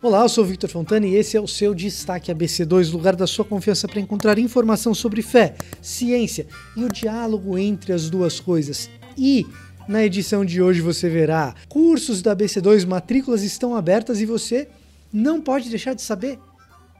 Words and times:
Olá, 0.00 0.22
eu 0.22 0.28
sou 0.28 0.44
Victor 0.44 0.70
Fontana 0.70 1.08
e 1.08 1.16
esse 1.16 1.36
é 1.36 1.40
o 1.40 1.48
seu 1.48 1.74
Destaque 1.74 2.32
ABC2, 2.32 2.92
lugar 2.92 3.16
da 3.16 3.26
sua 3.26 3.44
confiança 3.44 3.88
para 3.88 3.98
encontrar 3.98 4.38
informação 4.38 4.94
sobre 4.94 5.22
fé, 5.22 5.56
ciência 5.82 6.46
e 6.76 6.84
o 6.84 6.88
diálogo 6.88 7.58
entre 7.58 7.92
as 7.92 8.08
duas 8.08 8.38
coisas. 8.38 8.88
E 9.16 9.44
na 9.88 10.04
edição 10.04 10.44
de 10.44 10.62
hoje 10.62 10.80
você 10.80 11.08
verá 11.08 11.52
cursos 11.68 12.22
da 12.22 12.36
ABC2, 12.36 12.86
matrículas 12.86 13.42
estão 13.42 13.74
abertas 13.74 14.20
e 14.20 14.24
você 14.24 14.68
não 15.12 15.40
pode 15.40 15.68
deixar 15.68 15.94
de 15.94 16.02
saber 16.02 16.38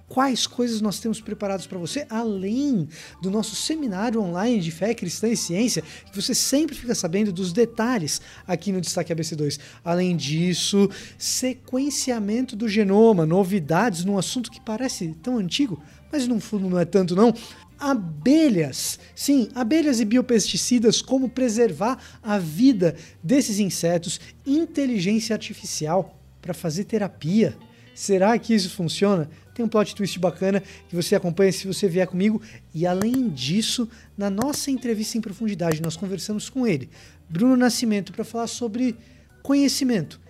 quais 0.09 0.47
coisas 0.47 0.81
nós 0.81 0.99
temos 0.99 1.21
preparados 1.21 1.67
para 1.67 1.79
você, 1.79 2.07
além 2.09 2.89
do 3.21 3.31
nosso 3.31 3.55
seminário 3.55 4.21
online 4.21 4.61
de 4.61 4.71
fé 4.71 4.95
cristã 4.95 5.29
e 5.29 5.37
ciência, 5.37 5.83
que 6.11 6.21
você 6.21 6.35
sempre 6.35 6.75
fica 6.75 6.95
sabendo 6.95 7.31
dos 7.31 7.53
detalhes 7.53 8.21
aqui 8.47 8.73
no 8.73 8.81
Destaque 8.81 9.15
ABC2. 9.15 9.59
Além 9.85 10.17
disso, 10.17 10.89
sequenciamento 11.19 12.57
do 12.57 12.69
genoma, 12.69 13.27
novidades 13.27 14.05
num 14.05 14.19
assunto 14.19 14.51
que 14.51 14.61
parece 14.61 15.15
tão 15.23 15.37
antigo, 15.37 15.81
mas 16.11 16.27
no 16.27 16.41
fundo 16.41 16.69
não 16.69 16.79
é 16.79 16.85
tanto 16.85 17.15
não. 17.15 17.35
Abelhas, 17.79 18.99
sim, 19.15 19.49
abelhas 19.55 20.01
e 20.01 20.05
biopesticidas, 20.05 21.01
como 21.01 21.29
preservar 21.29 21.99
a 22.21 22.37
vida 22.39 22.97
desses 23.23 23.61
insetos, 23.61 24.21
inteligência 24.45 25.35
artificial 25.35 26.19
para 26.43 26.55
fazer 26.55 26.85
terapia. 26.85 27.57
Será 27.95 28.39
que 28.39 28.55
isso 28.55 28.71
funciona? 28.71 29.29
Tem 29.59 29.65
um 29.65 29.69
plot 29.69 29.93
twist 29.93 30.21
bacana 30.21 30.63
que 30.89 30.95
você 30.95 31.17
acompanha 31.17 31.51
se 31.51 31.67
você 31.67 31.89
vier 31.89 32.07
comigo. 32.07 32.41
E 32.73 32.87
além 32.87 33.29
disso, 33.29 33.89
na 34.17 34.31
nossa 34.31 34.71
entrevista 34.71 35.19
em 35.19 35.21
profundidade, 35.21 35.83
nós 35.83 35.97
conversamos 35.97 36.49
com 36.49 36.65
ele, 36.65 36.89
Bruno 37.29 37.57
Nascimento, 37.57 38.13
para 38.13 38.23
falar 38.23 38.47
sobre 38.47 38.95
conhecimento, 39.43 40.21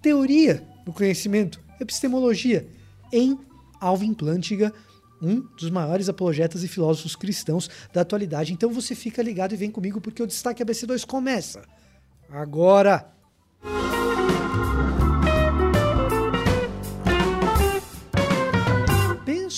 teoria 0.00 0.66
do 0.86 0.92
conhecimento, 0.94 1.60
epistemologia, 1.78 2.66
em 3.12 3.38
Alvin 3.78 4.14
Plantinga, 4.14 4.72
um 5.20 5.40
dos 5.58 5.68
maiores 5.68 6.08
apologetas 6.08 6.64
e 6.64 6.68
filósofos 6.68 7.14
cristãos 7.14 7.68
da 7.92 8.00
atualidade. 8.00 8.54
Então 8.54 8.72
você 8.72 8.94
fica 8.94 9.22
ligado 9.22 9.52
e 9.52 9.56
vem 9.58 9.70
comigo 9.70 10.00
porque 10.00 10.22
o 10.22 10.26
Destaque 10.26 10.64
ABC2 10.64 11.04
começa 11.04 11.62
agora. 12.30 13.12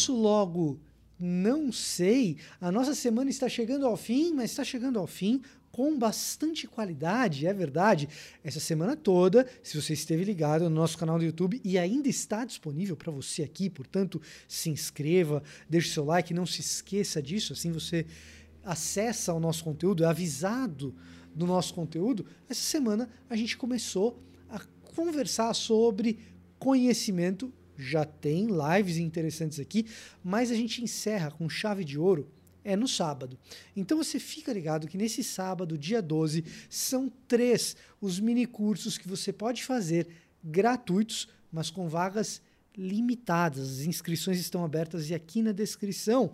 Penso 0.01 0.17
logo, 0.17 0.81
não 1.19 1.71
sei. 1.71 2.39
A 2.59 2.73
nossa 2.73 2.95
semana 2.95 3.29
está 3.29 3.51
chegando 3.51 3.85
ao 3.85 3.99
fim, 3.99 4.33
mas 4.33 4.51
está 4.51 4.65
chegando 4.65 4.99
ao 4.99 5.07
fim 5.07 5.43
com 5.71 5.99
bastante 5.99 6.67
qualidade, 6.67 7.47
é 7.47 7.53
verdade. 7.53 8.09
Essa 8.43 8.61
semana 8.61 8.97
toda, 8.97 9.47
se 9.63 9.79
você 9.79 9.93
esteve 9.93 10.25
ligado 10.25 10.63
no 10.63 10.71
nosso 10.71 10.97
canal 10.97 11.19
do 11.19 11.25
YouTube 11.27 11.61
e 11.63 11.77
ainda 11.77 12.09
está 12.09 12.47
disponível 12.47 12.97
para 12.97 13.13
você 13.13 13.43
aqui, 13.43 13.69
portanto, 13.69 14.23
se 14.49 14.71
inscreva, 14.71 15.43
deixe 15.69 15.91
seu 15.91 16.07
like, 16.07 16.33
não 16.33 16.47
se 16.47 16.63
esqueça 16.63 17.21
disso, 17.21 17.53
assim 17.53 17.71
você 17.71 18.07
acessa 18.65 19.35
o 19.35 19.39
nosso 19.39 19.63
conteúdo, 19.63 20.03
é 20.03 20.07
avisado 20.07 20.95
do 21.35 21.47
nosso 21.47 21.75
conteúdo. 21.75 22.25
Essa 22.49 22.63
semana 22.63 23.07
a 23.29 23.37
gente 23.37 23.55
começou 23.55 24.19
a 24.49 24.61
conversar 24.95 25.53
sobre 25.53 26.19
conhecimento 26.59 27.53
já 27.81 28.05
tem 28.05 28.47
lives 28.47 28.97
interessantes 28.97 29.59
aqui, 29.59 29.87
mas 30.23 30.51
a 30.51 30.55
gente 30.55 30.83
encerra 30.83 31.31
com 31.31 31.49
chave 31.49 31.85
de 31.85 31.99
ouro 31.99 32.31
é 32.65 32.77
no 32.77 32.87
sábado. 32.87 33.39
Então 33.75 33.97
você 33.97 34.19
fica 34.19 34.53
ligado 34.53 34.87
que 34.87 34.99
nesse 34.99 35.25
sábado, 35.25 35.79
dia 35.79 36.03
12, 36.03 36.45
são 36.69 37.11
três 37.27 37.77
os 38.01 38.21
mini 38.21 38.47
cursos 38.47 38.99
que 38.99 39.09
você 39.09 39.33
pode 39.33 39.65
fazer 39.65 40.07
gratuitos, 40.43 41.29
mas 41.51 41.71
com 41.71 41.89
vagas 41.89 42.41
limitadas. 42.77 43.81
As 43.81 43.87
inscrições 43.87 44.39
estão 44.39 44.65
abertas 44.65 45.11
e 45.11 45.15
aqui 45.15 45.43
na 45.43 45.53
descrição, 45.53 46.33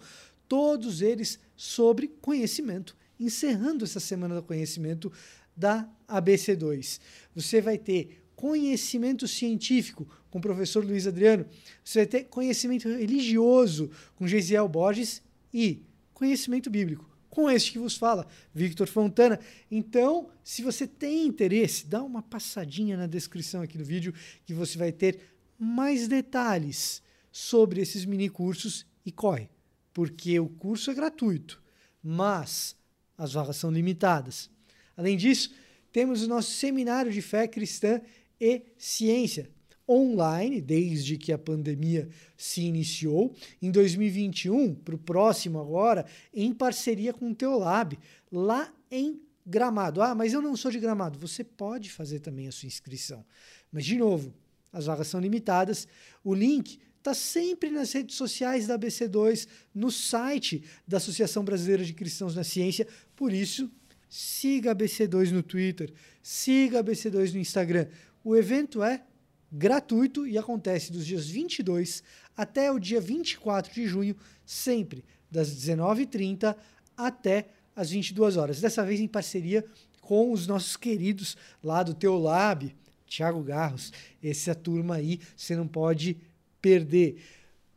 todos 0.48 1.00
eles 1.00 1.38
sobre 1.56 2.08
conhecimento. 2.08 2.96
Encerrando 3.18 3.84
essa 3.84 4.00
semana 4.00 4.34
do 4.34 4.42
conhecimento 4.42 5.10
da 5.56 5.88
ABC2. 6.06 7.00
Você 7.34 7.60
vai 7.62 7.78
ter 7.78 8.22
conhecimento 8.36 9.26
científico 9.26 10.06
com 10.30 10.38
o 10.38 10.42
professor 10.42 10.84
Luiz 10.84 11.06
Adriano, 11.06 11.46
você 11.82 12.00
vai 12.00 12.06
ter 12.06 12.24
conhecimento 12.24 12.88
religioso 12.88 13.90
com 14.14 14.28
Geisiel 14.28 14.68
Borges 14.68 15.22
e 15.52 15.82
conhecimento 16.12 16.70
bíblico 16.70 17.16
com 17.36 17.50
este 17.50 17.72
que 17.72 17.78
vos 17.78 17.98
fala, 17.98 18.26
Victor 18.54 18.86
Fontana. 18.88 19.38
Então, 19.70 20.30
se 20.42 20.62
você 20.62 20.86
tem 20.86 21.26
interesse, 21.26 21.86
dá 21.86 22.02
uma 22.02 22.22
passadinha 22.22 22.96
na 22.96 23.06
descrição 23.06 23.60
aqui 23.60 23.76
do 23.76 23.84
vídeo 23.84 24.14
que 24.46 24.54
você 24.54 24.78
vai 24.78 24.90
ter 24.90 25.20
mais 25.58 26.08
detalhes 26.08 27.02
sobre 27.30 27.82
esses 27.82 28.06
mini 28.06 28.30
cursos 28.30 28.86
e 29.04 29.12
corre, 29.12 29.50
porque 29.92 30.40
o 30.40 30.48
curso 30.48 30.90
é 30.90 30.94
gratuito, 30.94 31.62
mas 32.02 32.74
as 33.18 33.34
vagas 33.34 33.56
são 33.58 33.70
limitadas. 33.70 34.48
Além 34.96 35.14
disso, 35.14 35.54
temos 35.92 36.22
o 36.22 36.28
nosso 36.28 36.52
seminário 36.52 37.12
de 37.12 37.20
fé 37.20 37.46
cristã 37.46 38.00
e 38.40 38.62
ciência 38.76 39.50
online, 39.88 40.60
desde 40.60 41.16
que 41.16 41.32
a 41.32 41.38
pandemia 41.38 42.08
se 42.36 42.62
iniciou. 42.62 43.34
Em 43.62 43.70
2021, 43.70 44.74
para 44.74 44.94
o 44.94 44.98
próximo 44.98 45.60
agora, 45.60 46.04
em 46.34 46.52
parceria 46.52 47.12
com 47.12 47.30
o 47.30 47.34
Teolab, 47.34 47.98
lá 48.30 48.72
em 48.90 49.20
Gramado. 49.46 50.02
Ah, 50.02 50.14
mas 50.14 50.32
eu 50.32 50.42
não 50.42 50.56
sou 50.56 50.70
de 50.70 50.80
Gramado. 50.80 51.18
Você 51.18 51.44
pode 51.44 51.90
fazer 51.90 52.18
também 52.18 52.48
a 52.48 52.52
sua 52.52 52.66
inscrição. 52.66 53.24
Mas, 53.70 53.84
de 53.84 53.96
novo, 53.96 54.34
as 54.72 54.86
vagas 54.86 55.06
são 55.06 55.20
limitadas. 55.20 55.86
O 56.24 56.34
link 56.34 56.80
está 56.98 57.14
sempre 57.14 57.70
nas 57.70 57.92
redes 57.92 58.16
sociais 58.16 58.66
da 58.66 58.76
ABC2, 58.76 59.46
no 59.72 59.92
site 59.92 60.64
da 60.86 60.96
Associação 60.96 61.44
Brasileira 61.44 61.84
de 61.84 61.94
Cristãos 61.94 62.34
na 62.34 62.42
Ciência. 62.42 62.88
Por 63.14 63.32
isso, 63.32 63.70
siga 64.08 64.72
a 64.72 64.74
ABC2 64.74 65.30
no 65.30 65.42
Twitter, 65.42 65.92
siga 66.20 66.80
a 66.80 66.84
ABC2 66.84 67.32
no 67.32 67.38
Instagram. 67.38 67.86
O 68.26 68.34
evento 68.34 68.82
é 68.82 69.04
gratuito 69.52 70.26
e 70.26 70.36
acontece 70.36 70.90
dos 70.90 71.06
dias 71.06 71.28
22 71.28 72.02
até 72.36 72.72
o 72.72 72.80
dia 72.80 73.00
24 73.00 73.72
de 73.72 73.86
junho, 73.86 74.16
sempre 74.44 75.04
das 75.30 75.48
19h30 75.48 76.56
até 76.96 77.50
as 77.76 77.90
22 77.90 78.36
horas. 78.36 78.60
Dessa 78.60 78.84
vez 78.84 78.98
em 78.98 79.06
parceria 79.06 79.64
com 80.00 80.32
os 80.32 80.44
nossos 80.44 80.76
queridos 80.76 81.36
lá 81.62 81.84
do 81.84 81.94
Teolab, 81.94 82.74
Tiago 83.06 83.40
Garros. 83.44 83.92
Essa 84.20 84.56
turma 84.56 84.96
aí 84.96 85.20
você 85.36 85.54
não 85.54 85.68
pode 85.68 86.16
perder. 86.60 87.22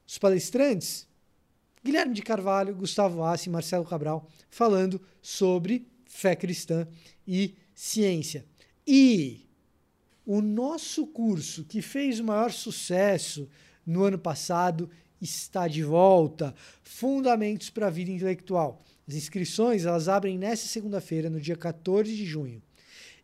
Os 0.08 0.18
palestrantes, 0.18 1.08
Guilherme 1.84 2.16
de 2.16 2.24
Carvalho, 2.24 2.74
Gustavo 2.74 3.24
Assi 3.24 3.52
Marcelo 3.52 3.86
Cabral, 3.86 4.28
falando 4.50 5.00
sobre 5.22 5.88
fé 6.06 6.36
cristã 6.36 6.88
e 7.28 7.54
ciência. 7.76 8.44
E 8.88 9.48
o 10.29 10.44
nosso 10.44 11.07
curso, 11.07 11.63
que 11.63 11.81
fez 11.81 12.19
o 12.19 12.23
maior 12.23 12.51
sucesso 12.51 13.50
no 13.84 14.03
ano 14.03 14.19
passado, 14.19 14.88
está 15.19 15.67
de 15.67 15.81
volta. 15.81 16.53
Fundamentos 16.84 17.72
para 17.72 17.88
a 17.88 17.90
vida 17.90 18.12
intelectual. 18.12 18.84
As 19.07 19.16
inscrições 19.16 19.88
elas 19.88 20.07
abrem 20.07 20.38
nesta 20.38 20.67
segunda-feira, 20.67 21.31
no 21.31 21.41
dia 21.41 21.56
14 21.56 22.16
de 22.16 22.28
junho. 22.28 22.62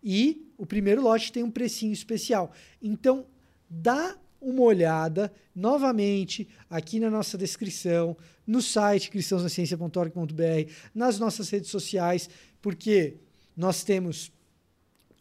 E 0.03 0.51
o 0.57 0.65
primeiro 0.65 1.03
lote 1.03 1.31
tem 1.31 1.43
um 1.43 1.51
precinho 1.51 1.93
especial. 1.93 2.51
Então, 2.81 3.27
dá 3.69 4.17
uma 4.41 4.63
olhada 4.63 5.31
novamente 5.53 6.47
aqui 6.67 6.99
na 6.99 7.11
nossa 7.11 7.37
descrição, 7.37 8.17
no 8.47 8.63
site 8.63 9.11
cristãosnaciencia.org.br, 9.11 10.71
nas 10.91 11.19
nossas 11.19 11.51
redes 11.51 11.69
sociais, 11.69 12.27
porque 12.63 13.17
nós 13.55 13.83
temos 13.83 14.31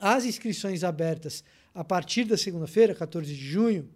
as 0.00 0.24
inscrições 0.24 0.82
abertas 0.82 1.44
a 1.74 1.82
partir 1.82 2.24
da 2.24 2.36
segunda-feira, 2.36 2.94
14 2.94 3.34
de 3.34 3.44
junho, 3.44 3.88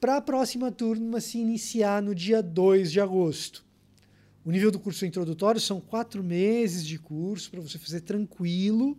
para 0.00 0.16
a 0.16 0.20
próxima 0.20 0.72
turma 0.72 1.20
se 1.20 1.38
iniciar 1.38 2.02
no 2.02 2.14
dia 2.14 2.42
2 2.42 2.90
de 2.90 3.00
agosto. 3.00 3.64
O 4.44 4.50
nível 4.50 4.70
do 4.70 4.78
curso 4.78 5.06
introdutório 5.06 5.60
são 5.60 5.80
quatro 5.80 6.22
meses 6.22 6.86
de 6.86 6.98
curso 6.98 7.50
para 7.50 7.60
você 7.60 7.78
fazer 7.78 8.00
tranquilo, 8.00 8.98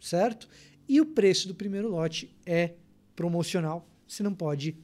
certo? 0.00 0.48
E 0.88 1.00
o 1.00 1.06
preço 1.06 1.48
do 1.48 1.54
primeiro 1.54 1.88
lote 1.88 2.34
é 2.44 2.74
promocional, 3.14 3.88
você 4.06 4.22
não 4.22 4.34
pode 4.34 4.76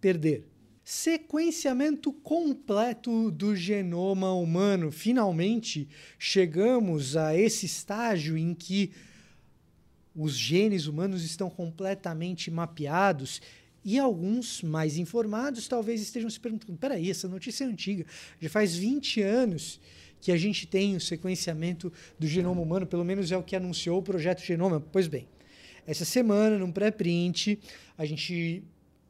perder. 0.00 0.46
Sequenciamento 0.82 2.12
completo 2.12 3.30
do 3.30 3.54
genoma 3.54 4.32
humano. 4.32 4.90
Finalmente 4.90 5.88
chegamos 6.18 7.16
a 7.16 7.36
esse 7.36 7.66
estágio 7.66 8.36
em 8.36 8.54
que 8.54 8.90
os 10.14 10.36
genes 10.36 10.86
humanos 10.86 11.24
estão 11.24 11.48
completamente 11.48 12.50
mapeados 12.50 13.40
e 13.84 13.98
alguns 13.98 14.62
mais 14.62 14.98
informados 14.98 15.66
talvez 15.66 16.00
estejam 16.00 16.28
se 16.28 16.38
perguntando: 16.38 16.78
peraí, 16.78 17.10
essa 17.10 17.28
notícia 17.28 17.64
é 17.64 17.66
antiga, 17.66 18.04
já 18.40 18.48
faz 18.48 18.76
20 18.76 19.22
anos 19.22 19.80
que 20.20 20.30
a 20.30 20.36
gente 20.36 20.66
tem 20.66 20.96
o 20.96 21.00
sequenciamento 21.00 21.92
do 22.18 22.26
genoma 22.26 22.60
humano, 22.60 22.86
pelo 22.86 23.04
menos 23.04 23.32
é 23.32 23.36
o 23.36 23.42
que 23.42 23.56
anunciou 23.56 23.98
o 23.98 24.02
projeto 24.02 24.42
Genoma. 24.42 24.78
Pois 24.78 25.08
bem, 25.08 25.26
essa 25.86 26.04
semana, 26.04 26.58
num 26.58 26.70
pré-print, 26.70 27.58
a 27.96 28.04
gente 28.04 28.62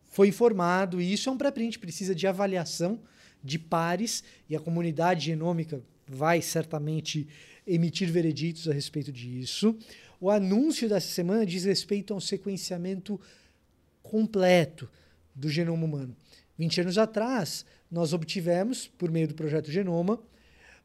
foi 0.09 0.29
informado, 0.29 1.01
e 1.01 1.13
isso 1.13 1.29
é 1.29 1.33
um 1.33 1.37
pré-print, 1.37 1.79
precisa 1.79 2.15
de 2.15 2.27
avaliação 2.27 3.01
de 3.43 3.59
pares, 3.59 4.23
e 4.49 4.55
a 4.55 4.61
comunidade 4.61 5.27
genômica 5.27 5.83
vai 6.07 6.43
certamente 6.43 7.27
emitir 7.67 8.11
vereditos 8.11 8.69
a 8.69 8.73
respeito 8.73 9.13
disso. 9.13 9.77
O 10.21 10.31
anúncio 10.31 10.87
dessa 10.87 11.09
semana 11.09 11.47
diz 11.47 11.65
respeito 11.65 12.13
ao 12.13 12.21
sequenciamento 12.21 13.19
completo 14.03 14.89
do 15.35 15.49
genoma 15.49 15.85
humano. 15.85 16.15
20 16.59 16.83
anos 16.83 16.99
atrás, 16.99 17.65
nós 17.91 18.13
obtivemos, 18.13 18.87
por 18.87 19.11
meio 19.11 19.27
do 19.27 19.35
projeto 19.35 19.71
Genoma, 19.71 20.21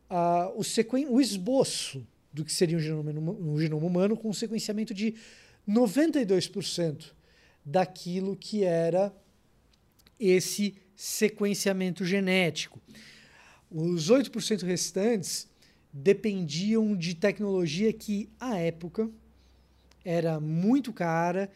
uh, 0.10 0.54
o, 0.56 1.14
o, 1.14 1.20
esboço 1.20 2.08
do 2.32 2.46
que 2.46 2.54
seria 2.54 2.78
um 2.78 2.80
genoma, 2.80 3.32
um 3.32 3.60
genoma 3.60 3.86
humano 3.86 4.16
com 4.16 4.30
um 4.30 4.34
sequenciamento 4.34 4.94
de 4.94 5.16
92% 5.68 7.12
daquilo 7.66 8.38
que 8.38 8.64
era 8.64 9.14
esse 10.18 10.76
sequenciamento 10.96 12.06
genético. 12.06 12.80
Os 13.70 14.10
8% 14.10 14.64
restantes 14.64 15.50
dependiam 15.92 16.96
de 16.96 17.16
tecnologia 17.16 17.92
que, 17.92 18.30
à 18.40 18.58
época, 18.58 19.10
era 20.06 20.40
muito 20.40 20.94
cara 20.94 21.52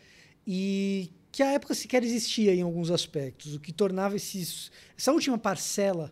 e 0.46 1.12
que 1.32 1.44
à 1.44 1.52
época 1.52 1.76
sequer 1.76 2.04
existia 2.04 2.54
em 2.54 2.62
alguns 2.62 2.90
aspectos, 2.90 3.54
o 3.54 3.60
que 3.60 3.72
tornava 3.72 4.16
esses, 4.16 4.72
essa 4.98 5.14
última 5.14 5.38
parcela 5.38 6.12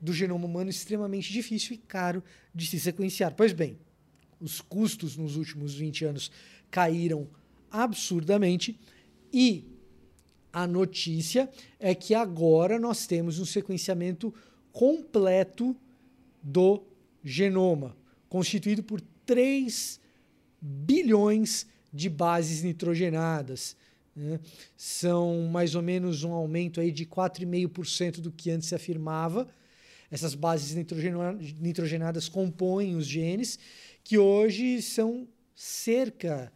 do 0.00 0.12
genoma 0.12 0.46
humano 0.46 0.70
extremamente 0.70 1.30
difícil 1.30 1.74
e 1.74 1.78
caro 1.78 2.24
de 2.54 2.66
se 2.66 2.80
sequenciar. 2.80 3.34
Pois 3.34 3.52
bem, 3.52 3.78
os 4.40 4.60
custos 4.60 5.16
nos 5.16 5.36
últimos 5.36 5.74
20 5.74 6.06
anos 6.06 6.30
caíram 6.70 7.28
absurdamente 7.70 8.78
e 9.32 9.66
a 10.50 10.66
notícia 10.66 11.50
é 11.78 11.94
que 11.94 12.14
agora 12.14 12.78
nós 12.78 13.06
temos 13.06 13.38
um 13.38 13.44
sequenciamento 13.44 14.32
completo 14.72 15.76
do 16.42 16.82
genoma, 17.22 17.94
constituído 18.28 18.82
por 18.82 19.00
3 19.26 20.00
bilhões 20.60 21.66
de 21.92 22.08
bases 22.08 22.62
nitrogenadas. 22.62 23.76
Né? 24.14 24.40
São 24.76 25.48
mais 25.50 25.74
ou 25.74 25.82
menos 25.82 26.24
um 26.24 26.32
aumento 26.32 26.80
aí 26.80 26.90
de 26.90 27.06
4,5% 27.06 28.20
do 28.20 28.32
que 28.32 28.50
antes 28.50 28.68
se 28.68 28.74
afirmava. 28.74 29.48
Essas 30.10 30.34
bases 30.34 30.74
nitrogenadas 31.60 32.28
compõem 32.28 32.96
os 32.96 33.06
genes, 33.06 33.58
que 34.02 34.16
hoje 34.16 34.80
são 34.80 35.28
cerca 35.54 36.52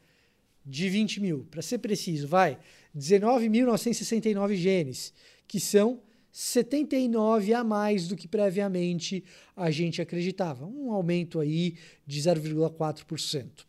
de 0.64 0.88
20 0.88 1.20
mil. 1.20 1.46
Para 1.50 1.60
ser 1.60 1.78
preciso, 1.78 2.26
vai 2.26 2.58
19.969 2.96 4.54
genes, 4.54 5.12
que 5.46 5.60
são 5.60 6.00
79 6.30 7.52
a 7.52 7.62
mais 7.62 8.08
do 8.08 8.16
que 8.16 8.26
previamente 8.26 9.22
a 9.54 9.70
gente 9.70 10.00
acreditava. 10.00 10.66
Um 10.66 10.90
aumento 10.90 11.38
aí 11.38 11.76
de 12.06 12.20
0,4%. 12.20 13.66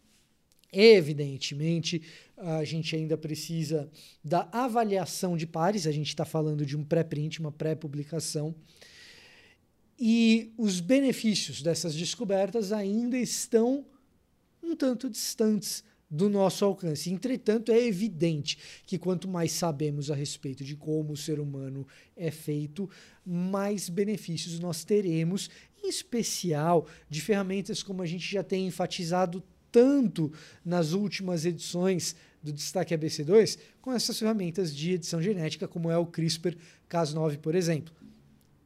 Evidentemente, 0.74 2.02
a 2.36 2.64
gente 2.64 2.96
ainda 2.96 3.16
precisa 3.16 3.88
da 4.24 4.50
avaliação 4.52 5.38
de 5.38 5.46
pares, 5.46 5.86
a 5.86 5.92
gente 5.92 6.08
está 6.08 6.26
falando 6.26 6.66
de 6.66 6.76
um 6.76 6.84
pré-print, 6.84 7.40
uma 7.40 7.52
pré-publicação. 7.52 8.56
E 10.00 10.52
os 10.58 10.80
benefícios 10.80 11.62
dessas 11.62 11.94
descobertas 11.94 12.72
ainda 12.72 13.18
estão 13.18 13.86
um 14.64 14.76
tanto 14.76 15.08
distantes 15.10 15.84
do 16.10 16.30
nosso 16.30 16.66
alcance. 16.66 17.12
Entretanto, 17.12 17.72
é 17.72 17.80
evidente 17.80 18.58
que 18.86 18.98
quanto 18.98 19.28
mais 19.28 19.52
sabemos 19.52 20.12
a 20.12 20.16
respeito 20.16 20.64
de 20.64 20.76
como 20.76 21.14
o 21.14 21.18
ser 21.18 21.40
humano 21.40 21.88
é 22.16 22.30
feito, 22.30 22.90
mais 23.26 23.90
benefícios 23.90 24.60
nós 24.60 24.84
teremos, 24.84 25.50
em 25.84 25.88
especial 25.88 26.88
de 27.10 27.22
ferramentas 27.22 27.82
como 27.82 28.02
a 28.02 28.06
gente 28.06 28.32
já 28.32 28.44
tem 28.44 28.68
enfatizado 28.68 29.44
tanto 29.74 30.32
nas 30.64 30.94
últimas 30.94 31.46
edições 31.46 32.16
do 32.42 32.54
Destaque 32.54 32.96
ABC2, 32.96 33.58
com 33.82 33.92
essas 33.92 34.20
ferramentas 34.20 34.74
de 34.74 34.92
edição 34.92 35.20
genética, 35.22 35.68
como 35.68 35.90
é 35.90 35.98
o 35.98 36.06
CRISPR-Cas9, 36.06 37.40
por 37.40 37.56
exemplo. 37.56 37.92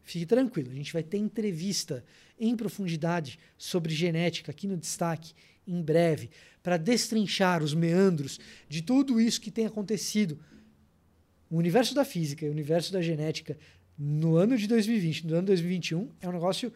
Fique 0.03 0.25
tranquilo, 0.25 0.69
a 0.69 0.75
gente 0.75 0.91
vai 0.91 1.03
ter 1.03 1.17
entrevista 1.17 2.03
em 2.39 2.55
profundidade 2.55 3.39
sobre 3.57 3.93
genética 3.95 4.51
aqui 4.51 4.67
no 4.67 4.77
Destaque 4.77 5.33
em 5.65 5.81
breve 5.81 6.29
para 6.61 6.77
destrinchar 6.77 7.63
os 7.63 7.73
meandros 7.73 8.39
de 8.67 8.81
tudo 8.81 9.19
isso 9.19 9.39
que 9.39 9.51
tem 9.51 9.65
acontecido. 9.65 10.37
O 11.49 11.57
universo 11.57 11.95
da 11.95 12.03
física 12.03 12.45
e 12.45 12.49
o 12.49 12.51
universo 12.51 12.91
da 12.91 13.01
genética 13.01 13.57
no 13.97 14.35
ano 14.35 14.57
de 14.57 14.67
2020, 14.67 15.27
no 15.27 15.33
ano 15.33 15.41
de 15.43 15.47
2021, 15.47 16.09
é 16.21 16.27
um 16.27 16.33
negócio 16.33 16.71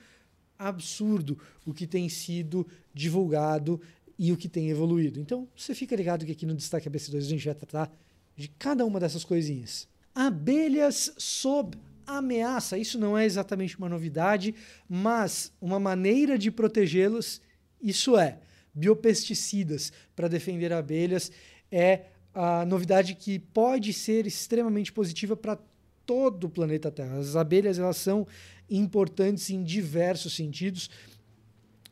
absurdo 0.57 1.39
o 1.65 1.73
que 1.73 1.87
tem 1.87 2.07
sido 2.07 2.67
divulgado 2.93 3.81
e 4.23 4.31
o 4.31 4.37
que 4.37 4.47
tem 4.47 4.69
evoluído. 4.69 5.19
Então, 5.19 5.47
você 5.57 5.73
fica 5.73 5.95
ligado 5.95 6.27
que 6.27 6.31
aqui 6.31 6.45
no 6.45 6.53
Destaque 6.53 6.87
ABC2 6.87 7.17
a 7.17 7.21
gente 7.21 7.43
vai 7.43 7.55
tratar 7.55 7.91
de 8.37 8.47
cada 8.49 8.85
uma 8.85 8.99
dessas 8.99 9.23
coisinhas. 9.23 9.87
Abelhas 10.13 11.11
sob 11.17 11.75
ameaça. 12.05 12.77
Isso 12.77 12.99
não 12.99 13.17
é 13.17 13.25
exatamente 13.25 13.75
uma 13.79 13.89
novidade, 13.89 14.53
mas 14.87 15.51
uma 15.59 15.79
maneira 15.79 16.37
de 16.37 16.51
protegê-los, 16.51 17.41
isso 17.81 18.15
é 18.15 18.37
biopesticidas 18.75 19.91
para 20.15 20.27
defender 20.27 20.71
abelhas 20.71 21.31
é 21.71 22.01
a 22.31 22.63
novidade 22.63 23.15
que 23.15 23.39
pode 23.39 23.91
ser 23.91 24.27
extremamente 24.27 24.93
positiva 24.93 25.35
para 25.35 25.57
todo 26.05 26.43
o 26.43 26.49
planeta 26.49 26.91
Terra. 26.91 27.17
As 27.17 27.35
abelhas 27.35 27.79
elas 27.79 27.97
são 27.97 28.27
importantes 28.69 29.49
em 29.49 29.63
diversos 29.63 30.35
sentidos. 30.35 30.91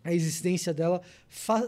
A 0.04 0.14
existência, 0.14 0.74
dela, 0.74 1.02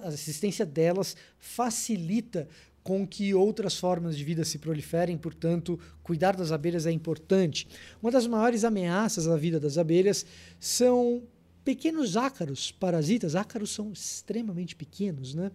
a 0.04 0.08
existência 0.08 0.66
delas 0.66 1.16
facilita 1.38 2.48
com 2.84 3.06
que 3.06 3.34
outras 3.34 3.78
formas 3.78 4.18
de 4.18 4.24
vida 4.24 4.44
se 4.44 4.58
proliferem, 4.58 5.18
portanto, 5.18 5.80
cuidar 6.02 6.36
das 6.36 6.52
abelhas 6.52 6.86
é 6.86 6.92
importante. 6.92 7.68
Uma 8.02 8.12
das 8.12 8.26
maiores 8.26 8.64
ameaças 8.64 9.28
à 9.28 9.36
vida 9.38 9.60
das 9.60 9.78
abelhas 9.78 10.26
são 10.60 11.22
pequenos 11.64 12.18
ácaros 12.18 12.72
parasitas, 12.72 13.36
ácaros 13.36 13.72
são 13.72 13.92
extremamente 13.92 14.76
pequenos, 14.76 15.36
né? 15.36 15.52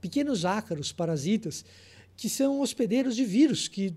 Pequenos 0.00 0.44
ácaros 0.44 0.92
parasitas 0.92 1.64
que 2.16 2.28
são 2.28 2.60
hospedeiros 2.60 3.14
de 3.14 3.24
vírus 3.24 3.68
que 3.68 3.94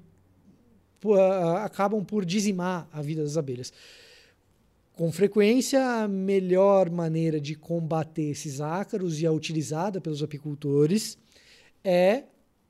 acabam 1.63 2.03
por 2.03 2.25
dizimar 2.25 2.87
a 2.91 3.01
vida 3.01 3.23
das 3.23 3.37
abelhas. 3.37 3.71
Com 4.93 5.11
frequência, 5.11 5.83
a 5.83 6.07
melhor 6.07 6.91
maneira 6.91 7.41
de 7.41 7.55
combater 7.55 8.29
esses 8.29 8.61
ácaros 8.61 9.19
e 9.19 9.25
a 9.25 9.31
utilizada 9.31 9.99
pelos 9.99 10.21
apicultores 10.21 11.17
é 11.83 12.25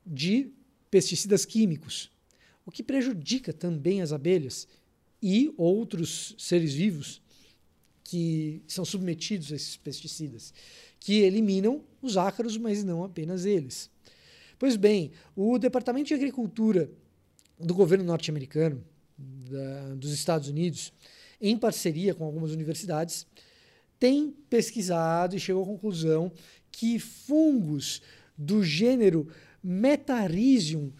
de 0.06 0.50
pesticidas 0.90 1.44
químicos, 1.44 2.10
o 2.64 2.70
que 2.70 2.82
prejudica 2.82 3.52
também 3.52 4.00
as 4.00 4.10
abelhas 4.10 4.66
e 5.22 5.52
outros 5.58 6.34
seres 6.38 6.72
vivos 6.72 7.20
que 8.02 8.62
são 8.66 8.86
submetidos 8.86 9.52
a 9.52 9.56
esses 9.56 9.76
pesticidas, 9.76 10.54
que 10.98 11.20
eliminam 11.20 11.84
os 12.00 12.16
ácaros, 12.16 12.56
mas 12.56 12.82
não 12.82 13.04
apenas 13.04 13.44
eles. 13.44 13.90
Pois 14.58 14.76
bem, 14.76 15.10
o 15.36 15.58
Departamento 15.58 16.08
de 16.08 16.14
Agricultura 16.14 16.90
do 17.58 17.74
governo 17.74 18.04
norte-americano, 18.04 18.82
dos 19.98 20.12
Estados 20.12 20.48
Unidos, 20.48 20.90
em 21.40 21.56
parceria 21.56 22.14
com 22.14 22.24
algumas 22.24 22.50
universidades, 22.52 23.26
tem 23.98 24.34
pesquisado 24.50 25.36
e 25.36 25.40
chegou 25.40 25.62
à 25.62 25.66
conclusão 25.66 26.32
que 26.70 26.98
fungos 26.98 28.02
do 28.36 28.62
gênero 28.62 29.28
Metarhizium 29.62 30.92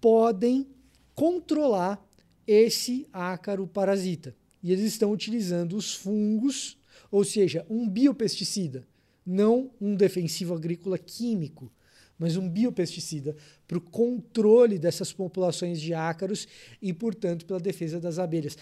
podem 0.00 0.66
controlar 1.14 2.02
esse 2.46 3.06
ácaro 3.12 3.66
parasita. 3.66 4.34
E 4.62 4.72
eles 4.72 4.84
estão 4.86 5.12
utilizando 5.12 5.76
os 5.76 5.94
fungos, 5.94 6.78
ou 7.10 7.24
seja, 7.24 7.66
um 7.68 7.88
biopesticida, 7.88 8.86
não 9.26 9.70
um 9.80 9.94
defensivo 9.94 10.54
agrícola 10.54 10.96
químico, 10.96 11.70
mas 12.18 12.36
um 12.36 12.48
biopesticida 12.48 13.36
para 13.66 13.78
o 13.78 13.80
controle 13.80 14.78
dessas 14.78 15.12
populações 15.12 15.80
de 15.80 15.94
ácaros 15.94 16.48
e, 16.82 16.92
portanto, 16.92 17.46
pela 17.46 17.60
defesa 17.60 18.00
das 18.00 18.18
abelhas. 18.18 18.56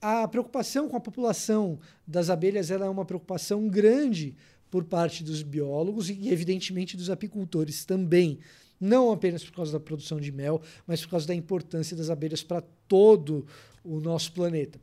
A 0.00 0.26
preocupação 0.26 0.88
com 0.88 0.96
a 0.96 1.00
população 1.00 1.78
das 2.06 2.30
abelhas 2.30 2.70
é 2.70 2.78
uma 2.88 3.04
preocupação 3.04 3.68
grande 3.68 4.34
por 4.70 4.84
parte 4.84 5.22
dos 5.22 5.42
biólogos 5.42 6.08
e, 6.08 6.28
evidentemente, 6.28 6.96
dos 6.96 7.10
apicultores 7.10 7.84
também. 7.84 8.38
Não 8.80 9.12
apenas 9.12 9.44
por 9.44 9.52
causa 9.52 9.72
da 9.72 9.80
produção 9.80 10.18
de 10.18 10.32
mel, 10.32 10.62
mas 10.86 11.02
por 11.02 11.10
causa 11.10 11.26
da 11.26 11.34
importância 11.34 11.94
das 11.94 12.08
abelhas 12.08 12.42
para 12.42 12.62
todo 12.88 13.46
o 13.84 14.00
nosso 14.00 14.32
planeta. 14.32 14.80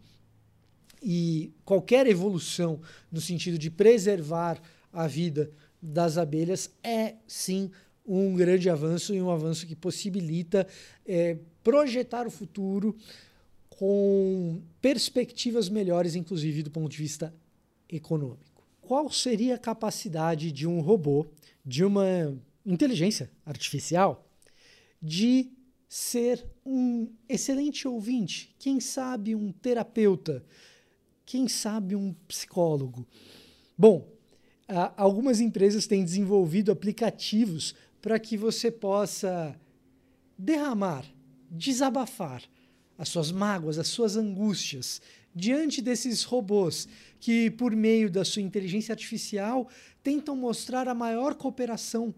E 1.01 1.51
qualquer 1.65 2.05
evolução 2.05 2.79
no 3.11 3.19
sentido 3.19 3.57
de 3.57 3.71
preservar 3.71 4.61
a 4.93 5.07
vida 5.07 5.49
das 5.81 6.17
abelhas 6.17 6.69
é 6.83 7.15
sim 7.27 7.71
um 8.05 8.35
grande 8.35 8.69
avanço 8.69 9.13
e 9.13 9.21
um 9.21 9.31
avanço 9.31 9.65
que 9.65 9.75
possibilita 9.75 10.67
é, 11.05 11.37
projetar 11.63 12.25
o 12.25 12.31
futuro 12.31 12.95
com 13.77 14.59
perspectivas 14.81 15.69
melhores, 15.69 16.15
inclusive 16.15 16.63
do 16.63 16.71
ponto 16.71 16.91
de 16.91 16.97
vista 16.97 17.33
econômico. 17.87 18.65
Qual 18.81 19.09
seria 19.11 19.53
a 19.53 19.59
capacidade 19.59 20.51
de 20.51 20.65
um 20.67 20.81
robô, 20.81 21.27
de 21.63 21.85
uma 21.85 22.35
inteligência 22.65 23.29
artificial, 23.45 24.27
de 24.99 25.51
ser 25.87 26.43
um 26.65 27.07
excelente 27.29 27.87
ouvinte, 27.87 28.55
quem 28.57 28.79
sabe 28.79 29.35
um 29.35 29.51
terapeuta, 29.51 30.43
quem 31.23 31.47
sabe 31.47 31.95
um 31.95 32.13
psicólogo? 32.27 33.05
Bom, 33.77 34.09
algumas 34.95 35.39
empresas 35.39 35.85
têm 35.85 36.03
desenvolvido 36.03 36.71
aplicativos 36.71 37.75
para 38.01 38.17
que 38.17 38.35
você 38.35 38.71
possa 38.71 39.55
derramar, 40.35 41.05
desabafar 41.51 42.41
as 42.97 43.09
suas 43.09 43.31
mágoas, 43.31 43.77
as 43.77 43.87
suas 43.87 44.15
angústias 44.15 45.01
diante 45.37 45.81
desses 45.83 46.23
robôs 46.23 46.87
que, 47.19 47.51
por 47.51 47.75
meio 47.75 48.09
da 48.09 48.25
sua 48.25 48.41
inteligência 48.41 48.91
artificial, 48.91 49.69
tentam 50.01 50.35
mostrar 50.35 50.87
a 50.87 50.95
maior 50.95 51.35
cooperação 51.35 52.13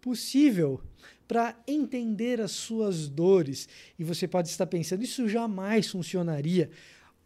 possível 0.00 0.80
para 1.28 1.56
entender 1.66 2.40
as 2.40 2.52
suas 2.52 3.08
dores. 3.08 3.68
E 3.98 4.04
você 4.04 4.26
pode 4.26 4.48
estar 4.48 4.66
pensando, 4.66 5.02
isso 5.02 5.28
jamais 5.28 5.88
funcionaria. 5.88 6.70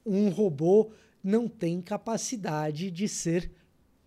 Um 0.04 0.28
robô 0.28 0.90
não 1.22 1.48
tem 1.48 1.80
capacidade 1.80 2.90
de 2.90 3.08
ser 3.08 3.50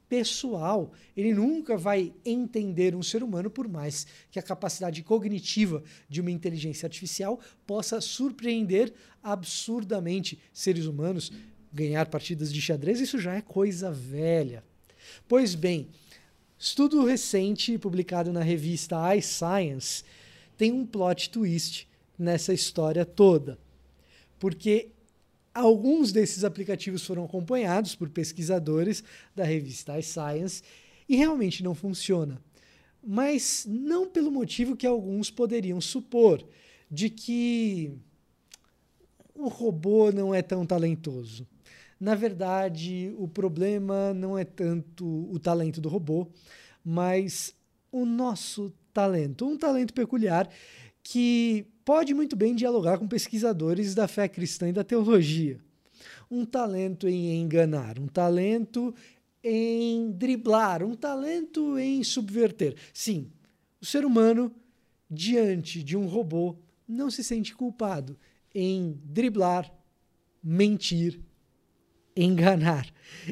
pessoal. 0.10 0.92
Ele 1.16 1.34
nunca 1.34 1.78
vai 1.78 2.12
entender 2.25 2.96
um 2.96 3.04
ser 3.04 3.24
humano, 3.24 3.50
por 3.50 3.68
mais 3.68 4.08
que 4.32 4.39
a 4.39 4.44
capacidade 4.44 5.04
cognitiva 5.04 5.84
de 6.10 6.20
uma 6.20 6.32
inteligência 6.32 6.88
artificial 6.88 7.39
possa 7.66 8.01
surpreender 8.01 8.92
absurdamente 9.24 10.39
seres 10.51 10.86
humanos. 10.86 11.32
Ganhar 11.72 12.08
partidas 12.08 12.51
de 12.51 12.60
xadrez, 12.60 13.00
isso 13.00 13.20
já 13.20 13.36
é 13.36 13.42
coisa 13.42 13.92
velha. 13.92 14.63
Pois 15.28 15.54
bem, 15.54 15.88
estudo 16.58 17.06
recente 17.06 17.78
publicado 17.78 18.34
na 18.34 18.42
revista 18.42 19.16
iScience 19.16 20.04
tem 20.58 20.72
um 20.72 20.86
plot 20.86 21.30
twist 21.30 21.88
nessa 22.18 22.51
história 22.54 23.06
toda. 23.06 23.58
Porque 24.39 24.89
Alguns 25.53 26.12
desses 26.12 26.44
aplicativos 26.44 27.06
foram 27.06 27.25
acompanhados 27.25 27.96
por 27.96 28.10
pesquisadores 28.10 29.03
da 29.36 29.44
revista 29.44 29.98
iScience 30.00 30.62
e 31.08 31.15
realmente 31.15 31.63
não 31.63 31.74
funciona. 31.74 32.41
Mas 33.03 33.65
não 33.68 34.08
pelo 34.08 34.32
motivo 34.32 34.75
que 34.75 34.86
alguns 34.86 35.32
poderiam 35.32 35.82
supor, 35.82 36.46
de 36.91 37.10
que 37.10 37.94
o 39.34 39.48
robô 39.48 40.12
não 40.12 40.34
é 40.36 40.41
tão 40.41 40.65
talentoso. 40.65 41.48
Na 42.00 42.15
verdade, 42.15 43.13
o 43.18 43.27
problema 43.27 44.13
não 44.13 44.38
é 44.38 44.44
tanto 44.44 45.06
o 45.32 45.39
talento 45.39 45.82
do 45.82 45.89
robô, 45.89 46.27
mas 46.84 47.53
o 47.91 48.06
nosso 48.06 48.74
talento, 48.94 49.46
um 49.46 49.58
talento 49.58 49.94
peculiar 49.94 50.50
que 51.03 51.65
pode 51.84 52.13
muito 52.13 52.36
bem 52.36 52.56
dialogar 52.56 52.98
com 52.98 53.08
pesquisadores 53.08 53.96
da 53.96 54.08
fé 54.08 54.27
cristã 54.27 54.70
e 54.70 54.74
da 54.74 54.84
teologia. 54.84 55.60
Um 56.29 56.46
talento 56.46 57.08
em 57.08 57.41
enganar, 57.41 57.98
um 58.00 58.08
talento 58.08 58.94
em 59.44 60.12
driblar, 60.12 60.84
um 60.84 60.96
talento 60.96 61.77
em 61.77 62.03
subverter. 62.03 62.75
Sim, 62.94 63.32
o 63.82 63.86
ser 63.86 64.06
humano, 64.06 64.53
diante 65.10 65.82
de 65.82 65.98
um 65.98 66.06
robô, 66.06 66.56
não 66.88 67.10
se 67.10 67.24
sente 67.24 67.56
culpado 67.56 68.18
em 68.53 69.00
driblar, 69.03 69.72
mentir, 70.44 71.20
enganar. 72.24 72.88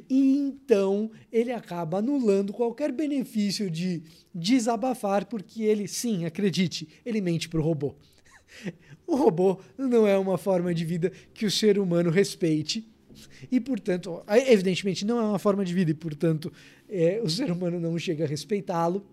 E 0.09 0.37
então 0.37 1.11
ele 1.31 1.51
acaba 1.51 1.99
anulando 1.99 2.53
qualquer 2.53 2.91
benefício 2.91 3.69
de 3.69 4.03
desabafar, 4.33 5.25
porque 5.25 5.63
ele, 5.63 5.87
sim, 5.87 6.25
acredite, 6.25 6.87
ele 7.05 7.21
mente 7.21 7.49
para 7.49 7.59
o 7.59 7.63
robô. 7.63 7.95
O 9.05 9.15
robô 9.15 9.57
não 9.77 10.05
é 10.05 10.17
uma 10.17 10.37
forma 10.37 10.73
de 10.73 10.83
vida 10.83 11.13
que 11.33 11.45
o 11.45 11.51
ser 11.51 11.79
humano 11.79 12.09
respeite. 12.09 12.85
E, 13.49 13.57
portanto, 13.57 14.21
evidentemente 14.27 15.05
não 15.05 15.17
é 15.17 15.23
uma 15.23 15.39
forma 15.39 15.63
de 15.63 15.73
vida, 15.73 15.91
e, 15.91 15.93
portanto, 15.93 16.51
é, 16.89 17.21
o 17.23 17.29
ser 17.29 17.49
humano 17.49 17.79
não 17.79 17.97
chega 17.97 18.25
a 18.25 18.27
respeitá-lo. 18.27 19.05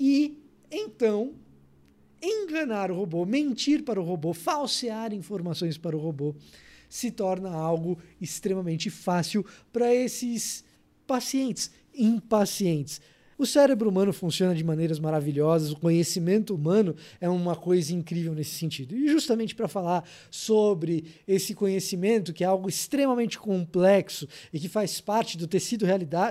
E 0.00 0.38
então, 0.70 1.34
enganar 2.22 2.90
o 2.90 2.94
robô, 2.94 3.24
mentir 3.26 3.82
para 3.82 4.00
o 4.00 4.04
robô, 4.04 4.32
falsear 4.32 5.12
informações 5.12 5.76
para 5.76 5.96
o 5.96 6.00
robô, 6.00 6.34
se 6.88 7.10
torna 7.10 7.50
algo 7.50 7.98
extremamente 8.20 8.90
fácil 8.90 9.44
para 9.72 9.94
esses 9.94 10.64
pacientes 11.06 11.70
impacientes. 11.94 13.00
O 13.38 13.44
cérebro 13.44 13.90
humano 13.90 14.14
funciona 14.14 14.54
de 14.54 14.64
maneiras 14.64 14.98
maravilhosas, 14.98 15.70
o 15.70 15.78
conhecimento 15.78 16.54
humano 16.54 16.96
é 17.20 17.28
uma 17.28 17.54
coisa 17.54 17.94
incrível 17.94 18.34
nesse 18.34 18.52
sentido. 18.52 18.96
E 18.96 19.08
justamente 19.08 19.54
para 19.54 19.68
falar 19.68 20.08
sobre 20.30 21.04
esse 21.28 21.54
conhecimento, 21.54 22.32
que 22.32 22.42
é 22.42 22.46
algo 22.46 22.66
extremamente 22.66 23.38
complexo 23.38 24.26
e 24.52 24.58
que 24.58 24.70
faz 24.70 25.02
parte 25.02 25.36
do 25.36 25.46
tecido 25.46 25.84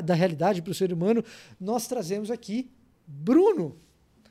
da 0.03 0.15
realidade 0.15 0.63
para 0.63 0.71
o 0.71 0.75
ser 0.75 0.91
humano, 0.91 1.23
nós 1.59 1.87
trazemos 1.87 2.31
aqui 2.31 2.71
Bruno. 3.07 3.77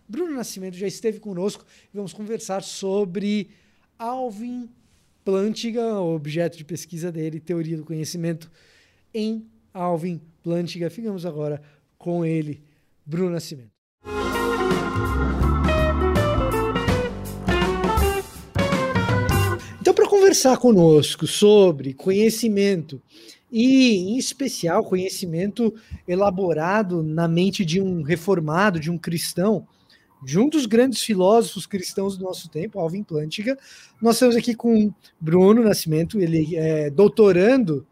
Bruno 0.09 0.35
Nascimento 0.35 0.76
já 0.76 0.87
esteve 0.87 1.21
conosco 1.21 1.64
e 1.93 1.97
vamos 1.97 2.12
conversar 2.12 2.62
sobre 2.64 3.50
Alvin 3.97 4.69
Plantinga, 5.25 6.00
o 6.00 6.14
objeto 6.14 6.59
de 6.59 6.64
pesquisa 6.64 7.11
dele, 7.11 7.40
teoria 7.40 7.78
do 7.78 7.85
conhecimento 7.85 8.50
em 9.12 9.47
Alvin 9.73 10.21
Plantinga. 10.43 10.90
Ficamos 10.90 11.25
agora 11.25 11.62
com 11.97 12.26
ele, 12.26 12.62
Bruno 13.07 13.31
Nascimento. 13.31 13.71
Então, 19.81 19.95
para 19.95 20.09
conversar 20.09 20.59
conosco 20.59 21.26
sobre 21.26 21.95
conhecimento 21.95 23.00
e, 23.50 23.97
em 23.97 24.19
especial, 24.19 24.85
conhecimento 24.85 25.75
elaborado 26.07 27.02
na 27.02 27.26
mente 27.26 27.64
de 27.64 27.81
um 27.81 28.02
reformado, 28.02 28.78
de 28.78 28.90
um 28.90 28.99
cristão, 28.99 29.66
de 30.25 30.38
um 30.38 30.49
dos 30.49 30.66
grandes 30.66 31.02
filósofos 31.02 31.66
cristãos 31.66 32.16
do 32.16 32.25
nosso 32.25 32.49
tempo, 32.49 32.78
Alvin 32.78 33.02
Plantinga. 33.02 33.59
Nós 34.00 34.16
estamos 34.16 34.37
aqui 34.37 34.54
com 34.54 34.93
Bruno 35.21 35.62
Nascimento, 35.62 36.21
ele 36.21 36.57
é 36.57 36.90
doutorando 36.90 37.87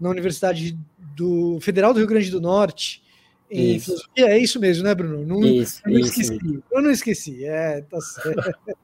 na 0.00 0.08
Universidade 0.08 0.78
do 1.14 1.58
Federal 1.60 1.92
do 1.92 1.98
Rio 1.98 2.08
Grande 2.08 2.30
do 2.30 2.40
Norte 2.40 3.02
em 3.50 3.76
isso. 3.76 3.86
filosofia. 3.86 4.26
É 4.28 4.38
isso 4.38 4.58
mesmo, 4.58 4.84
né, 4.84 4.94
Bruno? 4.94 5.24
Não, 5.24 5.44
isso, 5.46 5.80
eu 5.84 5.92
não 5.92 6.00
isso, 6.00 6.20
esqueci. 6.20 6.62
Eu 6.70 6.82
não 6.82 6.90
esqueci. 6.90 7.44
É, 7.44 7.80
tá 7.82 8.00
certo. 8.00 8.76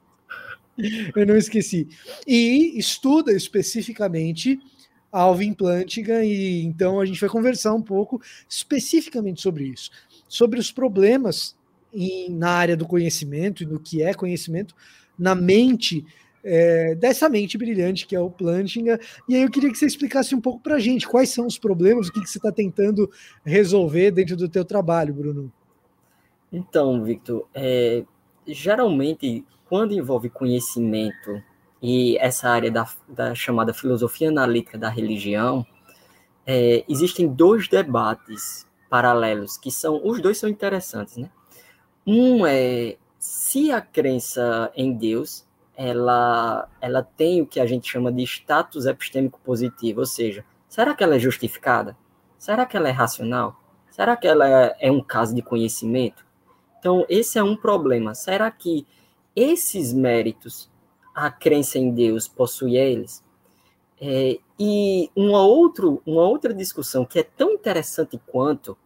eu 1.17 1.27
não 1.27 1.37
esqueci. 1.37 1.89
E 2.27 2.79
estuda 2.79 3.33
especificamente 3.33 4.61
Alvin 5.11 5.53
Plantinga, 5.53 6.25
e 6.25 6.63
então 6.63 7.01
a 7.01 7.07
gente 7.07 7.21
vai 7.21 7.29
conversar 7.29 7.75
um 7.75 7.83
pouco 7.83 8.21
especificamente 8.49 9.41
sobre 9.41 9.65
isso, 9.65 9.91
sobre 10.29 10.61
os 10.61 10.71
problemas 10.71 11.57
em, 11.93 12.31
na 12.31 12.51
área 12.51 12.77
do 12.77 12.87
conhecimento 12.87 13.63
e 13.63 13.67
no 13.67 13.81
que 13.81 14.03
é 14.03 14.15
conhecimento 14.15 14.75
na 15.19 15.35
mente 15.35 16.05
é, 16.43 16.95
dessa 16.95 17.29
mente 17.29 17.59
brilhante 17.59 18.07
que 18.07 18.17
é 18.17 18.21
o 18.21 18.31
Plantinga. 18.31 18.99
E 19.29 19.35
aí 19.35 19.43
eu 19.43 19.51
queria 19.51 19.71
que 19.71 19.79
você 19.79 19.87
explicasse 19.87 20.35
um 20.35 20.41
pouco 20.41 20.63
para 20.63 20.77
a 20.77 20.81
gente 20.81 21.07
quais 21.07 21.31
são 21.31 21.47
os 21.47 21.59
problemas, 21.59 22.09
o 22.09 22.13
que, 22.13 22.21
que 22.21 22.31
você 22.31 22.39
está 22.39 22.51
tentando 22.51 23.11
resolver 23.45 24.11
dentro 24.11 24.37
do 24.37 24.49
teu 24.49 24.65
trabalho, 24.65 25.15
Bruno. 25.15 25.53
Então, 26.53 27.05
Victor, 27.05 27.47
é, 27.55 28.05
geralmente 28.47 29.45
quando 29.69 29.93
envolve 29.93 30.29
conhecimento 30.29 31.43
e 31.81 32.19
essa 32.19 32.49
área 32.49 32.71
da, 32.71 32.89
da 33.09 33.35
chamada 33.35 33.73
filosofia 33.73 34.29
analítica 34.29 34.77
da 34.77 34.89
religião, 34.89 35.65
é, 36.45 36.85
existem 36.89 37.29
dois 37.29 37.69
debates 37.69 38.67
paralelos 38.91 39.57
que 39.57 39.71
são 39.71 40.01
os 40.05 40.21
dois 40.21 40.37
são 40.39 40.51
interessantes, 40.51 41.17
né? 41.17 41.31
Um 42.07 42.47
é 42.47 42.97
se 43.19 43.71
a 43.71 43.81
crença 43.81 44.73
em 44.75 44.93
Deus 44.93 45.47
ela, 45.77 46.69
ela 46.81 47.03
tem 47.03 47.41
o 47.41 47.47
que 47.47 47.59
a 47.59 47.67
gente 47.67 47.91
chama 47.91 48.13
de 48.13 48.23
status 48.23 48.85
epistêmico 48.85 49.41
positivo, 49.43 50.01
ou 50.01 50.07
seja, 50.07 50.45
será 50.69 50.95
que 50.95 51.03
ela 51.03 51.17
é 51.17 51.19
justificada? 51.19 51.97
Será 52.39 52.67
que 52.67 52.77
ela 52.77 52.89
é 52.89 52.93
racional? 52.93 53.59
Será 53.91 54.15
que 54.15 54.27
ela 54.27 54.47
é, 54.47 54.77
é 54.81 54.93
um 54.93 55.03
caso 55.03 55.35
de 55.35 55.41
conhecimento? 55.41 56.25
Então, 56.79 57.07
esse 57.09 57.39
é 57.39 57.43
um 57.43 57.57
problema. 57.57 58.15
Será 58.15 58.51
que 58.51 58.87
esses 59.35 59.93
méritos, 59.93 60.71
a 61.15 61.31
crença 61.31 61.79
em 61.79 61.91
Deus 61.91 62.29
possui 62.29 62.77
eles? 62.77 63.25
É, 63.99 64.39
e 64.59 65.11
uma, 65.17 65.43
outro, 65.43 66.03
uma 66.05 66.23
outra 66.23 66.53
discussão 66.53 67.05
que 67.05 67.19
é 67.19 67.23
tão 67.23 67.53
interessante 67.53 68.21
quanto, 68.27 68.77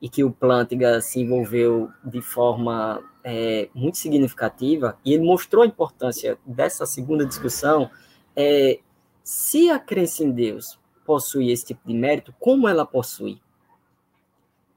e 0.00 0.08
que 0.08 0.22
o 0.22 0.30
Plantinga 0.30 1.00
se 1.00 1.20
envolveu 1.20 1.90
de 2.04 2.20
forma 2.20 3.02
é, 3.24 3.68
muito 3.74 3.98
significativa, 3.98 4.98
e 5.04 5.14
ele 5.14 5.24
mostrou 5.24 5.62
a 5.62 5.66
importância 5.66 6.38
dessa 6.44 6.86
segunda 6.86 7.24
discussão, 7.24 7.90
é, 8.34 8.78
se 9.24 9.70
a 9.70 9.78
crença 9.78 10.22
em 10.22 10.30
Deus 10.30 10.78
possui 11.04 11.50
esse 11.50 11.66
tipo 11.66 11.80
de 11.86 11.94
mérito, 11.94 12.34
como 12.38 12.68
ela 12.68 12.84
possui? 12.84 13.40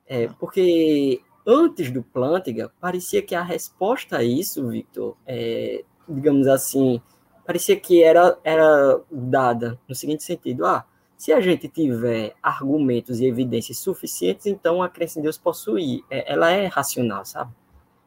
É, 0.08 0.28
porque 0.40 1.22
antes 1.46 1.92
do 1.92 2.02
Plântiga, 2.02 2.72
parecia 2.80 3.22
que 3.22 3.36
a 3.36 3.44
resposta 3.44 4.18
a 4.18 4.24
isso, 4.24 4.68
Victor, 4.68 5.16
é, 5.26 5.84
digamos 6.08 6.48
assim, 6.48 7.02
parecia 7.46 7.80
que 7.80 8.04
era, 8.04 8.38
era 8.44 9.02
dada 9.12 9.80
no 9.88 9.94
seguinte 9.96 10.24
sentido: 10.24 10.66
ah, 10.66 10.86
se 11.20 11.34
a 11.34 11.42
gente 11.42 11.68
tiver 11.68 12.34
argumentos 12.42 13.20
e 13.20 13.26
evidências 13.26 13.78
suficientes, 13.78 14.46
então 14.46 14.82
a 14.82 14.88
crença 14.88 15.20
em 15.20 15.22
Deus 15.22 15.38
possui, 15.38 16.02
é, 16.10 16.32
ela 16.32 16.50
é 16.50 16.68
racional, 16.68 17.26
sabe? 17.26 17.52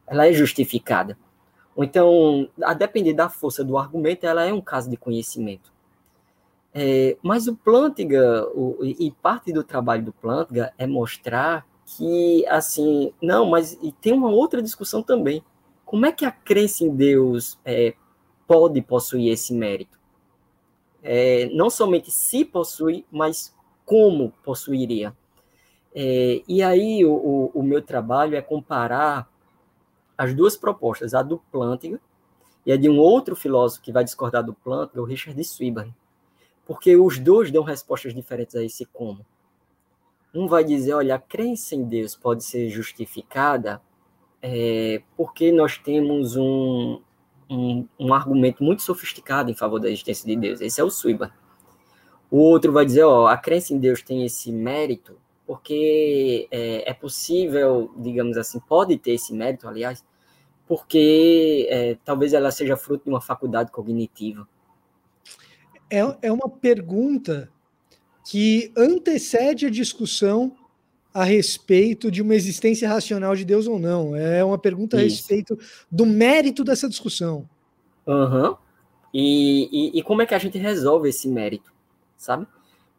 Ela 0.07 0.25
é 0.25 0.33
justificada. 0.33 1.15
Ou 1.75 1.83
então, 1.83 2.49
a 2.63 2.73
depender 2.73 3.13
da 3.13 3.29
força 3.29 3.63
do 3.63 3.77
argumento, 3.77 4.25
ela 4.25 4.43
é 4.43 4.51
um 4.51 4.59
caso 4.59 4.89
de 4.89 4.97
conhecimento. 4.97 5.71
É, 6.73 7.15
mas 7.21 7.47
o 7.47 7.55
Plantinga, 7.55 8.47
o, 8.47 8.79
e 8.83 9.11
parte 9.21 9.53
do 9.53 9.63
trabalho 9.63 10.05
do 10.05 10.11
Plantinga 10.11 10.73
é 10.75 10.87
mostrar 10.87 11.67
que, 11.85 12.43
assim, 12.47 13.13
não, 13.21 13.45
mas 13.45 13.77
e 13.83 13.91
tem 13.91 14.11
uma 14.11 14.31
outra 14.31 14.59
discussão 14.59 15.03
também. 15.03 15.43
Como 15.85 16.03
é 16.07 16.11
que 16.11 16.25
a 16.25 16.31
crença 16.31 16.83
em 16.83 16.89
Deus 16.89 17.59
é, 17.63 17.93
pode 18.47 18.81
possuir 18.81 19.31
esse 19.31 19.53
mérito? 19.53 20.02
É, 21.03 21.49
não 21.53 21.69
somente 21.69 22.09
se 22.09 22.45
possui, 22.45 23.05
mas 23.11 23.53
como 23.85 24.31
possuiria. 24.43 25.13
É, 25.93 26.41
e 26.47 26.63
aí 26.63 27.05
o, 27.05 27.13
o, 27.13 27.51
o, 27.53 27.63
meu 27.63 27.81
trabalho 27.81 28.35
é 28.35 28.41
comparar 28.41 29.29
as 30.17 30.33
duas 30.33 30.57
propostas, 30.57 31.13
a 31.13 31.21
do 31.21 31.37
Plantinga 31.51 31.99
e 32.65 32.71
a 32.71 32.77
de 32.77 32.89
um 32.89 32.97
outro 32.97 33.35
filósofo 33.35 33.83
que 33.83 33.91
vai 33.91 34.03
discordar 34.03 34.43
do 34.43 34.53
Plantinga, 34.53 35.01
o 35.01 35.05
Richard 35.05 35.43
Swinburne, 35.43 35.93
porque 36.65 36.95
os 36.95 37.19
dois 37.19 37.51
dão 37.51 37.63
respostas 37.63 38.13
diferentes 38.13 38.55
a 38.55 38.63
esse 38.63 38.85
como. 38.85 39.25
Um 40.33 40.47
vai 40.47 40.63
dizer, 40.63 40.93
olha, 40.93 41.15
a 41.15 41.19
crença 41.19 41.75
em 41.75 41.83
Deus 41.83 42.15
pode 42.15 42.43
ser 42.43 42.69
justificada 42.69 43.79
é, 44.41 45.01
porque 45.15 45.51
nós 45.51 45.77
temos 45.77 46.35
um, 46.35 46.99
um, 47.49 47.87
um, 47.99 48.13
argumento 48.13 48.63
muito 48.63 48.81
sofisticado 48.81 49.51
em 49.51 49.55
favor 49.55 49.79
da 49.79 49.89
existência 49.89 50.25
de 50.25 50.35
Deus. 50.35 50.61
Esse 50.61 50.79
é 50.79 50.83
o 50.83 50.89
Swinburne. 50.89 51.33
O 52.29 52.37
outro 52.37 52.71
vai 52.71 52.85
dizer, 52.85 53.03
ó, 53.03 53.27
a 53.27 53.37
crença 53.37 53.73
em 53.73 53.79
Deus 53.79 54.01
tem 54.01 54.25
esse 54.25 54.51
mérito 54.51 55.17
porque 55.45 56.47
é, 56.49 56.89
é 56.89 56.93
possível, 56.93 57.91
digamos 57.97 58.37
assim, 58.37 58.59
pode 58.59 58.97
ter 58.97 59.11
esse 59.11 59.33
mérito, 59.33 59.67
aliás, 59.67 60.03
porque 60.67 61.67
é, 61.69 61.97
talvez 62.03 62.33
ela 62.33 62.49
seja 62.49 62.77
fruto 62.77 63.03
de 63.03 63.09
uma 63.09 63.21
faculdade 63.21 63.71
cognitiva. 63.71 64.47
É, 65.89 65.99
é 66.21 66.31
uma 66.31 66.49
pergunta 66.49 67.51
que 68.25 68.71
antecede 68.75 69.65
a 69.65 69.69
discussão 69.69 70.55
a 71.13 71.23
respeito 71.23 72.09
de 72.09 72.21
uma 72.21 72.33
existência 72.33 72.89
racional 72.89 73.35
de 73.35 73.45
Deus 73.45 73.67
ou 73.67 73.77
não. 73.77 74.15
É 74.15 74.43
uma 74.43 74.57
pergunta 74.57 74.97
Isso. 74.97 75.05
a 75.05 75.09
respeito 75.09 75.59
do 75.91 76.05
mérito 76.05 76.63
dessa 76.63 76.89
discussão. 76.89 77.47
Uhum. 78.07 78.55
E, 79.13 79.69
e, 79.71 79.99
e, 79.99 80.03
como 80.03 80.23
é 80.23 80.25
que 80.25 80.33
a 80.33 80.39
gente 80.39 80.57
resolve 80.57 81.09
esse 81.09 81.27
mérito, 81.27 81.71
sabe? 82.17 82.47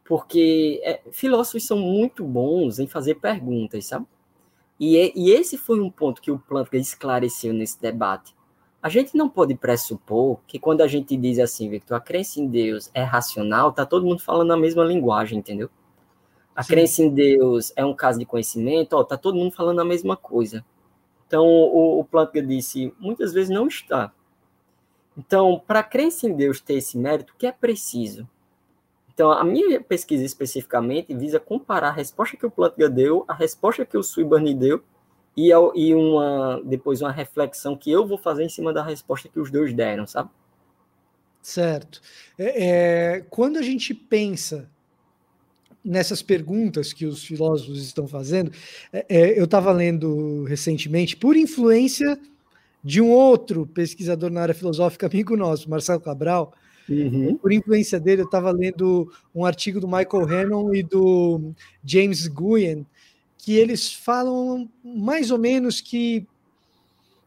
Porque 0.05 0.81
é, 0.85 1.01
filósofos 1.11 1.67
são 1.67 1.79
muito 1.79 2.25
bons 2.25 2.79
em 2.79 2.87
fazer 2.87 3.17
perguntas, 3.17 3.87
sabe? 3.87 4.07
E, 4.79 4.97
é, 4.97 5.13
e 5.15 5.31
esse 5.31 5.59
foi 5.59 5.81
um 5.81 5.91
ponto 5.91 6.23
que 6.23 6.31
o 6.31 6.39
Plantga 6.39 6.79
esclareceu 6.79 7.53
nesse 7.53 7.81
debate. 7.81 8.35
A 8.81 8.89
gente 8.89 9.17
não 9.17 9.29
pode 9.29 9.55
pressupor 9.55 10.39
que 10.47 10.59
quando 10.59 10.83
a 10.83 10.87
gente 10.87 11.17
diz 11.17 11.39
assim, 11.39 11.69
Victor, 11.69 11.97
a 11.97 12.01
crença 12.01 12.39
em 12.39 12.47
Deus 12.47 12.91
é 12.95 13.03
racional, 13.03 13.73
tá 13.73 13.85
todo 13.85 14.07
mundo 14.07 14.21
falando 14.21 14.53
a 14.53 14.57
mesma 14.57 14.85
linguagem, 14.85 15.39
entendeu? 15.39 15.71
A 16.55 16.63
Sim. 16.63 16.69
crença 16.69 17.03
em 17.03 17.11
Deus 17.11 17.73
é 17.75 17.85
um 17.85 17.95
caso 17.95 18.19
de 18.19 18.25
conhecimento, 18.25 18.95
ó, 18.95 19.03
tá 19.03 19.17
todo 19.17 19.37
mundo 19.37 19.53
falando 19.53 19.81
a 19.81 19.85
mesma 19.85 20.17
coisa. 20.17 20.65
Então, 21.27 21.45
o, 21.45 22.01
o 22.01 22.05
Plantga 22.05 22.43
disse, 22.43 22.95
muitas 22.99 23.33
vezes 23.33 23.51
não 23.51 23.67
está. 23.67 24.13
Então, 25.17 25.63
para 25.67 25.81
a 25.81 25.85
crença 25.85 26.27
em 26.27 26.35
Deus 26.35 26.61
ter 26.61 26.75
esse 26.75 26.97
mérito, 26.99 27.33
o 27.33 27.37
que 27.37 27.47
é 27.47 27.53
preciso? 27.53 28.29
Então, 29.13 29.31
a 29.31 29.45
minha 29.45 29.81
pesquisa 29.81 30.25
especificamente 30.25 31.15
visa 31.15 31.39
comparar 31.39 31.89
a 31.89 31.93
resposta 31.93 32.37
que 32.37 32.47
o 32.47 32.51
Plantga 32.51 32.89
deu, 32.89 33.25
a 33.29 33.35
resposta 33.35 33.85
que 33.85 33.97
o 33.97 34.03
Swinburne 34.03 34.55
deu, 34.55 34.83
e, 35.37 35.51
e 35.51 35.95
uma, 35.95 36.61
depois 36.65 37.01
uma 37.01 37.13
reflexão 37.13 37.77
que 37.77 37.91
eu 37.91 38.07
vou 38.07 38.19
fazer 38.19 38.45
em 38.45 38.49
cima 38.49 38.73
da 38.73 38.83
resposta 38.83 39.29
que 39.29 39.39
os 39.39 39.51
dois 39.51 39.73
deram, 39.73 40.07
sabe? 40.07 40.31
Certo. 41.43 42.01
É, 42.39 42.65
é, 43.17 43.21
quando 43.29 43.59
a 43.59 43.63
gente 43.63 43.93
pensa 43.93 44.71
nessas 45.85 46.23
perguntas 46.23 46.93
que 46.93 47.07
os 47.07 47.25
filósofos 47.25 47.83
estão 47.83 48.07
fazendo, 48.09 48.51
é, 48.93 49.05
é 49.09 49.39
eu 49.39 49.45
estava 49.45 49.71
lendo 49.73 50.45
recentemente, 50.45 51.17
por 51.17 51.37
influência 51.37 52.19
de 52.83 53.01
um 53.01 53.11
outro 53.11 53.67
pesquisador 53.67 54.31
na 54.31 54.43
área 54.43 54.55
filosófica, 54.55 55.07
amigo 55.07 55.37
nosso, 55.37 55.69
Marcelo 55.69 56.01
Cabral, 56.01 56.55
Uhum. 56.89 57.37
Por 57.37 57.53
influência 57.53 57.99
dele, 57.99 58.23
eu 58.23 58.27
estava 58.27 58.51
lendo 58.51 59.11
um 59.35 59.45
artigo 59.45 59.81
do 59.81 59.89
Michael 59.89 60.29
Hannon 60.29 60.75
e 60.75 60.83
do 60.83 61.53
James 61.85 62.27
Guyen, 62.27 62.87
que 63.39 63.55
eles 63.55 63.93
falam 63.93 64.69
mais 64.83 65.31
ou 65.31 65.39
menos 65.39 65.81
que 65.81 66.27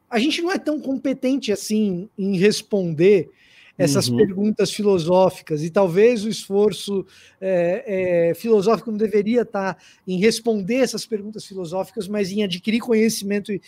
a 0.10 0.20
gente 0.20 0.42
não 0.42 0.52
é 0.52 0.58
tão 0.58 0.80
competente 0.80 1.52
assim 1.52 2.10
em 2.18 2.38
responder 2.38 3.30
essas 3.78 4.10
uhum. 4.10 4.18
perguntas 4.18 4.72
filosóficas, 4.72 5.64
e 5.64 5.70
talvez 5.70 6.26
o 6.26 6.30
esforço 6.30 7.06
é, 7.40 8.30
é, 8.30 8.34
filosófico 8.34 8.90
não 8.90 8.98
deveria 8.98 9.44
estar 9.44 9.78
em 10.08 10.20
responder 10.20 10.78
essas 10.78 11.06
perguntas 11.06 11.46
filosóficas, 11.46 12.08
mas 12.08 12.32
em 12.32 12.44
adquirir 12.44 12.80
conhecimento 12.80 13.52
e 13.52 13.62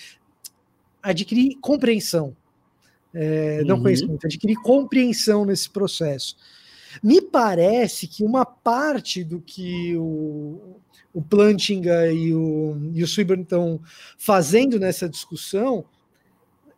adquirir 1.04 1.58
compreensão 1.62 2.36
é, 3.14 3.64
não 3.64 3.78
uhum. 3.78 3.84
conhecimento, 3.84 4.26
adquirir 4.26 4.56
compreensão 4.58 5.46
nesse 5.46 5.70
processo. 5.70 6.36
Me 7.04 7.22
parece 7.22 8.08
que 8.08 8.24
uma 8.24 8.46
parte 8.46 9.24
do 9.24 9.40
que 9.40 9.96
o, 9.96 10.78
o 11.14 11.22
Plantinga 11.22 12.12
e 12.12 12.34
o, 12.34 12.78
e 12.94 13.04
o 13.04 13.08
Swinburne 13.08 13.44
estão 13.44 13.80
fazendo 14.18 14.80
nessa 14.80 15.08
discussão 15.08 15.86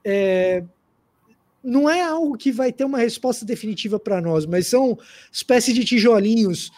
é, 0.03 0.63
não 1.63 1.89
é 1.89 2.01
algo 2.01 2.37
que 2.37 2.51
vai 2.51 2.71
ter 2.71 2.85
uma 2.85 2.97
resposta 2.97 3.45
definitiva 3.45 3.99
para 3.99 4.21
nós, 4.21 4.45
mas 4.45 4.67
são 4.67 4.97
espécie 5.31 5.73
de 5.73 5.85
tijolinhos 5.85 6.71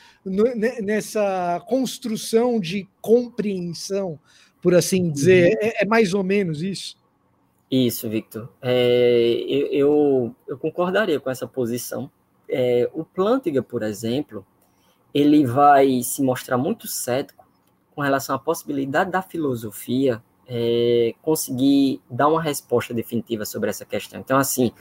nessa 0.82 1.62
construção 1.68 2.60
de 2.60 2.88
compreensão, 3.02 4.20
por 4.62 4.76
assim 4.76 5.10
dizer. 5.10 5.54
Uhum. 5.54 5.58
É, 5.62 5.84
é 5.84 5.86
mais 5.86 6.14
ou 6.14 6.24
menos 6.24 6.62
isso. 6.62 6.98
Isso, 7.70 8.10
Victor. 8.10 8.50
É, 8.62 9.44
eu, 9.48 9.68
eu, 9.72 10.36
eu, 10.48 10.58
concordaria 10.58 11.20
com 11.20 11.30
essa 11.30 11.48
posição. 11.48 12.10
É, 12.48 12.90
o 12.94 13.04
Plantinga, 13.04 13.64
por 13.64 13.82
exemplo, 13.82 14.46
ele 15.14 15.46
vai 15.46 16.04
se 16.04 16.22
mostrar 16.22 16.58
muito 16.58 16.88
cético 16.88 17.48
com 17.96 18.02
relação 18.02 18.36
à 18.36 18.40
possibilidade 18.40 19.12
da 19.12 19.22
filosofia 19.22 20.22
é, 20.48 21.14
conseguir 21.22 22.02
dar 22.10 22.28
uma 22.28 22.42
resposta 22.42 22.94
definitiva 22.94 23.46
sobre 23.46 23.70
essa 23.70 23.86
questão. 23.86 24.20
Então, 24.20 24.38
assim, 24.38 24.72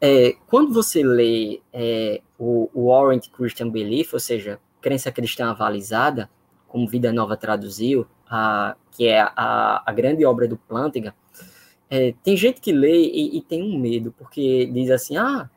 é, 0.00 0.34
quando 0.48 0.72
você 0.72 1.02
lê 1.02 1.60
é, 1.72 2.20
o, 2.38 2.70
o 2.74 2.86
Warrant 2.86 3.28
Christian 3.30 3.68
Belief, 3.68 4.12
ou 4.14 4.20
seja, 4.20 4.58
crença 4.80 5.12
cristã 5.12 5.50
avalizada, 5.50 6.28
como 6.66 6.88
Vida 6.88 7.12
Nova 7.12 7.36
traduziu, 7.36 8.06
a, 8.28 8.74
que 8.90 9.06
é 9.06 9.20
a, 9.20 9.82
a 9.84 9.92
grande 9.92 10.24
obra 10.24 10.48
do 10.48 10.56
Plantinga, 10.56 11.14
é, 11.90 12.14
tem 12.24 12.34
gente 12.34 12.60
que 12.60 12.72
lê 12.72 13.04
e, 13.04 13.36
e, 13.36 13.42
tem 13.42 13.62
um 13.62 13.78
medo, 13.78 14.14
porque 14.16 14.64
diz 14.72 14.90
assim, 14.90 15.18
ah, 15.18 15.50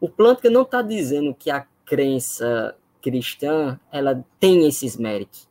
o 0.00 0.08
Plântica 0.08 0.48
não 0.48 0.62
está 0.62 0.80
dizendo 0.80 1.34
que 1.34 1.50
a 1.50 1.66
crença 1.84 2.76
cristã 3.02 3.80
ela 3.90 4.24
tem 4.38 4.68
esses 4.68 4.96
méritos. 4.96 5.48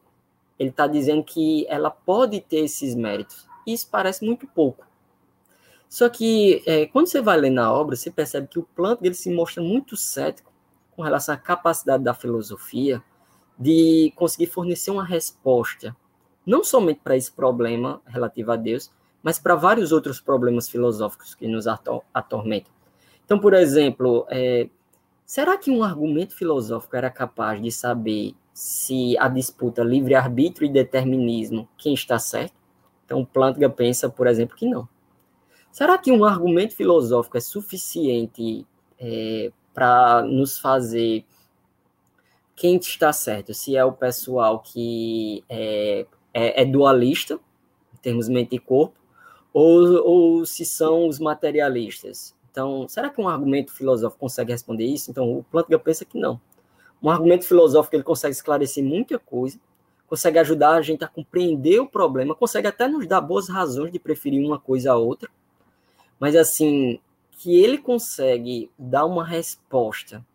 Ele 0.57 0.69
está 0.69 0.87
dizendo 0.87 1.23
que 1.23 1.65
ela 1.67 1.89
pode 1.91 2.39
ter 2.39 2.59
esses 2.61 2.95
méritos. 2.95 3.48
Isso 3.65 3.87
parece 3.89 4.25
muito 4.25 4.47
pouco. 4.47 4.85
Só 5.89 6.07
que 6.07 6.61
é, 6.67 6.85
quando 6.85 7.07
você 7.07 7.19
vai 7.19 7.37
ler 7.37 7.49
na 7.49 7.73
obra, 7.73 7.95
você 7.95 8.11
percebe 8.11 8.47
que 8.47 8.59
o 8.59 8.63
Plântica 8.63 9.07
ele 9.07 9.15
se 9.15 9.33
mostra 9.33 9.63
muito 9.63 9.97
cético 9.97 10.51
com 10.95 11.01
relação 11.01 11.33
à 11.33 11.37
capacidade 11.37 12.03
da 12.03 12.13
filosofia 12.13 13.01
de 13.57 14.13
conseguir 14.15 14.47
fornecer 14.47 14.91
uma 14.91 15.03
resposta, 15.03 15.95
não 16.45 16.63
somente 16.63 17.01
para 17.03 17.17
esse 17.17 17.31
problema 17.31 18.01
relativo 18.05 18.51
a 18.51 18.55
Deus, 18.55 18.91
mas 19.23 19.39
para 19.39 19.55
vários 19.55 19.91
outros 19.91 20.21
problemas 20.21 20.69
filosóficos 20.69 21.33
que 21.33 21.47
nos 21.47 21.65
atormentam. 22.13 22.71
Então, 23.25 23.39
por 23.39 23.53
exemplo, 23.53 24.25
é, 24.29 24.69
será 25.25 25.57
que 25.57 25.71
um 25.71 25.83
argumento 25.83 26.35
filosófico 26.35 26.95
era 26.95 27.09
capaz 27.09 27.61
de 27.61 27.71
saber 27.71 28.35
se 28.53 29.17
a 29.17 29.27
disputa 29.27 29.83
livre-arbítrio 29.83 30.65
e 30.65 30.71
determinismo, 30.71 31.67
quem 31.77 31.93
está 31.93 32.19
certo? 32.19 32.58
Então, 33.09 33.25
Plantga 33.25 33.67
pensa, 33.67 34.07
por 34.07 34.27
exemplo, 34.27 34.55
que 34.55 34.67
não. 34.67 34.87
Será 35.71 35.97
que 35.97 36.11
um 36.11 36.23
argumento 36.23 36.75
filosófico 36.75 37.37
é 37.37 37.39
suficiente 37.39 38.67
é, 38.99 39.51
para 39.73 40.21
nos 40.21 40.59
fazer 40.59 41.25
quem 42.55 42.77
está 42.77 43.11
certo, 43.11 43.51
se 43.51 43.75
é 43.75 43.83
o 43.83 43.91
pessoal 43.91 44.59
que 44.59 45.43
é, 45.49 46.05
é, 46.31 46.61
é 46.61 46.65
dualista, 46.65 47.39
em 47.95 47.97
termos 47.97 48.29
mente 48.29 48.55
e 48.55 48.59
corpo, 48.59 48.93
ou, 49.51 50.05
ou 50.05 50.45
se 50.45 50.63
são 50.63 51.07
os 51.07 51.17
materialistas. 51.17 52.35
Então, 52.51 52.87
será 52.87 53.09
que 53.09 53.19
um 53.19 53.27
argumento 53.27 53.73
filosófico 53.73 54.19
consegue 54.19 54.51
responder 54.51 54.85
isso? 54.85 55.09
Então, 55.09 55.39
o 55.39 55.43
Plantga 55.45 55.79
pensa 55.79 56.05
que 56.05 56.19
não. 56.19 56.39
Um 57.01 57.09
argumento 57.09 57.45
filosófico 57.45 57.95
ele 57.95 58.03
consegue 58.03 58.35
esclarecer 58.35 58.83
muita 58.83 59.17
coisa, 59.17 59.59
consegue 60.09 60.39
ajudar 60.39 60.71
a 60.71 60.81
gente 60.81 61.03
a 61.03 61.07
compreender 61.07 61.79
o 61.79 61.87
problema, 61.87 62.33
consegue 62.33 62.67
até 62.67 62.87
nos 62.87 63.07
dar 63.07 63.21
boas 63.21 63.47
razões 63.47 63.91
de 63.91 63.99
preferir 63.99 64.43
uma 64.43 64.59
coisa 64.59 64.91
a 64.91 64.97
outra, 64.97 65.29
mas 66.19 66.35
assim, 66.35 66.99
que 67.31 67.55
ele 67.55 67.77
consegue 67.77 68.69
dar 68.77 69.05
uma 69.05 69.23
resposta 69.23 70.25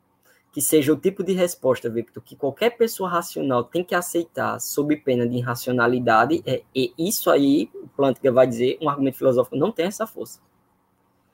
que 0.54 0.62
seja 0.62 0.92
o 0.92 0.96
tipo 0.96 1.24
de 1.24 1.32
resposta, 1.32 1.90
Victor, 1.90 2.22
que 2.22 2.36
qualquer 2.36 2.70
pessoa 2.76 3.08
racional 3.08 3.64
tem 3.64 3.82
que 3.82 3.92
aceitar 3.92 4.60
sob 4.60 4.96
pena 4.98 5.26
de 5.28 5.38
irracionalidade, 5.38 6.44
é, 6.46 6.62
e 6.72 6.94
isso 6.96 7.28
aí, 7.28 7.68
o 7.74 7.88
Plantinga 7.88 8.30
vai 8.30 8.46
dizer, 8.46 8.78
um 8.80 8.88
argumento 8.88 9.18
filosófico 9.18 9.56
não 9.56 9.72
tem 9.72 9.86
essa 9.86 10.06
força. 10.06 10.38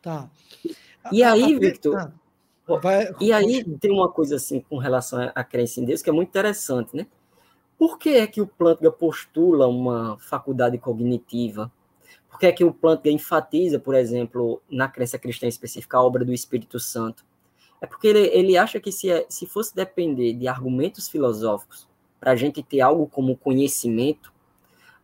Tá. 0.01 0.31
E 1.13 1.23
a, 1.23 1.33
aí, 1.33 1.55
a, 1.55 1.59
Victor, 1.59 1.97
ah, 1.99 2.13
vai, 2.79 3.15
e 3.21 3.31
aí 3.31 3.63
tem 3.79 3.91
uma 3.91 4.09
coisa 4.09 4.37
assim 4.37 4.61
com 4.61 4.79
relação 4.79 5.31
à 5.35 5.45
crença 5.45 5.83
em 5.83 5.85
Deus 5.85 6.01
que 6.01 6.09
é 6.09 6.13
muito 6.13 6.31
interessante, 6.31 6.97
né? 6.97 7.07
Por 7.81 7.99
que 7.99 8.11
é 8.11 8.27
que 8.27 8.43
o 8.43 8.47
Plantinga 8.47 8.93
postula 8.93 9.67
uma 9.67 10.19
faculdade 10.19 10.77
cognitiva? 10.77 11.73
Por 12.29 12.39
que 12.39 12.45
é 12.45 12.53
que 12.53 12.63
o 12.63 12.75
Plantinga 12.75 13.15
enfatiza, 13.15 13.79
por 13.79 13.95
exemplo, 13.95 14.61
na 14.71 14.87
crença 14.87 15.19
cristã 15.19 15.47
específica, 15.47 15.97
a 15.97 16.03
obra 16.03 16.23
do 16.23 16.31
Espírito 16.31 16.79
Santo? 16.79 17.25
É 17.81 17.87
porque 17.87 18.09
ele, 18.09 18.27
ele 18.35 18.59
acha 18.59 18.79
que 18.79 18.93
se, 18.93 19.11
é, 19.11 19.25
se 19.31 19.47
fosse 19.47 19.75
depender 19.75 20.35
de 20.35 20.47
argumentos 20.47 21.09
filosóficos 21.09 21.89
para 22.21 22.33
a 22.33 22.37
gente 22.37 22.63
ter 22.63 22.83
algo 22.83 23.07
como 23.07 23.35
conhecimento, 23.35 24.31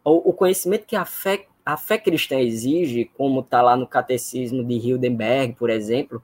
ou 0.05 0.19
o 0.29 0.35
conhecimento 0.35 0.85
que 0.85 0.97
a 0.97 1.07
fé, 1.07 1.47
a 1.65 1.79
fé 1.79 1.97
cristã 1.97 2.39
exige, 2.39 3.11
como 3.17 3.41
está 3.41 3.62
lá 3.62 3.75
no 3.75 3.87
catecismo 3.87 4.62
de 4.62 4.75
Hildenberg, 4.75 5.55
por 5.55 5.71
exemplo, 5.71 6.23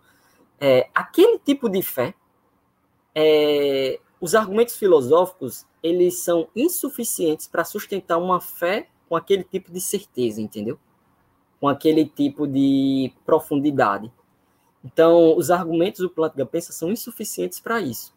é, 0.60 0.86
aquele 0.94 1.38
tipo 1.38 1.70
de 1.70 1.80
fé, 1.80 2.12
é, 3.14 3.98
os 4.22 4.36
argumentos 4.36 4.76
filosóficos, 4.76 5.66
eles 5.82 6.20
são 6.20 6.46
insuficientes 6.54 7.48
para 7.48 7.64
sustentar 7.64 8.18
uma 8.18 8.40
fé 8.40 8.86
com 9.08 9.16
aquele 9.16 9.42
tipo 9.42 9.72
de 9.72 9.80
certeza, 9.80 10.40
entendeu? 10.40 10.78
Com 11.60 11.68
aquele 11.68 12.06
tipo 12.06 12.46
de 12.46 13.12
profundidade. 13.26 14.12
Então, 14.84 15.36
os 15.36 15.50
argumentos 15.50 16.02
do 16.02 16.08
Plantga 16.08 16.46
Pensa 16.46 16.72
são 16.72 16.92
insuficientes 16.92 17.58
para 17.58 17.80
isso. 17.80 18.14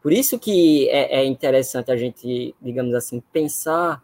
Por 0.00 0.12
isso 0.12 0.38
que 0.38 0.88
é, 0.88 1.22
é, 1.22 1.24
interessante 1.24 1.90
a 1.90 1.96
gente, 1.96 2.54
digamos 2.62 2.94
assim, 2.94 3.20
pensar 3.32 4.00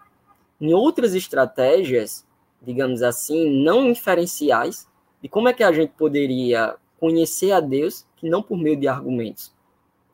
em 0.60 0.74
outras 0.74 1.14
estratégias, 1.14 2.26
digamos 2.60 3.04
assim, 3.04 3.62
não 3.62 3.88
inferenciais, 3.88 4.88
de 5.22 5.28
como 5.28 5.48
é 5.48 5.52
que 5.52 5.62
a 5.62 5.70
gente 5.70 5.92
poderia 5.96 6.74
conhecer 6.98 7.52
a 7.52 7.60
Deus 7.60 8.04
que 8.16 8.28
não 8.28 8.42
por 8.42 8.58
meio 8.58 8.76
de 8.76 8.88
argumentos. 8.88 9.52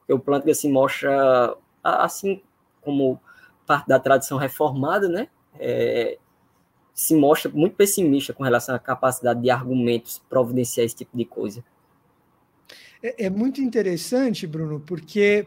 O 0.08 0.18
Plantga 0.18 0.54
se 0.54 0.68
mostra, 0.68 1.56
assim 1.82 2.40
como 2.80 3.20
parte 3.66 3.88
da 3.88 3.98
tradição 3.98 4.38
reformada, 4.38 5.08
né? 5.08 5.28
É, 5.58 6.18
se 6.94 7.14
mostra 7.14 7.50
muito 7.50 7.76
pessimista 7.76 8.32
com 8.32 8.42
relação 8.42 8.74
à 8.74 8.78
capacidade 8.78 9.42
de 9.42 9.50
argumentos 9.50 10.22
providenciar 10.30 10.86
esse 10.86 10.96
tipo 10.96 11.16
de 11.16 11.24
coisa. 11.24 11.64
É, 13.02 13.26
é 13.26 13.30
muito 13.30 13.60
interessante, 13.60 14.46
Bruno, 14.46 14.80
porque 14.80 15.46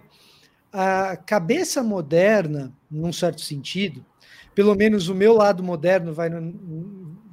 a 0.71 1.17
cabeça 1.17 1.81
moderna, 1.81 2.71
num 2.89 3.11
certo 3.11 3.41
sentido, 3.41 4.05
pelo 4.53 4.75
menos 4.75 5.07
o 5.07 5.15
meu 5.15 5.33
lado 5.33 5.63
moderno 5.63 6.13
vai, 6.13 6.29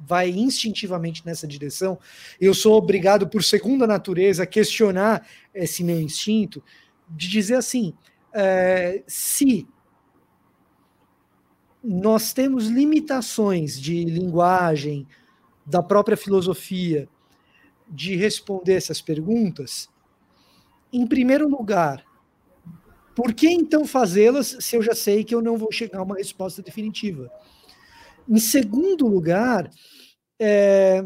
vai 0.05 0.29
instintivamente 0.29 1.25
nessa 1.25 1.45
direção. 1.45 1.99
Eu 2.39 2.53
sou 2.53 2.75
obrigado, 2.75 3.27
por 3.27 3.43
segunda 3.43 3.85
natureza, 3.85 4.43
a 4.43 4.47
questionar 4.47 5.27
esse 5.53 5.83
meu 5.83 5.99
instinto, 5.99 6.63
de 7.09 7.29
dizer 7.29 7.55
assim: 7.55 7.93
é, 8.33 9.03
se 9.07 9.67
nós 11.83 12.33
temos 12.33 12.67
limitações 12.67 13.79
de 13.79 14.03
linguagem, 14.03 15.07
da 15.65 15.83
própria 15.83 16.17
filosofia, 16.17 17.09
de 17.89 18.15
responder 18.15 18.75
essas 18.75 19.01
perguntas, 19.01 19.89
em 20.91 21.05
primeiro 21.05 21.47
lugar, 21.47 22.05
por 23.15 23.33
que 23.33 23.49
então 23.49 23.85
fazê-las 23.85 24.57
se 24.59 24.75
eu 24.75 24.81
já 24.81 24.93
sei 24.93 25.23
que 25.23 25.33
eu 25.33 25.41
não 25.41 25.57
vou 25.57 25.71
chegar 25.71 25.99
a 25.99 26.03
uma 26.03 26.15
resposta 26.15 26.61
definitiva? 26.61 27.31
Em 28.29 28.39
segundo 28.39 29.07
lugar, 29.07 29.69
é, 30.39 31.03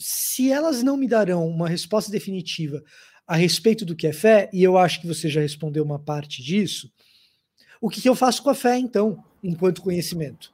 se 0.00 0.50
elas 0.50 0.82
não 0.82 0.96
me 0.96 1.08
darão 1.08 1.46
uma 1.46 1.68
resposta 1.68 2.10
definitiva 2.10 2.82
a 3.26 3.34
respeito 3.34 3.84
do 3.84 3.96
que 3.96 4.06
é 4.06 4.12
fé, 4.12 4.48
e 4.52 4.62
eu 4.62 4.78
acho 4.78 5.00
que 5.00 5.06
você 5.06 5.28
já 5.28 5.40
respondeu 5.40 5.82
uma 5.82 5.98
parte 5.98 6.42
disso, 6.42 6.90
o 7.80 7.90
que, 7.90 8.00
que 8.00 8.08
eu 8.08 8.14
faço 8.14 8.42
com 8.42 8.50
a 8.50 8.54
fé, 8.54 8.78
então, 8.78 9.22
enquanto 9.42 9.82
conhecimento? 9.82 10.52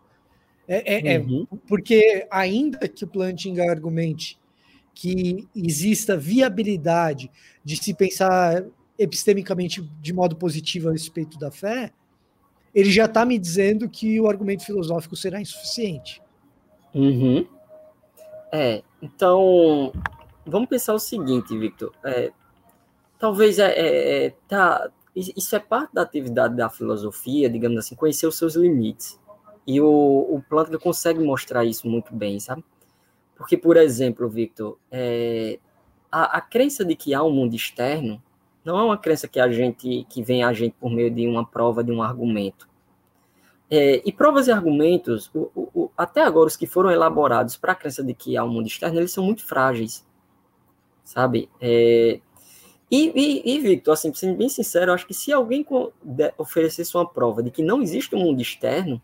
É, 0.66 0.94
é, 0.94 1.14
é 1.14 1.18
uhum. 1.18 1.46
é 1.52 1.56
porque, 1.68 2.26
ainda 2.30 2.88
que 2.88 3.04
o 3.04 3.08
Plantinga 3.08 3.70
argumente 3.70 4.38
que 4.94 5.48
exista 5.54 6.16
viabilidade 6.16 7.30
de 7.64 7.76
se 7.76 7.94
pensar 7.94 8.64
epistemicamente 8.98 9.82
de 10.00 10.12
modo 10.12 10.37
positivo 10.37 10.88
a 10.88 10.92
respeito 10.92 11.38
da 11.38 11.50
fé, 11.50 11.92
ele 12.74 12.90
já 12.90 13.06
está 13.06 13.24
me 13.24 13.38
dizendo 13.38 13.88
que 13.88 14.20
o 14.20 14.28
argumento 14.28 14.64
filosófico 14.64 15.16
será 15.16 15.40
insuficiente. 15.40 16.22
Uhum. 16.94 17.46
É, 18.52 18.82
então, 19.00 19.92
vamos 20.46 20.68
pensar 20.68 20.94
o 20.94 20.98
seguinte, 20.98 21.56
Victor. 21.56 21.92
É, 22.04 22.32
talvez 23.22 23.61
é, 23.61 23.70
é, 23.70 24.26
é 24.26 24.35
tá, 24.48 24.90
isso 25.14 25.54
é 25.54 25.61
parte 25.61 25.94
da 25.94 26.02
atividade 26.02 26.56
da 26.56 26.68
filosofia, 26.68 27.48
digamos 27.48 27.78
assim, 27.78 27.94
conhecer 27.94 28.26
os 28.26 28.37
seus 28.37 28.56
limites. 28.56 29.16
E 29.64 29.80
o, 29.80 29.87
o 29.87 30.42
Plantner 30.48 30.80
consegue 30.80 31.22
mostrar 31.22 31.64
isso 31.64 31.87
muito 31.87 32.12
bem, 32.12 32.40
sabe? 32.40 32.64
Porque, 33.37 33.56
por 33.56 33.76
exemplo, 33.76 34.28
Victor, 34.28 34.76
é, 34.90 35.61
a, 36.11 36.38
a, 36.38 36.40
crença 36.40 36.85
de 36.85 36.96
que 36.96 37.14
há 37.14 37.22
um 37.22 37.30
mundo 37.30 37.54
externo 37.54 38.20
não 38.64 38.76
é 38.76 38.82
uma 38.82 38.98
crença 38.98 39.28
que 39.28 39.38
a 39.38 39.48
gente 39.48 40.04
que 40.11 40.20
vem 40.20 40.42
a 40.42 40.52
gente 40.52 40.74
por 40.80 40.90
meio 40.90 41.08
de 41.08 41.24
uma 41.28 41.46
prova, 41.46 41.85
de 41.85 41.92
um 41.92 42.02
argumento. 42.02 42.68
É, 43.70 44.02
e 44.04 44.12
provas 44.12 44.48
e 44.48 44.50
argumentos, 44.50 45.30
o, 45.32 45.48
o, 45.54 45.90
até 45.96 46.22
agora 46.22 46.48
os 46.48 46.56
que 46.56 46.66
foram 46.66 46.90
elaborados 46.90 47.56
para 47.56 47.70
a 47.70 47.76
crença 47.76 48.02
de 48.02 48.14
que 48.14 48.37
há 48.37 48.42
um 48.42 48.48
mundo 48.48 48.66
externo, 48.66 48.98
eles 48.98 49.12
são 49.12 49.24
muito 49.24 49.44
frágeis, 49.44 50.04
sabe? 51.04 51.48
É, 51.61 52.20
e, 52.92 53.11
e, 53.16 53.55
e, 53.55 53.59
Victor, 53.59 53.94
assim, 53.94 54.12
sendo 54.12 54.37
bem 54.37 54.50
sincero, 54.50 54.92
acho 54.92 55.07
que 55.07 55.14
se 55.14 55.33
alguém 55.33 55.66
oferecesse 56.37 56.94
uma 56.94 57.09
prova 57.09 57.42
de 57.42 57.50
que 57.50 57.62
não 57.62 57.81
existe 57.81 58.14
um 58.14 58.18
mundo 58.18 58.42
externo, 58.42 59.00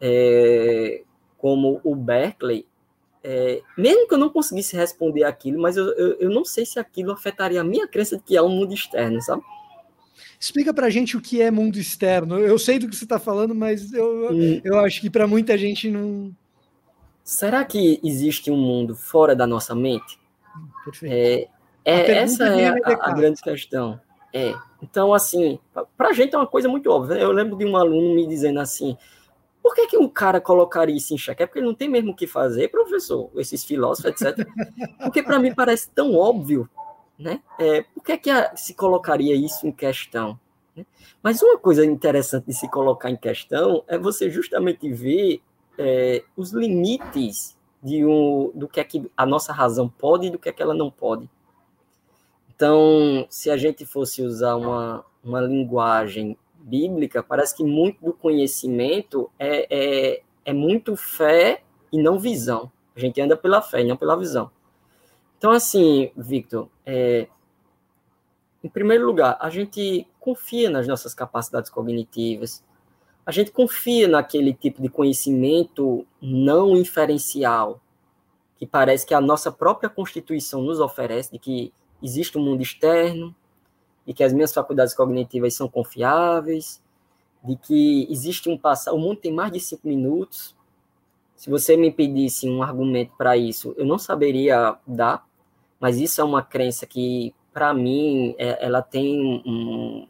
é, 0.00 1.02
como 1.36 1.80
o 1.82 1.96
Berkeley, 1.96 2.64
é, 3.24 3.60
mesmo 3.76 4.06
que 4.06 4.14
eu 4.14 4.18
não 4.18 4.30
conseguisse 4.30 4.76
responder 4.76 5.24
aquilo, 5.24 5.60
mas 5.60 5.76
eu, 5.76 5.86
eu, 5.96 6.16
eu, 6.20 6.30
não 6.30 6.44
sei 6.44 6.64
se 6.64 6.78
aquilo 6.78 7.10
afetaria 7.10 7.60
a 7.60 7.64
minha 7.64 7.88
crença 7.88 8.16
de 8.16 8.22
que 8.22 8.36
há 8.36 8.42
um 8.44 8.50
mundo 8.50 8.72
externo, 8.72 9.20
sabe? 9.20 9.42
Explica 10.38 10.72
pra 10.72 10.88
gente 10.88 11.16
o 11.16 11.20
que 11.20 11.42
é 11.42 11.50
mundo 11.50 11.76
externo. 11.76 12.38
Eu 12.38 12.56
sei 12.56 12.78
do 12.78 12.88
que 12.88 12.94
você 12.94 13.02
está 13.02 13.18
falando, 13.18 13.52
mas 13.52 13.92
eu, 13.92 14.28
hum. 14.30 14.60
eu 14.62 14.78
acho 14.78 15.00
que 15.00 15.10
para 15.10 15.26
muita 15.26 15.58
gente 15.58 15.90
não. 15.90 16.32
Será 17.24 17.64
que 17.64 17.98
existe 18.04 18.48
um 18.48 18.56
mundo 18.56 18.94
fora 18.94 19.34
da 19.34 19.44
nossa 19.44 19.74
mente? 19.74 20.20
Perfeito. 20.84 21.12
É, 21.12 21.57
é 21.90 22.10
essa 22.18 22.44
é 22.46 22.68
a, 22.68 22.74
a, 23.00 23.12
grande 23.12 23.40
questão. 23.40 24.00
É. 24.32 24.54
Então, 24.82 25.14
assim, 25.14 25.58
para 25.96 26.10
a 26.10 26.12
gente 26.12 26.34
é 26.34 26.38
uma 26.38 26.46
coisa 26.46 26.68
muito 26.68 26.90
óbvia. 26.90 27.14
Eu 27.14 27.32
lembro 27.32 27.56
de 27.56 27.64
um 27.64 27.76
aluno 27.76 28.14
me 28.14 28.26
dizendo 28.26 28.60
assim: 28.60 28.96
por 29.62 29.74
que, 29.74 29.86
que 29.86 29.98
um 29.98 30.08
cara 30.08 30.40
colocaria 30.40 30.96
isso 30.96 31.14
em 31.14 31.18
xeque? 31.18 31.42
É 31.42 31.46
porque 31.46 31.58
ele 31.58 31.66
não 31.66 31.74
tem 31.74 31.88
mesmo 31.88 32.12
o 32.12 32.14
que 32.14 32.26
fazer, 32.26 32.68
professor, 32.68 33.30
esses 33.36 33.64
filósofos, 33.64 34.10
etc. 34.10 34.46
Porque 35.02 35.22
para 35.22 35.38
mim 35.38 35.54
parece 35.54 35.90
tão 35.90 36.14
óbvio, 36.14 36.68
né? 37.18 37.40
É, 37.58 37.82
por 37.82 38.02
que, 38.02 38.18
que 38.18 38.30
a, 38.30 38.54
se 38.54 38.74
colocaria 38.74 39.34
isso 39.34 39.66
em 39.66 39.72
questão? 39.72 40.38
Né? 40.76 40.86
Mas 41.22 41.42
uma 41.42 41.58
coisa 41.58 41.84
interessante 41.84 42.46
de 42.46 42.54
se 42.54 42.68
colocar 42.70 43.10
em 43.10 43.16
questão 43.16 43.82
é 43.88 43.98
você 43.98 44.30
justamente 44.30 44.90
ver 44.92 45.42
é, 45.76 46.22
os 46.36 46.52
limites 46.52 47.56
de 47.82 48.04
um, 48.04 48.50
do 48.54 48.68
que 48.68 48.80
é 48.80 48.84
que 48.84 49.10
a 49.16 49.24
nossa 49.24 49.52
razão 49.52 49.88
pode 49.88 50.26
e 50.26 50.30
do 50.30 50.38
que 50.38 50.48
é 50.48 50.52
que 50.52 50.62
ela 50.62 50.74
não 50.74 50.90
pode. 50.90 51.28
Então, 52.58 53.24
se 53.30 53.52
a 53.52 53.56
gente 53.56 53.86
fosse 53.86 54.20
usar 54.20 54.56
uma, 54.56 55.04
uma 55.22 55.40
linguagem 55.40 56.36
bíblica, 56.56 57.22
parece 57.22 57.56
que 57.56 57.62
muito 57.62 58.04
do 58.04 58.12
conhecimento 58.12 59.30
é, 59.38 59.68
é, 59.70 60.22
é 60.44 60.52
muito 60.52 60.96
fé 60.96 61.62
e 61.92 62.02
não 62.02 62.18
visão. 62.18 62.68
A 62.96 62.98
gente 62.98 63.20
anda 63.20 63.36
pela 63.36 63.62
fé 63.62 63.82
e 63.82 63.84
não 63.86 63.96
pela 63.96 64.16
visão. 64.16 64.50
Então, 65.38 65.52
assim, 65.52 66.10
Victor, 66.16 66.68
é, 66.84 67.28
Em 68.62 68.68
primeiro 68.68 69.06
lugar, 69.06 69.36
a 69.40 69.48
gente 69.50 70.04
confia 70.18 70.68
nas 70.68 70.86
nossas 70.86 71.14
capacidades 71.14 71.70
cognitivas, 71.70 72.64
a 73.24 73.30
gente 73.30 73.52
confia 73.52 74.08
naquele 74.08 74.52
tipo 74.52 74.82
de 74.82 74.88
conhecimento 74.88 76.04
não 76.20 76.76
inferencial, 76.76 77.80
que 78.56 78.66
parece 78.66 79.06
que 79.06 79.14
a 79.14 79.20
nossa 79.20 79.52
própria 79.52 79.88
Constituição 79.88 80.60
nos 80.62 80.80
oferece, 80.80 81.30
de 81.30 81.38
que 81.38 81.72
existe 82.02 82.38
um 82.38 82.42
mundo 82.42 82.62
externo, 82.62 83.34
e 84.06 84.14
que 84.14 84.24
as 84.24 84.32
minhas 84.32 84.52
faculdades 84.54 84.94
cognitivas 84.94 85.54
são 85.54 85.68
confiáveis, 85.68 86.82
de 87.44 87.56
que 87.56 88.06
existe 88.10 88.48
um 88.48 88.56
passado, 88.56 88.96
o 88.96 88.98
mundo 88.98 89.20
tem 89.20 89.32
mais 89.32 89.52
de 89.52 89.60
cinco 89.60 89.86
minutos. 89.86 90.56
Se 91.36 91.48
você 91.48 91.76
me 91.76 91.92
pedisse 91.92 92.48
um 92.48 92.62
argumento 92.62 93.12
para 93.16 93.36
isso, 93.36 93.74
eu 93.76 93.86
não 93.86 93.98
saberia 93.98 94.76
dar, 94.86 95.26
mas 95.78 95.98
isso 95.98 96.20
é 96.20 96.24
uma 96.24 96.42
crença 96.42 96.86
que, 96.86 97.34
para 97.52 97.72
mim, 97.72 98.34
é, 98.38 98.64
ela 98.64 98.82
tem 98.82 99.20
um, 99.46 100.08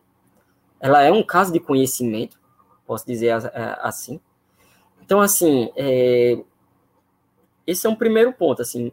ela 0.80 1.02
é 1.02 1.12
um 1.12 1.22
caso 1.22 1.52
de 1.52 1.60
conhecimento, 1.60 2.38
posso 2.86 3.06
dizer 3.06 3.30
assim. 3.82 4.20
Então, 5.02 5.20
assim, 5.20 5.70
é, 5.76 6.42
esse 7.66 7.86
é 7.86 7.90
um 7.90 7.96
primeiro 7.96 8.32
ponto, 8.32 8.62
assim, 8.62 8.92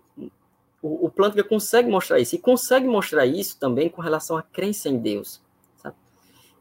o, 0.85 1.07
o 1.07 1.09
Plantinga 1.09 1.43
consegue 1.43 1.89
mostrar 1.89 2.19
isso, 2.19 2.35
e 2.35 2.37
consegue 2.37 2.85
mostrar 2.87 3.25
isso 3.25 3.59
também 3.59 3.89
com 3.89 4.03
relação 4.03 4.37
à 4.37 4.43
crença 4.43 4.87
em 4.87 4.99
Deus. 4.99 5.41
Sabe? 5.77 5.95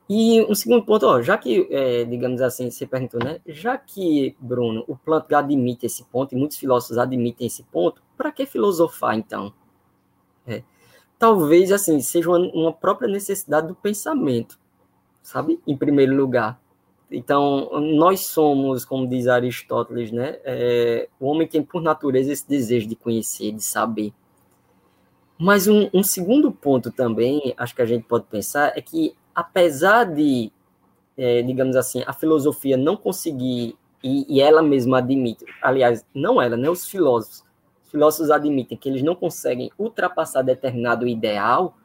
E 0.08 0.40
um 0.48 0.54
segundo 0.54 0.82
ponto, 0.82 1.04
ó, 1.04 1.20
já 1.20 1.36
que, 1.36 1.68
é, 1.70 2.04
digamos 2.04 2.40
assim, 2.40 2.70
você 2.70 2.86
perguntou, 2.86 3.22
né, 3.22 3.40
já 3.46 3.76
que, 3.76 4.34
Bruno, 4.40 4.82
o 4.88 4.96
Plantinga 4.96 5.40
admite 5.40 5.84
esse 5.84 6.02
ponto, 6.04 6.34
e 6.34 6.38
muitos 6.38 6.56
filósofos 6.56 6.96
admitem 6.96 7.46
esse 7.46 7.62
ponto, 7.64 8.02
para 8.16 8.32
que 8.32 8.46
filosofar, 8.46 9.14
então? 9.14 9.52
É, 10.46 10.62
talvez, 11.18 11.70
assim, 11.70 12.00
seja 12.00 12.30
uma, 12.30 12.38
uma 12.38 12.72
própria 12.72 13.08
necessidade 13.08 13.68
do 13.68 13.74
pensamento, 13.74 14.58
sabe? 15.22 15.60
Em 15.66 15.76
primeiro 15.76 16.16
lugar. 16.16 16.58
Então, 17.10 17.70
nós 17.80 18.20
somos, 18.20 18.84
como 18.84 19.06
diz 19.06 19.28
Aristóteles, 19.28 20.10
né? 20.10 20.38
É, 20.44 21.08
o 21.20 21.26
homem 21.26 21.46
tem 21.46 21.62
por 21.62 21.82
natureza 21.82 22.32
esse 22.32 22.48
desejo 22.48 22.88
de 22.88 22.96
conhecer, 22.96 23.52
de 23.52 23.62
saber. 23.62 24.12
Mas 25.38 25.66
um, 25.68 25.88
um, 25.92 26.02
segundo 26.02 26.50
ponto 26.50 26.90
também, 26.90 27.54
acho 27.56 27.74
que 27.74 27.82
a 27.82 27.86
gente 27.86 28.04
pode 28.04 28.24
pensar, 28.26 28.72
é 28.76 28.80
que 28.80 29.14
apesar 29.34 30.04
de, 30.04 30.50
é, 31.16 31.42
digamos 31.42 31.76
assim, 31.76 32.02
a 32.06 32.12
filosofia 32.12 32.76
não 32.76 32.96
conseguir, 32.96 33.76
e, 34.02 34.36
e, 34.36 34.40
ela 34.40 34.62
mesma 34.62 34.98
admite, 34.98 35.44
aliás, 35.62 36.04
não 36.14 36.40
ela, 36.40 36.56
né? 36.56 36.68
Os 36.68 36.86
filósofos. 36.86 37.44
Os 37.84 37.90
filósofos 37.90 38.30
admitem 38.30 38.76
que 38.76 38.88
eles 38.88 39.02
não 39.02 39.14
conseguem 39.14 39.70
ultrapassar 39.78 40.42
determinado 40.42 41.06
ideal, 41.06 41.76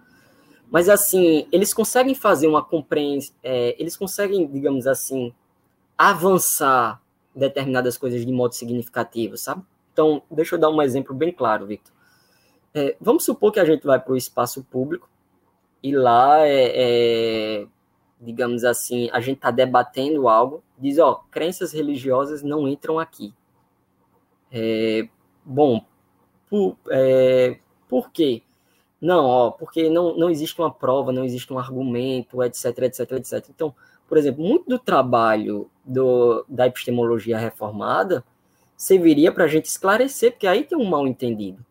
mas, 0.71 0.87
assim, 0.87 1.47
eles 1.51 1.73
conseguem 1.73 2.13
fazer 2.13 2.47
uma 2.47 2.63
compreensão, 2.63 3.33
é, 3.43 3.75
eles 3.79 3.97
conseguem, 3.97 4.47
digamos 4.47 4.85
assim, 4.85 5.33
avançar 5.97 7.01
determinadas 7.35 7.97
coisas 7.97 8.25
de 8.25 8.31
modo 8.31 8.53
significativo, 8.53 9.37
sabe? 9.37 9.63
Então, 9.91 10.21
deixa 10.29 10.55
eu 10.55 10.59
dar 10.59 10.69
um 10.69 10.81
exemplo 10.81 11.15
bem 11.15 11.31
claro, 11.31 11.65
Victor. 11.65 11.93
É, 12.73 12.95
vamos 13.01 13.25
supor 13.25 13.51
que 13.51 13.59
a 13.59 13.65
gente 13.65 13.85
vai 13.85 13.99
para 13.99 14.13
o 14.13 14.17
espaço 14.17 14.63
público 14.63 15.09
e 15.81 15.91
lá, 15.91 16.45
é, 16.45 17.63
é 17.63 17.67
digamos 18.21 18.63
assim, 18.63 19.09
a 19.11 19.19
gente 19.19 19.37
está 19.37 19.49
debatendo 19.49 20.27
algo, 20.27 20.63
diz, 20.77 20.99
ó, 20.99 21.23
crenças 21.31 21.71
religiosas 21.71 22.43
não 22.43 22.67
entram 22.67 22.99
aqui. 22.99 23.33
É, 24.51 25.07
bom, 25.43 25.83
por, 26.49 26.77
é, 26.89 27.59
por 27.87 28.11
quê? 28.11 28.43
Não, 29.01 29.25
ó, 29.25 29.51
porque 29.51 29.89
não, 29.89 30.15
não 30.17 30.29
existe 30.29 30.59
uma 30.59 30.71
prova, 30.71 31.11
não 31.11 31.23
existe 31.23 31.51
um 31.53 31.59
argumento, 31.59 32.43
etc, 32.43 32.65
etc, 32.79 33.11
etc. 33.13 33.45
Então, 33.49 33.73
por 34.07 34.17
exemplo, 34.17 34.43
muito 34.43 34.67
do 34.67 34.79
trabalho 34.79 35.69
do, 35.85 36.45
da 36.49 36.67
epistemologia 36.67 37.37
reformada 37.37 38.23
serviria 38.75 39.31
para 39.31 39.43
a 39.43 39.47
gente 39.47 39.65
esclarecer, 39.65 40.31
porque 40.31 40.47
aí 40.47 40.63
tem 40.63 40.77
um 40.77 40.89
mal 40.89 41.07
entendido. 41.07 41.63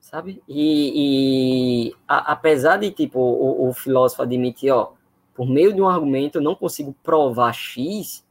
Sabe? 0.00 0.42
E, 0.48 1.88
e 1.88 1.96
a, 2.06 2.32
apesar 2.32 2.76
de, 2.76 2.90
tipo, 2.90 3.18
o, 3.18 3.68
o 3.68 3.72
filósofo 3.72 4.22
admitir, 4.22 4.72
ó, 4.72 4.92
por 5.34 5.48
meio 5.48 5.72
de 5.72 5.80
um 5.80 5.88
argumento 5.88 6.38
eu 6.38 6.42
não 6.42 6.54
consigo 6.54 6.94
provar 7.02 7.52
X, 7.52 8.24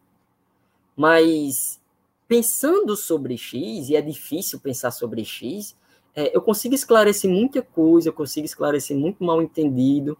mas 0.95 1.81
pensando 2.27 2.95
sobre 2.95 3.37
X, 3.37 3.89
e 3.89 3.95
é 3.95 4.01
difícil 4.01 4.59
pensar 4.59 4.91
sobre 4.91 5.25
X, 5.25 5.75
é, 6.19 6.35
eu 6.35 6.41
consigo 6.41 6.75
esclarecer 6.75 7.31
muita 7.31 7.61
coisa, 7.61 8.09
eu 8.09 8.13
consigo 8.13 8.45
esclarecer 8.45 8.97
muito 8.97 9.23
mal 9.23 9.41
entendido, 9.41 10.17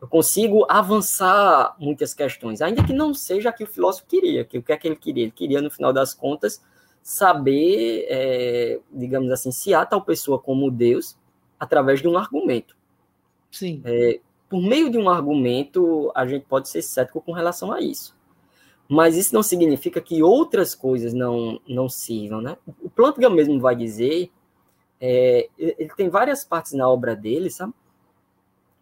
eu 0.00 0.08
consigo 0.08 0.64
avançar 0.70 1.76
muitas 1.78 2.14
questões, 2.14 2.62
ainda 2.62 2.82
que 2.82 2.94
não 2.94 3.12
seja 3.12 3.50
o 3.50 3.52
que 3.52 3.64
o 3.64 3.66
filósofo 3.66 4.06
queria, 4.06 4.42
que 4.42 4.56
o 4.56 4.62
que 4.62 4.72
é 4.72 4.76
que 4.78 4.88
ele 4.88 4.96
queria? 4.96 5.24
Ele 5.24 5.32
queria, 5.32 5.60
no 5.60 5.70
final 5.70 5.92
das 5.92 6.14
contas, 6.14 6.64
saber, 7.02 8.06
é, 8.08 8.80
digamos 8.90 9.30
assim, 9.30 9.52
se 9.52 9.74
há 9.74 9.84
tal 9.84 10.00
pessoa 10.00 10.38
como 10.38 10.70
Deus 10.70 11.14
através 11.60 12.00
de 12.00 12.08
um 12.08 12.16
argumento. 12.16 12.74
Sim. 13.50 13.82
É, 13.84 14.20
por 14.48 14.62
meio 14.62 14.88
de 14.90 14.96
um 14.96 15.10
argumento, 15.10 16.10
a 16.14 16.26
gente 16.26 16.46
pode 16.46 16.70
ser 16.70 16.80
cético 16.80 17.20
com 17.20 17.32
relação 17.32 17.70
a 17.70 17.82
isso. 17.82 18.16
Mas 18.88 19.14
isso 19.14 19.34
não 19.34 19.42
significa 19.42 20.00
que 20.00 20.22
outras 20.22 20.74
coisas 20.74 21.12
não, 21.12 21.60
não 21.68 21.86
sirvam, 21.86 22.40
né? 22.40 22.56
O 22.82 22.88
Plantinga 22.88 23.28
mesmo 23.28 23.60
vai 23.60 23.76
dizer 23.76 24.30
é, 25.00 25.48
ele 25.58 25.90
tem 25.96 26.08
várias 26.08 26.44
partes 26.44 26.72
na 26.72 26.88
obra 26.88 27.14
dele, 27.14 27.50
sabe? 27.50 27.72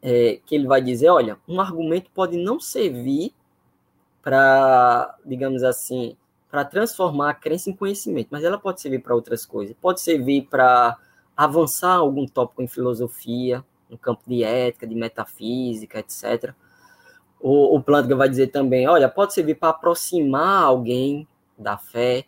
É, 0.03 0.41
que 0.45 0.55
ele 0.55 0.67
vai 0.67 0.81
dizer, 0.81 1.09
olha, 1.09 1.39
um 1.49 1.61
argumento 1.61 2.11
pode 2.13 2.37
não 2.37 2.61
servir 2.61 3.35
para, 4.23 5.17
digamos 5.25 5.63
assim, 5.63 6.17
para 6.51 6.65
transformar 6.65 7.31
a 7.31 7.35
crença 7.35 7.71
em 7.71 7.77
conhecimento, 7.77 8.29
mas 8.31 8.45
ela 8.45 8.59
pode 8.59 8.81
servir 8.81 9.01
para 9.01 9.15
outras 9.15 9.45
coisas. 9.45 9.77
Pode 9.81 10.01
servir 10.01 10.47
para 10.49 10.97
avançar 11.37 11.95
algum 11.95 12.27
tópico 12.27 12.63
em 12.63 12.67
filosofia, 12.67 13.65
no 13.91 13.99
campo 13.99 14.23
de 14.27 14.43
ética, 14.43 14.87
de 14.87 14.95
metafísica, 14.95 15.99
etc. 15.99 16.55
O, 17.41 17.77
o 17.77 17.83
Plantinga 17.83 18.17
vai 18.17 18.29
dizer 18.29 18.49
também, 18.49 18.89
olha, 18.89 19.09
pode 19.09 19.35
servir 19.35 19.57
para 19.57 19.71
aproximar 19.71 20.63
alguém 20.63 21.29
da 21.59 21.77
fé, 21.77 22.25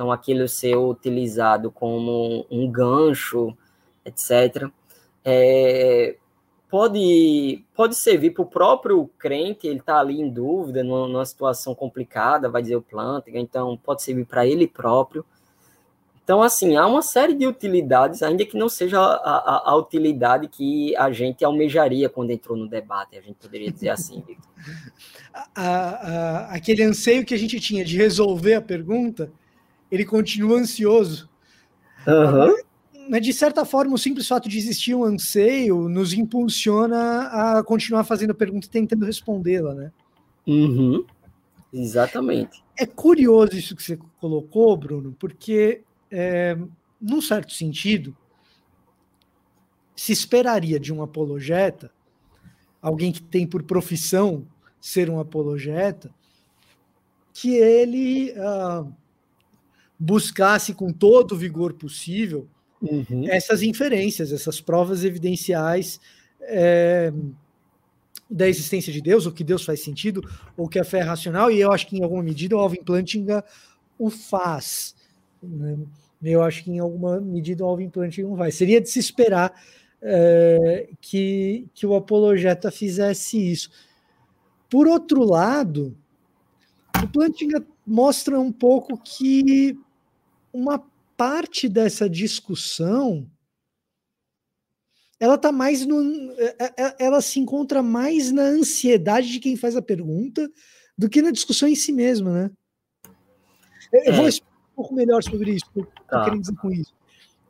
então 0.00 0.10
aquilo 0.10 0.48
ser 0.48 0.76
utilizado 0.76 1.70
como 1.70 2.46
um 2.50 2.72
gancho, 2.72 3.54
etc. 4.02 4.70
É, 5.22 6.16
pode, 6.70 7.62
pode 7.74 7.94
servir 7.94 8.30
para 8.30 8.42
o 8.42 8.46
próprio 8.46 9.10
crente, 9.18 9.66
ele 9.66 9.80
está 9.80 9.98
ali 9.98 10.18
em 10.18 10.30
dúvida, 10.30 10.82
numa, 10.82 11.06
numa, 11.06 11.26
situação 11.26 11.74
complicada, 11.74 12.48
vai 12.48 12.62
dizer 12.62 12.76
o 12.76 12.82
Plantinga, 12.82 13.38
então 13.38 13.76
pode 13.76 14.02
servir 14.02 14.24
para 14.24 14.46
ele 14.46 14.66
próprio. 14.66 15.22
Então, 16.24 16.42
assim, 16.42 16.78
há 16.78 16.86
uma 16.86 17.02
série 17.02 17.34
de 17.34 17.46
utilidades, 17.46 18.22
ainda 18.22 18.46
que 18.46 18.56
não 18.56 18.70
seja 18.70 18.98
a, 18.98 19.04
a, 19.04 19.70
a, 19.72 19.76
utilidade 19.76 20.48
que 20.48 20.96
a 20.96 21.12
gente 21.12 21.44
almejaria 21.44 22.08
quando 22.08 22.30
entrou 22.30 22.56
no 22.56 22.66
debate, 22.66 23.18
a 23.18 23.20
gente 23.20 23.34
poderia 23.34 23.70
dizer 23.70 23.90
assim, 23.90 24.24
Victor. 24.26 24.50
aquele 26.48 26.84
anseio 26.84 27.26
que 27.26 27.34
a 27.34 27.38
gente 27.38 27.60
tinha 27.60 27.84
de 27.84 27.98
resolver 27.98 28.54
a 28.54 28.62
pergunta, 28.62 29.30
ele 29.90 30.04
continua 30.04 30.58
ansioso. 30.58 31.28
Uhum. 32.06 32.56
Mas, 33.08 33.22
de 33.22 33.32
certa 33.32 33.64
forma, 33.64 33.94
o 33.94 33.98
simples 33.98 34.28
fato 34.28 34.48
de 34.48 34.56
existir 34.56 34.94
um 34.94 35.04
anseio 35.04 35.88
nos 35.88 36.12
impulsiona 36.12 37.56
a 37.56 37.64
continuar 37.64 38.04
fazendo 38.04 38.30
a 38.30 38.34
pergunta 38.34 38.66
e 38.66 38.70
tentando 38.70 39.04
respondê-la, 39.04 39.74
né? 39.74 39.92
Uhum. 40.46 41.04
Exatamente. 41.72 42.62
É 42.78 42.86
curioso 42.86 43.56
isso 43.56 43.74
que 43.74 43.82
você 43.82 43.98
colocou, 44.20 44.76
Bruno, 44.76 45.14
porque, 45.18 45.82
é, 46.10 46.56
num 47.00 47.20
certo 47.20 47.52
sentido, 47.52 48.16
se 49.96 50.12
esperaria 50.12 50.80
de 50.80 50.92
um 50.92 51.02
apologeta, 51.02 51.90
alguém 52.80 53.12
que 53.12 53.22
tem 53.22 53.46
por 53.46 53.62
profissão 53.62 54.46
ser 54.80 55.10
um 55.10 55.20
apologeta, 55.20 56.14
que 57.34 57.54
ele 57.56 58.32
uh, 58.32 58.90
buscasse 60.00 60.72
com 60.72 60.90
todo 60.90 61.32
o 61.32 61.36
vigor 61.36 61.74
possível 61.74 62.48
uhum. 62.80 63.28
essas 63.28 63.62
inferências, 63.62 64.32
essas 64.32 64.58
provas 64.58 65.04
evidenciais 65.04 66.00
é, 66.40 67.12
da 68.30 68.48
existência 68.48 68.90
de 68.90 69.02
Deus, 69.02 69.26
ou 69.26 69.32
que 69.32 69.44
Deus 69.44 69.62
faz 69.62 69.82
sentido, 69.82 70.26
ou 70.56 70.66
que 70.66 70.78
a 70.78 70.84
fé 70.84 71.00
é 71.00 71.02
racional, 71.02 71.50
e 71.50 71.60
eu 71.60 71.70
acho 71.70 71.86
que 71.86 71.98
em 71.98 72.02
alguma 72.02 72.22
medida 72.22 72.56
o 72.56 72.60
Alvin 72.60 72.82
Plantinga 72.82 73.44
o 73.98 74.08
faz. 74.08 74.94
Né? 75.42 75.76
Eu 76.22 76.42
acho 76.42 76.64
que 76.64 76.70
em 76.70 76.78
alguma 76.78 77.20
medida 77.20 77.62
o 77.62 77.68
Alvin 77.68 77.90
Plantinga 77.90 78.34
faz. 78.36 78.54
Seria 78.54 78.80
de 78.80 78.88
se 78.88 78.98
esperar 78.98 79.52
é, 80.00 80.88
que, 81.00 81.66
que 81.74 81.86
o 81.86 81.94
apologeta 81.94 82.70
fizesse 82.70 83.52
isso. 83.52 83.70
Por 84.70 84.86
outro 84.86 85.24
lado, 85.24 85.94
o 87.02 87.08
Plantinga 87.08 87.62
mostra 87.86 88.38
um 88.38 88.52
pouco 88.52 88.96
que 88.96 89.76
uma 90.52 90.78
parte 91.16 91.68
dessa 91.68 92.08
discussão 92.08 93.30
ela 95.20 95.36
tá 95.36 95.52
mais 95.52 95.84
no. 95.84 96.32
É, 96.32 96.56
é, 96.58 96.74
é, 96.78 96.96
ela 96.98 97.20
se 97.20 97.38
encontra 97.38 97.82
mais 97.82 98.32
na 98.32 98.42
ansiedade 98.42 99.30
de 99.30 99.38
quem 99.38 99.54
faz 99.54 99.76
a 99.76 99.82
pergunta 99.82 100.50
do 100.96 101.10
que 101.10 101.20
na 101.20 101.30
discussão 101.30 101.68
em 101.68 101.74
si 101.74 101.92
mesma, 101.92 102.32
né? 102.32 102.50
Eu 104.06 104.14
vou 104.14 104.28
explicar 104.28 104.56
um 104.72 104.74
pouco 104.76 104.94
melhor 104.94 105.22
sobre 105.22 105.52
isso, 105.52 105.66
o 105.68 105.72
que 105.72 105.80
eu 105.80 105.86
tá. 106.08 106.24
quero 106.24 106.40
dizer 106.40 106.56
com 106.56 106.70
isso. 106.70 106.94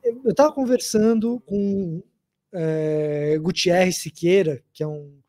Eu 0.03 0.31
estava 0.31 0.53
conversando 0.53 1.41
com 1.47 2.03
é, 2.53 3.39
Gutierrez 3.39 3.99
Siqueira, 3.99 4.63
que 4.73 4.83
é 4.83 4.87
um, 4.87 5.21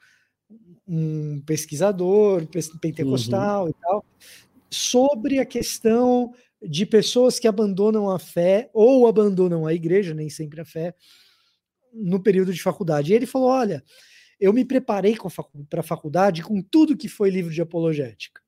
um 0.88 1.42
pesquisador 1.46 2.48
pentecostal 2.80 3.66
uhum. 3.66 3.70
e 3.70 3.74
tal, 3.74 4.06
sobre 4.70 5.40
a 5.40 5.46
questão 5.46 6.34
de 6.62 6.86
pessoas 6.86 7.40
que 7.40 7.48
abandonam 7.48 8.10
a 8.10 8.20
fé 8.20 8.70
ou 8.74 9.08
abandonam 9.08 9.66
a 9.66 9.74
igreja, 9.74 10.14
nem 10.14 10.30
sempre 10.30 10.62
a 10.62 10.66
fé, 10.66 10.94
no 11.94 12.22
período 12.22 12.54
de 12.54 12.62
faculdade. 12.62 13.12
E 13.12 13.16
ele 13.16 13.26
falou: 13.26 13.50
Olha, 13.50 13.84
eu 14.40 14.54
me 14.54 14.66
preparei 14.66 15.16
para 15.70 15.82
a 15.82 15.84
faculdade 15.84 16.44
com 16.44 16.62
tudo 16.62 16.98
que 16.98 17.08
foi 17.08 17.30
livro 17.30 17.52
de 17.52 17.62
apologética. 17.62 18.42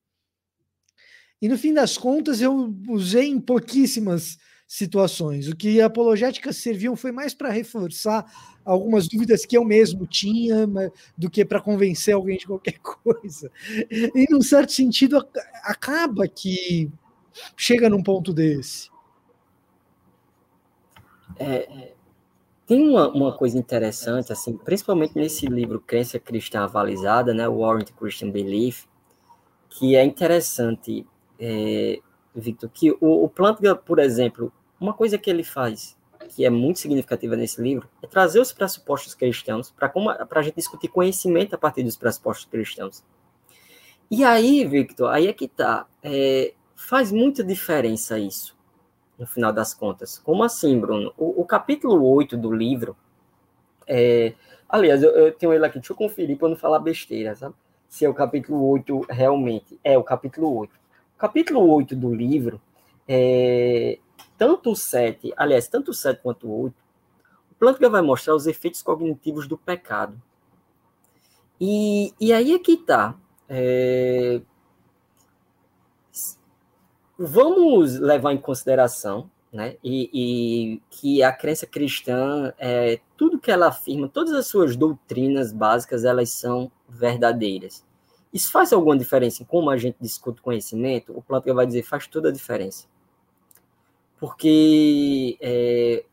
E 1.41 1.47
no 1.47 1.57
fim 1.57 1.73
das 1.73 1.97
contas, 1.97 2.39
eu 2.39 2.73
usei 2.87 3.27
em 3.27 3.39
pouquíssimas 3.39 4.37
situações. 4.65 5.47
O 5.47 5.55
que 5.55 5.81
apologéticas 5.81 6.57
serviam 6.57 6.95
foi 6.95 7.11
mais 7.11 7.33
para 7.33 7.51
reforçar 7.51 8.25
algumas 8.63 9.07
dúvidas 9.07 9.45
que 9.45 9.57
eu 9.57 9.65
mesmo 9.65 10.07
tinha 10.07 10.67
do 11.17 11.29
que 11.29 11.43
para 11.43 11.61
convencer 11.61 12.13
alguém 12.13 12.37
de 12.37 12.47
qualquer 12.47 12.79
coisa. 12.81 13.51
E, 13.91 14.25
num 14.31 14.41
certo 14.41 14.71
sentido, 14.71 15.17
acaba 15.63 16.27
que 16.27 16.89
chega 17.55 17.89
num 17.89 18.03
ponto 18.03 18.33
desse. 18.33 18.91
É, 21.37 21.93
tem 22.65 22.89
uma, 22.89 23.09
uma 23.09 23.37
coisa 23.37 23.57
interessante, 23.57 24.31
assim, 24.31 24.57
principalmente 24.57 25.15
nesse 25.15 25.45
livro 25.47 25.79
Crença 25.79 26.19
Cristã 26.19 26.63
Avalizada, 26.63 27.33
né, 27.33 27.47
Warrant 27.47 27.91
Christian 27.91 28.29
Belief, 28.29 28.85
que 29.69 29.95
é 29.95 30.03
interessante, 30.03 31.05
é, 31.39 31.99
Victor, 32.35 32.69
que 32.69 32.91
o, 32.91 33.23
o 33.23 33.29
Plantga, 33.29 33.75
por 33.75 33.99
exemplo, 33.99 34.51
uma 34.79 34.93
coisa 34.93 35.17
que 35.17 35.29
ele 35.29 35.43
faz, 35.43 35.97
que 36.29 36.45
é 36.45 36.49
muito 36.49 36.79
significativa 36.79 37.35
nesse 37.35 37.61
livro, 37.61 37.89
é 38.01 38.07
trazer 38.07 38.39
os 38.39 38.53
pressupostos 38.53 39.13
cristãos 39.13 39.71
para 39.71 39.91
a 40.35 40.41
gente 40.41 40.55
discutir 40.55 40.87
conhecimento 40.87 41.53
a 41.53 41.57
partir 41.57 41.83
dos 41.83 41.97
pressupostos 41.97 42.45
cristãos. 42.45 43.03
E 44.09 44.23
aí, 44.23 44.65
Victor, 44.65 45.09
aí 45.09 45.27
é 45.27 45.33
que 45.33 45.47
tá. 45.47 45.85
É, 46.01 46.53
faz 46.83 47.11
muita 47.11 47.43
diferença 47.43 48.19
isso 48.19 48.55
no 49.17 49.25
final 49.25 49.53
das 49.53 49.73
contas. 49.73 50.17
Como 50.19 50.43
assim, 50.43 50.79
Bruno? 50.79 51.13
O, 51.17 51.41
o 51.41 51.45
capítulo 51.45 52.05
8 52.05 52.35
do 52.35 52.51
livro, 52.51 52.95
é, 53.87 54.33
aliás, 54.67 55.01
eu, 55.01 55.11
eu, 55.11 55.31
tenho 55.31 55.53
ele 55.53 55.65
aqui, 55.65 55.79
deixa 55.79 55.93
eu 55.93 55.97
conferir 55.97 56.37
para 56.37 56.49
não 56.49 56.55
falar 56.57 56.79
besteira, 56.79 57.35
sabe? 57.35 57.55
Se 57.87 58.03
é 58.03 58.09
o 58.09 58.13
capítulo 58.13 58.61
8 58.69 59.05
realmente. 59.09 59.79
É 59.83 59.97
o 59.97 60.03
capítulo 60.03 60.53
8. 60.57 60.71
O 61.15 61.17
capítulo 61.17 61.69
8 61.73 61.95
do 61.95 62.13
livro, 62.13 62.59
é, 63.07 63.99
tanto 64.37 64.71
o 64.71 64.75
7, 64.75 65.33
aliás, 65.37 65.67
tanto 65.67 65.91
o 65.91 65.93
7 65.93 66.21
quanto 66.21 66.47
o 66.47 66.63
8, 66.63 66.75
o 67.51 67.55
Plantga 67.55 67.89
vai 67.89 68.01
mostrar 68.01 68.35
os 68.35 68.45
efeitos 68.45 68.81
cognitivos 68.81 69.47
do 69.47 69.57
pecado. 69.57 70.21
E, 71.61 72.13
e 72.19 72.33
aí 72.33 72.53
é 72.53 72.59
que 72.59 72.73
está. 72.73 73.15
É, 73.47 74.41
vamos 77.17 77.99
levar 77.99 78.33
em 78.33 78.37
consideração 78.37 79.29
né, 79.51 79.77
e, 79.83 80.09
e, 80.13 80.81
que 80.89 81.21
a 81.21 81.31
crença 81.31 81.67
cristã, 81.67 82.51
é, 82.57 82.99
tudo 83.15 83.39
que 83.39 83.51
ela 83.51 83.67
afirma, 83.67 84.09
todas 84.09 84.33
as 84.33 84.47
suas 84.47 84.75
doutrinas 84.75 85.53
básicas, 85.53 86.03
elas 86.03 86.31
são 86.31 86.71
verdadeiras. 86.89 87.85
Isso 88.33 88.51
faz 88.51 88.73
alguma 88.73 88.97
diferença 88.97 89.43
em 89.43 89.45
como 89.45 89.69
a 89.69 89.77
gente 89.77 89.97
discute 90.01 90.41
conhecimento? 90.41 91.15
O 91.15 91.21
Plantga 91.21 91.53
vai 91.53 91.67
dizer, 91.67 91.83
faz 91.83 92.07
toda 92.07 92.29
a 92.29 92.31
diferença. 92.31 92.87
Porque, 94.19 95.37
é, 95.39 96.03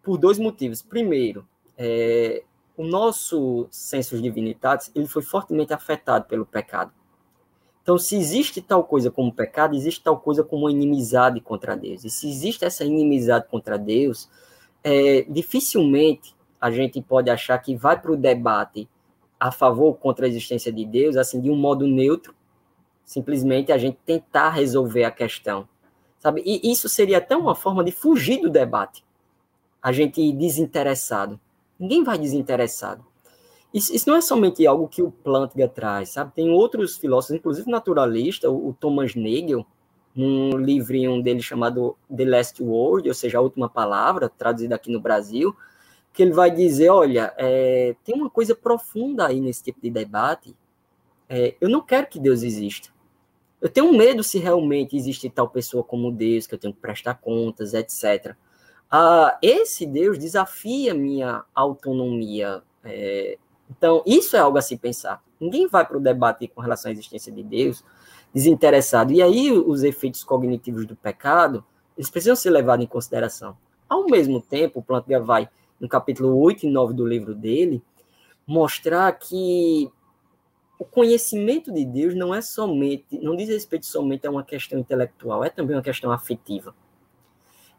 por 0.00 0.16
dois 0.16 0.38
motivos. 0.38 0.80
Primeiro, 0.80 1.44
é, 1.76 2.44
o 2.76 2.84
nosso 2.84 3.66
senso 3.70 4.14
de 4.16 4.22
divinidade 4.22 4.90
ele 4.94 5.06
foi 5.06 5.22
fortemente 5.22 5.72
afetado 5.72 6.26
pelo 6.26 6.46
pecado. 6.46 6.92
Então, 7.84 7.98
se 7.98 8.16
existe 8.16 8.62
tal 8.62 8.82
coisa 8.82 9.10
como 9.10 9.30
pecado, 9.30 9.76
existe 9.76 10.02
tal 10.02 10.18
coisa 10.18 10.42
como 10.42 10.70
inimizade 10.70 11.38
contra 11.38 11.76
Deus. 11.76 12.02
E 12.02 12.08
se 12.08 12.26
existe 12.26 12.64
essa 12.64 12.82
inimizade 12.82 13.46
contra 13.46 13.76
Deus, 13.76 14.26
é, 14.82 15.26
dificilmente 15.28 16.34
a 16.58 16.70
gente 16.70 17.02
pode 17.02 17.28
achar 17.28 17.58
que 17.58 17.76
vai 17.76 18.00
para 18.00 18.10
o 18.10 18.16
debate 18.16 18.88
a 19.38 19.52
favor 19.52 19.84
ou 19.84 19.94
contra 19.94 20.24
a 20.24 20.28
existência 20.28 20.72
de 20.72 20.82
Deus, 20.82 21.14
assim, 21.14 21.38
de 21.42 21.50
um 21.50 21.56
modo 21.56 21.86
neutro, 21.86 22.34
simplesmente 23.04 23.70
a 23.70 23.76
gente 23.76 23.98
tentar 24.06 24.48
resolver 24.48 25.04
a 25.04 25.10
questão, 25.10 25.68
sabe? 26.18 26.42
E 26.46 26.72
isso 26.72 26.88
seria 26.88 27.18
até 27.18 27.36
uma 27.36 27.54
forma 27.54 27.84
de 27.84 27.92
fugir 27.92 28.40
do 28.40 28.48
debate. 28.48 29.04
A 29.82 29.92
gente 29.92 30.22
ir 30.22 30.32
desinteressado. 30.32 31.38
Ninguém 31.78 32.02
vai 32.02 32.16
desinteressado. 32.16 33.04
Isso, 33.74 33.92
isso, 33.92 34.08
não 34.08 34.16
é 34.16 34.20
somente 34.20 34.64
algo 34.64 34.86
que 34.86 35.02
o 35.02 35.10
Plantga 35.10 35.68
traz, 35.68 36.10
sabe? 36.10 36.32
Tem 36.32 36.48
outros 36.48 36.96
filósofos, 36.96 37.34
inclusive 37.34 37.68
naturalista, 37.68 38.48
o, 38.48 38.68
o 38.68 38.72
Thomas 38.72 39.16
Nagel, 39.16 39.66
num 40.14 40.56
livrinho 40.56 41.20
dele 41.20 41.42
chamado 41.42 41.96
The 42.14 42.24
Last 42.24 42.62
Word, 42.62 43.08
ou 43.08 43.14
seja, 43.14 43.38
a 43.38 43.40
última 43.40 43.68
palavra, 43.68 44.28
traduzido 44.28 44.74
aqui 44.74 44.92
no 44.92 45.00
Brasil, 45.00 45.56
que 46.12 46.22
ele 46.22 46.32
vai 46.32 46.52
dizer, 46.52 46.88
olha, 46.88 47.34
é, 47.36 47.96
tem 48.04 48.14
uma 48.14 48.30
coisa 48.30 48.54
profunda 48.54 49.26
aí 49.26 49.40
nesse 49.40 49.64
tipo 49.64 49.80
de 49.80 49.90
debate. 49.90 50.56
É, 51.28 51.56
eu 51.60 51.68
não 51.68 51.80
quero 51.80 52.06
que 52.06 52.20
Deus 52.20 52.44
exista. 52.44 52.90
Eu 53.60 53.68
tenho 53.68 53.92
medo 53.92 54.22
se 54.22 54.38
realmente 54.38 54.96
existe 54.96 55.28
tal 55.28 55.48
pessoa 55.48 55.82
como 55.82 56.12
Deus, 56.12 56.46
que 56.46 56.54
eu 56.54 56.58
tenho 56.58 56.72
que 56.72 56.80
prestar 56.80 57.14
contas, 57.14 57.74
etc. 57.74 58.36
Ah, 58.88 59.36
esse 59.42 59.84
Deus 59.84 60.16
desafia 60.16 60.94
minha 60.94 61.42
autonomia 61.52 62.62
é, 62.84 63.36
então, 63.70 64.02
isso 64.06 64.36
é 64.36 64.40
algo 64.40 64.58
a 64.58 64.62
se 64.62 64.76
pensar. 64.76 65.22
Ninguém 65.40 65.66
vai 65.66 65.84
para 65.86 65.96
o 65.96 66.00
debate 66.00 66.48
com 66.48 66.60
relação 66.60 66.90
à 66.90 66.92
existência 66.92 67.32
de 67.32 67.42
Deus 67.42 67.84
desinteressado. 68.32 69.12
E 69.12 69.22
aí, 69.22 69.52
os 69.52 69.82
efeitos 69.82 70.24
cognitivos 70.24 70.86
do 70.86 70.96
pecado, 70.96 71.64
eles 71.96 72.10
precisam 72.10 72.36
ser 72.36 72.50
levados 72.50 72.84
em 72.84 72.88
consideração. 72.88 73.56
Ao 73.88 74.06
mesmo 74.06 74.40
tempo, 74.40 74.80
o 74.80 74.82
Plantga 74.82 75.20
vai, 75.20 75.48
no 75.78 75.88
capítulo 75.88 76.36
8 76.38 76.66
e 76.66 76.70
9 76.70 76.94
do 76.94 77.06
livro 77.06 77.34
dele, 77.34 77.82
mostrar 78.46 79.12
que 79.12 79.90
o 80.78 80.84
conhecimento 80.84 81.72
de 81.72 81.84
Deus 81.84 82.14
não 82.14 82.34
é 82.34 82.42
somente, 82.42 83.18
não 83.20 83.36
diz 83.36 83.48
respeito 83.48 83.86
somente 83.86 84.26
a 84.26 84.30
uma 84.30 84.42
questão 84.42 84.78
intelectual, 84.78 85.44
é 85.44 85.48
também 85.48 85.76
uma 85.76 85.82
questão 85.82 86.10
afetiva. 86.10 86.74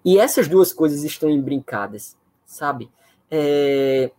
E 0.03 0.17
essas 0.17 0.47
duas 0.47 0.71
coisas 0.71 1.03
estão 1.03 1.29
embrincadas, 1.29 2.17
sabe? 2.45 2.89
É, 3.29 4.11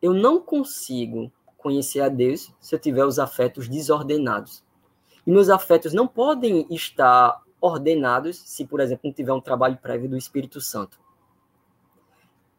eu 0.00 0.12
não 0.12 0.40
consigo 0.40 1.30
conhecer 1.56 2.00
a 2.00 2.08
Deus 2.08 2.52
se 2.60 2.74
eu 2.74 2.78
tiver 2.78 3.04
os 3.04 3.18
afetos 3.18 3.68
desordenados. 3.68 4.64
E 5.26 5.30
meus 5.30 5.48
afetos 5.48 5.92
não 5.92 6.06
podem 6.06 6.66
estar 6.70 7.42
ordenados 7.60 8.38
se, 8.38 8.64
por 8.64 8.80
exemplo, 8.80 9.02
não 9.04 9.12
tiver 9.12 9.32
um 9.32 9.40
trabalho 9.40 9.76
prévio 9.76 10.08
do 10.08 10.16
Espírito 10.16 10.60
Santo. 10.60 10.98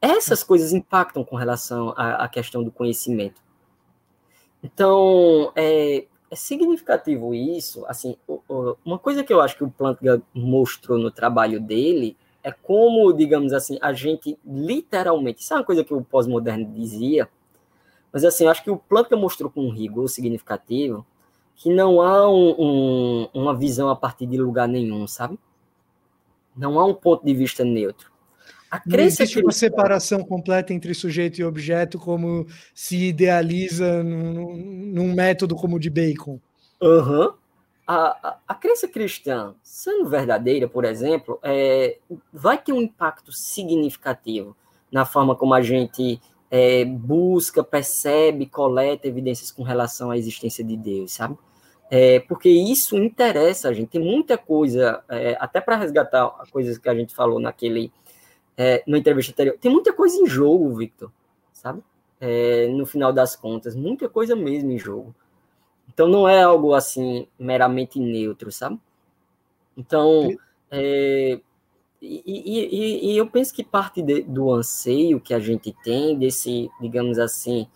Essas 0.02 0.43
coisas 0.43 0.71
impactam 0.71 1.23
com 1.23 1.36
relação 1.36 1.93
à, 1.97 2.23
à 2.23 2.30
questão 2.30 2.63
do 2.63 2.71
conhecimento. 2.71 3.41
Então, 4.63 5.52
é, 5.56 6.06
é, 6.30 6.36
significativo 6.36 7.34
isso. 7.34 7.86
Assim, 7.88 8.17
uma 8.86 8.99
coisa 8.99 9.23
que 9.23 9.34
eu 9.34 9.41
acho 9.41 9.58
que 9.58 9.63
o 9.63 9.71
Plantga 9.71 10.21
mostrou 10.34 10.97
no 10.97 11.12
trabalho 11.12 11.60
dele 11.60 12.17
é 12.43 12.52
como, 12.52 13.12
digamos 13.13 13.54
assim, 13.54 13.78
a 13.82 13.93
gente 13.93 14.38
literalmente, 14.45 15.41
isso 15.41 15.53
é 15.53 15.57
uma 15.57 15.64
coisa 15.64 15.84
que 15.84 15.93
o 15.93 16.01
pós-moderno 16.01 16.66
dizia, 16.74 17.28
mas 18.11 18.24
assim, 18.24 18.45
eu 18.45 18.49
acho 18.49 18.64
que 18.64 18.72
o 18.72 18.78
Planta 18.78 19.16
mostrou 19.16 19.49
com 19.49 19.66
um 19.66 19.70
rigor 19.70 20.07
significativo 20.07 21.05
que 21.55 21.70
não 21.70 22.01
há 22.01 22.30
um, 22.30 22.55
um, 22.57 23.30
uma 23.34 23.55
visão 23.55 23.89
a 23.89 23.95
partir 23.95 24.26
de 24.26 24.38
lugar 24.38 24.68
nenhum, 24.68 25.05
sabe? 25.05 25.38
Não 26.55 26.80
há 26.80 26.86
um 26.86 26.93
ponto 26.93 27.26
de 27.26 27.34
vista 27.34 27.64
neutro. 27.64 28.09
A 28.72 28.82
não 28.86 28.99
existe 28.99 29.41
uma 29.41 29.51
separação 29.51 30.24
completa 30.24 30.74
entre 30.74 30.93
sujeito 30.93 31.39
e 31.39 31.43
objeto, 31.43 31.97
como 31.97 32.45
se 32.74 33.07
idealiza 33.07 34.03
num, 34.03 34.55
num 34.55 35.14
método 35.14 35.55
como 35.55 35.76
o 35.76 35.80
de 35.80 35.89
Bacon. 35.89 36.39
Uhum 36.82 37.34
a, 37.92 38.38
a, 38.48 38.54
crença 38.54 38.88
cristã, 38.88 39.56
sendo 39.64 40.08
verdadeira, 40.08 40.70
por 40.70 40.86
exemplo, 40.86 41.40
é, 41.42 41.98
vai 42.32 42.56
ter 42.56 42.72
um 42.72 42.82
impacto 42.82 43.32
significativo 43.32 44.56
na 44.92 45.06
forma 45.06 45.36
como 45.36 45.56
a 45.56 45.62
gente 45.64 46.22
é, 46.52 46.86
busca, 46.86 47.64
percebe, 47.64 48.46
coleta 48.46 49.08
evidências 49.08 49.52
com 49.52 49.64
relação 49.64 50.12
à 50.12 50.18
existência 50.20 50.64
de 50.64 50.78
Deus, 50.78 51.14
sabe? 51.14 51.36
É, 51.90 52.20
porque 52.20 52.48
isso 52.48 52.96
interessa 52.96 53.70
a 53.70 53.74
gente. 53.74 53.90
Tem 53.90 54.02
muita 54.02 54.38
coisa, 54.38 55.04
é, 55.10 55.36
até 55.40 55.60
para 55.60 55.76
resgatar 55.76 56.30
coisas 56.52 56.78
que 56.78 56.90
a 56.90 56.94
gente 56.94 57.16
falou 57.16 57.40
naquele, 57.40 57.92
é, 58.56 58.84
na 58.86 59.00
entrevista 59.00 59.32
anterior, 59.32 59.58
tem 59.60 59.72
muita 59.72 59.94
coisa 59.94 60.16
em 60.16 60.28
jogo, 60.28 60.76
Victor. 60.76 61.12
sabe? 61.52 61.82
É, 62.22 62.68
no 62.68 62.86
final 62.86 63.12
das 63.12 63.36
contas, 63.36 63.76
muita 63.76 64.08
coisa 64.08 64.36
mesmo 64.36 64.70
em 64.70 64.78
jogo. 64.78 65.16
Então 65.92 66.08
não 66.08 66.30
é 66.30 66.44
algo 66.44 66.74
assim 66.74 67.28
meramente 67.38 68.00
neutro, 68.00 68.52
sabe? 68.52 68.80
Então, 69.76 70.30
é, 70.72 71.40
e, 72.02 72.24
e, 72.26 73.12
e, 73.14 73.18
eu 73.18 73.28
penso 73.28 73.54
que 73.54 73.64
parte 73.64 74.02
de, 74.02 74.22
do 74.22 74.52
anseio 74.52 75.20
que 75.20 75.34
a 75.34 75.40
gente 75.40 75.76
tem, 75.84 76.18
desse, 76.18 76.70
digamos 76.80 77.20
assim, 77.20 77.68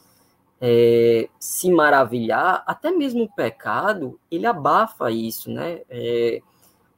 é, 0.61 1.27
se 1.39 1.69
maravilhar, 1.71 2.63
até 2.65 2.91
mesmo 2.91 3.23
o 3.23 3.29
pecado, 3.29 4.17
ele 4.31 4.45
abafa 4.45 5.11
isso, 5.11 5.51
né? 5.51 5.81
É, 5.89 6.41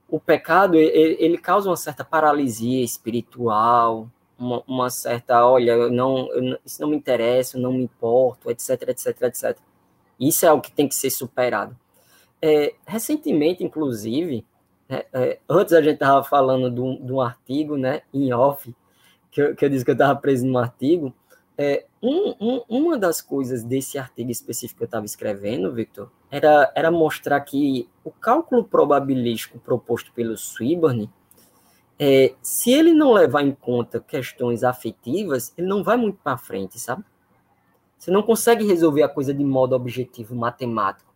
o 0.08 0.20
pecado, 0.20 0.76
ele, 0.76 1.18
ele, 1.20 1.38
causa 1.38 1.70
uma 1.70 1.78
certa 1.78 2.06
paralisia 2.06 2.84
espiritual, 2.84 4.08
uma, 4.38 4.64
uma 4.68 4.90
certa, 4.92 5.46
olha, 5.48 5.90
não, 5.90 6.32
eu, 6.32 6.60
isso 6.64 6.80
não 6.82 6.90
me 6.90 6.96
interessa, 6.98 7.58
eu 7.58 7.62
não 7.62 7.74
me 7.74 7.84
importo, 7.84 8.52
etc, 8.52 8.90
etc, 8.90 9.22
etc. 9.24 9.58
Isso 10.20 10.46
é 10.46 10.52
o 10.52 10.62
que 10.62 10.72
tem 10.72 10.88
que 10.88 10.96
ser 10.96 11.10
superado. 11.10 11.78
É, 12.42 12.76
recentemente, 12.86 13.64
inclusive, 13.64 14.46
é, 14.88 15.06
é, 15.14 15.40
antes 15.50 15.74
a 15.74 15.82
gente 15.82 15.96
estava 15.96 16.24
falando 16.24 16.70
de 16.70 17.12
um, 17.12 17.20
artigo, 17.20 17.76
né, 17.78 18.02
em 18.14 18.32
off, 18.34 18.74
que 19.32 19.42
eu, 19.42 19.56
que 19.56 19.66
eu 19.66 19.70
disse 19.70 19.84
que 19.84 19.92
eu 19.92 19.96
estava 19.96 20.18
preso 20.20 20.46
num 20.46 20.58
artigo. 20.58 21.14
É, 21.58 21.86
um, 22.02 22.36
um, 22.40 22.62
uma 22.68 22.98
das 22.98 23.22
coisas 23.22 23.64
desse 23.64 23.98
artigo 23.98 24.30
específico 24.30 24.78
que 24.78 24.84
eu 24.84 24.88
estava 24.88 25.06
escrevendo, 25.06 25.74
Victor, 25.74 26.12
era, 26.30 26.72
era 26.76 26.92
mostrar 26.92 27.40
que 27.42 27.90
o 28.04 28.12
cálculo 28.12 28.64
probabilístico 28.64 29.58
proposto 29.58 30.12
pelo 30.14 30.38
Swiburne, 30.38 31.10
é, 31.98 32.36
se 32.42 32.72
ele 32.72 32.94
não 32.94 33.14
levar 33.14 33.42
em 33.42 33.54
conta 33.54 34.02
questões 34.02 34.64
afetivas, 34.64 35.54
ele 35.58 35.68
não 35.68 35.84
vai 35.84 35.96
muito 35.96 36.20
para 36.22 36.38
frente, 36.38 36.80
sabe? 36.80 37.04
Você 37.98 38.12
não 38.12 38.22
consegue 38.24 38.66
resolver 38.66 39.04
a 39.04 39.10
coisa 39.10 39.34
de 39.34 39.44
modo 39.44 39.76
objetivo 39.76 40.36
matemático 40.36 41.16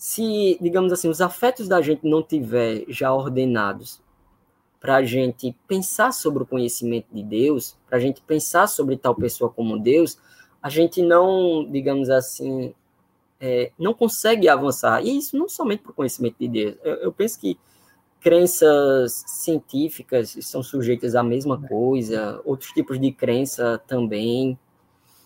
se, 0.00 0.56
digamos 0.62 0.94
assim, 0.94 1.10
os 1.10 1.20
afetos 1.20 1.68
da 1.68 1.82
gente 1.82 2.08
não 2.08 2.22
tiver 2.22 2.86
já 2.88 3.12
ordenados 3.12 4.00
para 4.80 4.96
a 4.96 5.02
gente 5.02 5.54
pensar 5.68 6.10
sobre 6.14 6.42
o 6.42 6.46
conhecimento 6.46 7.06
de 7.12 7.22
Deus, 7.22 7.76
para 7.86 7.98
a 7.98 8.00
gente 8.00 8.22
pensar 8.22 8.66
sobre 8.66 8.96
tal 8.96 9.14
pessoa 9.14 9.50
como 9.50 9.78
Deus, 9.78 10.18
a 10.62 10.70
gente 10.70 11.02
não, 11.02 11.70
digamos 11.70 12.08
assim, 12.08 12.74
é, 13.38 13.72
não 13.78 13.92
consegue 13.92 14.48
avançar. 14.48 15.04
E 15.04 15.18
isso 15.18 15.36
não 15.36 15.50
somente 15.50 15.82
para 15.82 15.92
o 15.92 15.94
conhecimento 15.94 16.36
de 16.40 16.48
Deus. 16.48 16.76
Eu, 16.82 16.94
eu, 16.94 17.12
penso 17.12 17.38
que 17.38 17.58
crenças 18.20 19.22
científicas 19.26 20.34
estão 20.34 20.62
sujeitas 20.62 21.14
à 21.14 21.22
mesma 21.22 21.60
coisa, 21.60 22.40
outros 22.46 22.70
tipos 22.70 22.98
de 22.98 23.12
crença 23.12 23.78
também. 23.86 24.58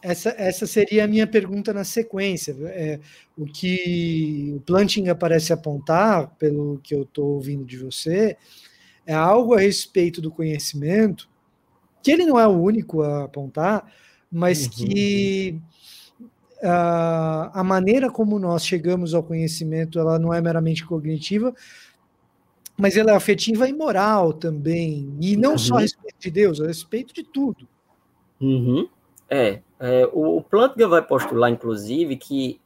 Essa, 0.04 0.34
essa 0.36 0.66
seria 0.66 1.04
a 1.04 1.08
minha 1.08 1.26
pergunta 1.26 1.72
na 1.72 1.82
sequência. 1.82 2.54
É, 2.66 3.00
o 3.38 3.46
que 3.46 4.52
o 4.54 4.60
Plantinga 4.60 5.14
parece 5.14 5.50
apontar, 5.50 6.28
pelo 6.38 6.78
que 6.82 6.94
eu 6.94 7.04
estou 7.04 7.36
ouvindo 7.36 7.64
de 7.64 7.78
você, 7.78 8.36
é 9.06 9.14
algo 9.14 9.54
a 9.54 9.60
respeito 9.60 10.20
do 10.20 10.30
conhecimento, 10.30 11.26
que 12.02 12.10
ele 12.10 12.26
não 12.26 12.38
é 12.38 12.46
o 12.46 12.50
único 12.50 13.00
a 13.00 13.24
apontar, 13.24 13.90
mas 14.30 14.66
uhum. 14.66 14.70
que 14.72 15.58
uh, 16.62 17.48
a 17.54 17.64
maneira 17.64 18.10
como 18.10 18.38
nós 18.38 18.66
chegamos 18.66 19.14
ao 19.14 19.22
conhecimento 19.22 19.98
ela 19.98 20.18
não 20.18 20.34
é 20.34 20.40
meramente 20.42 20.84
cognitiva, 20.84 21.54
mas 22.76 22.94
ela 22.94 23.12
é 23.12 23.16
afetiva 23.16 23.66
e 23.66 23.72
moral 23.72 24.34
também. 24.34 25.16
E 25.18 25.34
não 25.34 25.52
uhum. 25.52 25.58
só 25.58 25.76
a 25.78 25.80
respeito 25.80 26.16
de 26.20 26.30
Deus, 26.30 26.60
a 26.60 26.66
respeito 26.66 27.14
de 27.14 27.24
tudo. 27.24 27.66
Uhum. 28.38 28.86
É, 29.34 29.60
é, 29.80 30.08
o, 30.12 30.36
o 30.36 30.42
Plantga 30.44 30.86
vai 30.86 31.02
postular, 31.02 31.50
inclusive, 31.50 32.16
que 32.16 32.60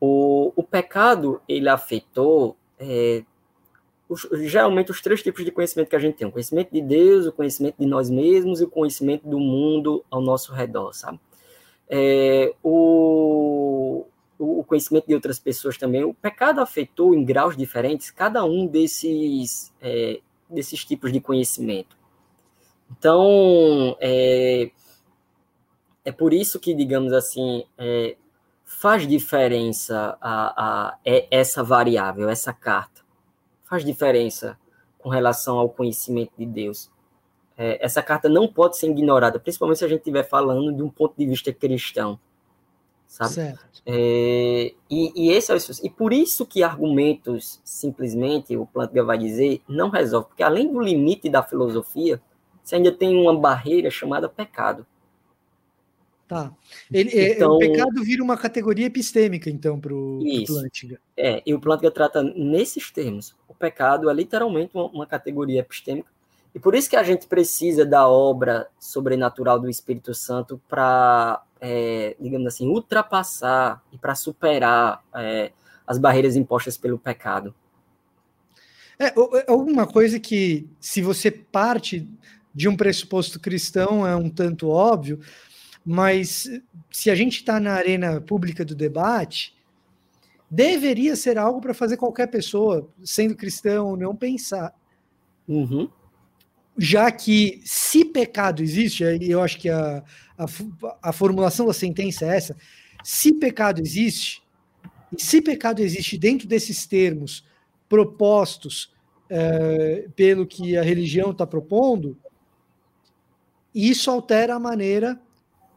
o, 0.00 0.52
o 0.56 0.62
pecado 0.64 1.40
ele 1.48 1.68
afetou 1.68 2.56
é, 2.76 3.22
os, 4.08 4.26
geralmente 4.32 4.90
os 4.90 5.00
três 5.00 5.22
tipos 5.22 5.44
de 5.44 5.52
conhecimento 5.52 5.88
que 5.88 5.94
a 5.94 6.00
gente 6.00 6.16
tem: 6.16 6.26
o 6.26 6.32
conhecimento 6.32 6.72
de 6.72 6.80
Deus, 6.80 7.26
o 7.26 7.32
conhecimento 7.32 7.76
de 7.78 7.86
nós 7.86 8.10
mesmos 8.10 8.60
e 8.60 8.64
o 8.64 8.68
conhecimento 8.68 9.28
do 9.28 9.38
mundo 9.38 10.04
ao 10.10 10.20
nosso 10.20 10.52
redor, 10.52 10.92
sabe? 10.92 11.20
É, 11.88 12.52
o, 12.64 14.04
o 14.40 14.64
conhecimento 14.64 15.06
de 15.06 15.14
outras 15.14 15.38
pessoas 15.38 15.78
também. 15.78 16.02
O 16.02 16.12
pecado 16.12 16.60
afetou 16.60 17.14
em 17.14 17.24
graus 17.24 17.56
diferentes 17.56 18.10
cada 18.10 18.44
um 18.44 18.66
desses, 18.66 19.72
é, 19.80 20.18
desses 20.50 20.84
tipos 20.84 21.12
de 21.12 21.20
conhecimento. 21.20 21.96
Então, 22.90 23.96
é, 24.00 24.72
é 26.04 26.12
por 26.12 26.32
isso 26.32 26.58
que, 26.58 26.74
digamos 26.74 27.12
assim, 27.12 27.64
é, 27.78 28.16
faz 28.64 29.06
diferença 29.06 30.16
a, 30.20 30.64
a, 30.90 30.98
é, 31.04 31.26
essa 31.30 31.62
variável, 31.62 32.28
essa 32.28 32.52
carta. 32.52 33.02
Faz 33.64 33.84
diferença 33.84 34.58
com 34.98 35.08
relação 35.08 35.58
ao 35.58 35.68
conhecimento 35.68 36.32
de 36.36 36.46
Deus. 36.46 36.90
É, 37.56 37.84
essa 37.84 38.02
carta 38.02 38.28
não 38.28 38.48
pode 38.48 38.76
ser 38.76 38.90
ignorada, 38.90 39.38
principalmente 39.38 39.78
se 39.78 39.84
a 39.84 39.88
gente 39.88 39.98
estiver 39.98 40.24
falando 40.24 40.72
de 40.72 40.82
um 40.82 40.90
ponto 40.90 41.14
de 41.16 41.26
vista 41.26 41.52
cristão. 41.52 42.18
Sabe? 43.06 43.32
Certo. 43.34 43.82
É, 43.84 44.72
e, 44.88 45.12
e, 45.14 45.30
esse 45.30 45.52
é 45.52 45.54
o, 45.54 45.58
e 45.82 45.90
por 45.90 46.12
isso 46.12 46.46
que 46.46 46.62
argumentos, 46.62 47.60
simplesmente, 47.62 48.56
o 48.56 48.64
Plantga 48.64 49.04
vai 49.04 49.18
dizer, 49.18 49.60
não 49.68 49.90
resolve. 49.90 50.28
Porque 50.28 50.42
além 50.42 50.72
do 50.72 50.80
limite 50.80 51.28
da 51.28 51.42
filosofia, 51.42 52.22
você 52.62 52.76
ainda 52.76 52.90
tem 52.90 53.14
uma 53.14 53.38
barreira 53.38 53.90
chamada 53.90 54.28
pecado. 54.28 54.86
Tá. 56.32 56.50
Ele, 56.90 57.10
é, 57.10 57.34
então, 57.34 57.52
o 57.52 57.58
pecado 57.58 58.02
vira 58.02 58.22
uma 58.22 58.38
categoria 58.38 58.86
epistêmica, 58.86 59.50
então, 59.50 59.78
para 59.78 59.94
o 59.94 60.20
Plântiga. 60.46 60.98
É, 61.14 61.42
e 61.44 61.52
o 61.52 61.60
Plântiga 61.60 61.90
trata 61.90 62.22
nesses 62.22 62.90
termos. 62.90 63.34
O 63.46 63.54
pecado 63.54 64.08
é 64.08 64.14
literalmente 64.14 64.70
uma, 64.72 64.86
uma, 64.86 65.06
categoria 65.06 65.60
epistêmica. 65.60 66.10
E 66.54 66.58
por 66.58 66.74
isso 66.74 66.88
que 66.88 66.96
a 66.96 67.02
gente 67.02 67.26
precisa 67.26 67.84
da 67.84 68.08
obra 68.08 68.66
sobrenatural 68.80 69.60
do 69.60 69.68
Espírito 69.68 70.14
Santo 70.14 70.58
para, 70.68 71.42
é, 71.60 72.16
digamos 72.18 72.46
assim, 72.46 72.66
ultrapassar 72.66 73.82
e 73.92 73.98
para 73.98 74.14
superar 74.14 75.02
é, 75.14 75.52
as 75.86 75.98
barreiras 75.98 76.34
impostas 76.34 76.78
pelo 76.78 76.98
pecado. 76.98 77.54
É, 78.98 79.12
uma 79.50 79.86
coisa 79.86 80.18
que, 80.18 80.66
se 80.80 81.02
você 81.02 81.30
parte 81.30 82.08
de 82.54 82.68
um 82.68 82.76
pressuposto 82.76 83.38
cristão, 83.38 84.06
é 84.06 84.16
um 84.16 84.30
tanto 84.30 84.68
óbvio, 84.68 85.20
mas 85.84 86.48
se 86.90 87.10
a 87.10 87.14
gente 87.14 87.36
está 87.36 87.58
na 87.58 87.72
arena 87.72 88.20
pública 88.20 88.64
do 88.64 88.74
debate, 88.74 89.54
deveria 90.50 91.16
ser 91.16 91.38
algo 91.38 91.60
para 91.60 91.74
fazer 91.74 91.96
qualquer 91.96 92.28
pessoa, 92.28 92.88
sendo 93.02 93.34
cristão 93.34 93.88
ou 93.88 93.96
não, 93.96 94.14
pensar. 94.14 94.74
Uhum. 95.48 95.88
Já 96.76 97.10
que 97.10 97.60
se 97.64 98.04
pecado 98.04 98.62
existe, 98.62 99.02
eu 99.20 99.42
acho 99.42 99.58
que 99.58 99.68
a, 99.68 100.02
a, 100.38 100.46
a 101.02 101.12
formulação 101.12 101.66
da 101.66 101.72
sentença 101.72 102.24
é 102.26 102.36
essa: 102.36 102.56
se 103.02 103.32
pecado 103.32 103.80
existe, 103.80 104.42
e 105.16 105.22
se 105.22 105.42
pecado 105.42 105.80
existe 105.80 106.16
dentro 106.16 106.46
desses 106.46 106.86
termos 106.86 107.44
propostos 107.88 108.92
é, 109.28 110.08
pelo 110.14 110.46
que 110.46 110.76
a 110.76 110.82
religião 110.82 111.30
está 111.30 111.46
propondo, 111.46 112.16
isso 113.74 114.10
altera 114.10 114.54
a 114.54 114.60
maneira 114.60 115.20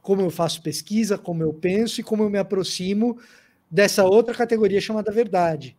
como 0.05 0.21
eu 0.21 0.29
faço 0.29 0.61
pesquisa, 0.61 1.17
como 1.17 1.41
eu 1.41 1.51
penso 1.51 1.99
e 1.99 2.03
como 2.03 2.21
eu 2.21 2.29
me 2.29 2.37
aproximo 2.37 3.17
dessa 3.71 4.05
outra 4.05 4.35
categoria 4.35 4.79
chamada 4.79 5.11
verdade. 5.11 5.75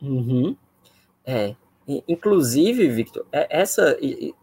Uhum. 0.00 0.56
É, 1.26 1.56
inclusive, 2.06 2.86
Victor, 2.88 3.26
é, 3.32 3.48
essa 3.50 3.98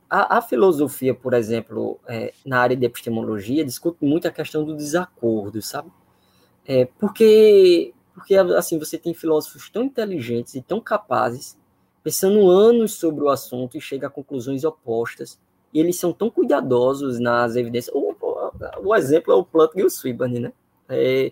a, 0.10 0.40
a 0.40 0.42
filosofia, 0.42 1.16
por 1.16 1.34
exemplo, 1.34 1.98
é, 2.06 2.34
na 2.46 2.60
área 2.60 2.76
de 2.76 2.86
epistemologia, 2.86 3.64
discute 3.64 4.04
muito 4.04 4.28
a 4.28 4.32
questão 4.32 4.66
do 4.66 4.76
desacordo, 4.76 5.62
sabe? 5.62 5.90
É, 6.66 6.84
porque, 7.00 7.94
porque 8.14 8.36
assim 8.36 8.78
você 8.78 8.98
tem 8.98 9.14
filósofos 9.14 9.70
tão 9.70 9.84
inteligentes 9.84 10.54
e 10.56 10.62
tão 10.62 10.82
capazes, 10.82 11.58
pensando 12.04 12.50
anos 12.50 12.96
sobre 12.96 13.24
o 13.24 13.30
assunto 13.30 13.78
e 13.78 13.82
chega 13.82 14.08
a 14.08 14.10
conclusões 14.10 14.66
opostas. 14.66 15.40
E 15.74 15.80
eles 15.80 15.98
são 15.98 16.12
tão 16.12 16.30
cuidadosos 16.30 17.20
nas 17.20 17.56
evidências. 17.56 17.96
Ou, 17.96 18.14
o 18.84 18.96
exemplo 18.96 19.34
é 19.34 19.36
o 19.36 19.44
Plantag 19.44 19.82
e 19.82 19.86
o 19.86 19.90
Swiburne, 19.90 20.40
né? 20.40 20.54
É, 20.90 21.32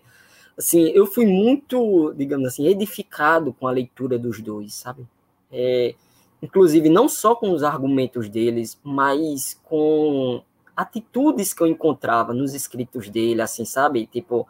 assim, 0.58 0.90
eu 0.90 1.06
fui 1.06 1.26
muito, 1.26 2.14
digamos 2.14 2.48
assim, 2.48 2.68
edificado 2.68 3.54
com 3.54 3.68
a 3.68 3.72
leitura 3.72 4.18
dos 4.18 4.42
dois, 4.42 4.74
sabe? 4.74 5.08
É, 5.52 5.96
inclusive, 6.42 6.90
não 6.90 7.08
só 7.08 7.36
com 7.36 7.52
os 7.52 7.64
argumentos 7.64 8.30
deles, 8.30 8.80
mas 8.84 9.60
com 9.64 10.44
atitudes 10.76 11.54
que 11.54 11.62
eu 11.62 11.68
encontrava 11.68 12.34
nos 12.34 12.54
escritos 12.54 13.10
dele, 13.10 13.42
assim, 13.42 13.66
sabe? 13.66 14.08
Tipo, 14.08 14.48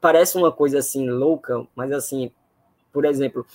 parece 0.00 0.36
uma 0.36 0.50
coisa 0.50 0.78
assim 0.78 1.08
louca, 1.08 1.66
mas 1.76 1.92
assim, 1.92 2.32
por 2.92 3.04
exemplo, 3.04 3.46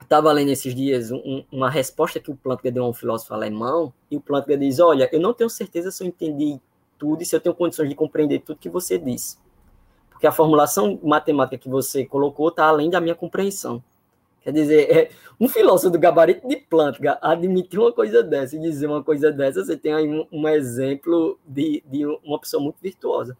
estava 0.00 0.32
lendo 0.32 0.50
esses 0.50 0.74
dias 0.74 1.10
um, 1.12 1.44
uma 1.52 1.70
resposta 1.70 2.18
que 2.18 2.30
o 2.30 2.36
Plantag 2.36 2.70
deu 2.70 2.84
a 2.84 2.88
um 2.88 2.94
filósofo 2.94 3.34
alemão, 3.34 3.92
e 4.10 4.16
o 4.16 4.20
Plantag 4.20 4.56
diz: 4.56 4.80
Olha, 4.80 5.08
eu 5.12 5.20
não 5.20 5.34
tenho 5.34 5.50
certeza 5.50 5.90
se 5.90 6.02
eu 6.02 6.08
entendi 6.08 6.58
tudo 7.00 7.22
e 7.22 7.26
se 7.26 7.34
eu 7.34 7.40
tenho 7.40 7.54
condições 7.54 7.88
de 7.88 7.94
compreender 7.94 8.40
tudo 8.40 8.60
que 8.60 8.68
você 8.68 8.98
disse. 8.98 9.38
Porque 10.10 10.26
a 10.26 10.32
formulação 10.32 11.00
matemática 11.02 11.56
que 11.56 11.68
você 11.68 12.04
colocou 12.04 12.50
está 12.50 12.66
além 12.66 12.90
da 12.90 13.00
minha 13.00 13.14
compreensão. 13.14 13.82
Quer 14.42 14.52
dizer, 14.52 14.90
é, 14.90 15.10
um 15.38 15.48
filósofo 15.48 15.90
do 15.90 15.98
gabarito 15.98 16.46
de 16.46 16.56
planta 16.56 17.18
admitir 17.20 17.78
uma 17.78 17.92
coisa 17.92 18.22
dessa 18.22 18.56
e 18.56 18.60
dizer 18.60 18.86
uma 18.86 19.02
coisa 19.02 19.32
dessa, 19.32 19.64
você 19.64 19.76
tem 19.76 19.92
aí 19.92 20.08
um, 20.08 20.26
um 20.30 20.48
exemplo 20.48 21.38
de, 21.46 21.82
de, 21.86 22.06
uma 22.24 22.38
pessoa 22.38 22.62
muito 22.62 22.76
virtuosa. 22.80 23.36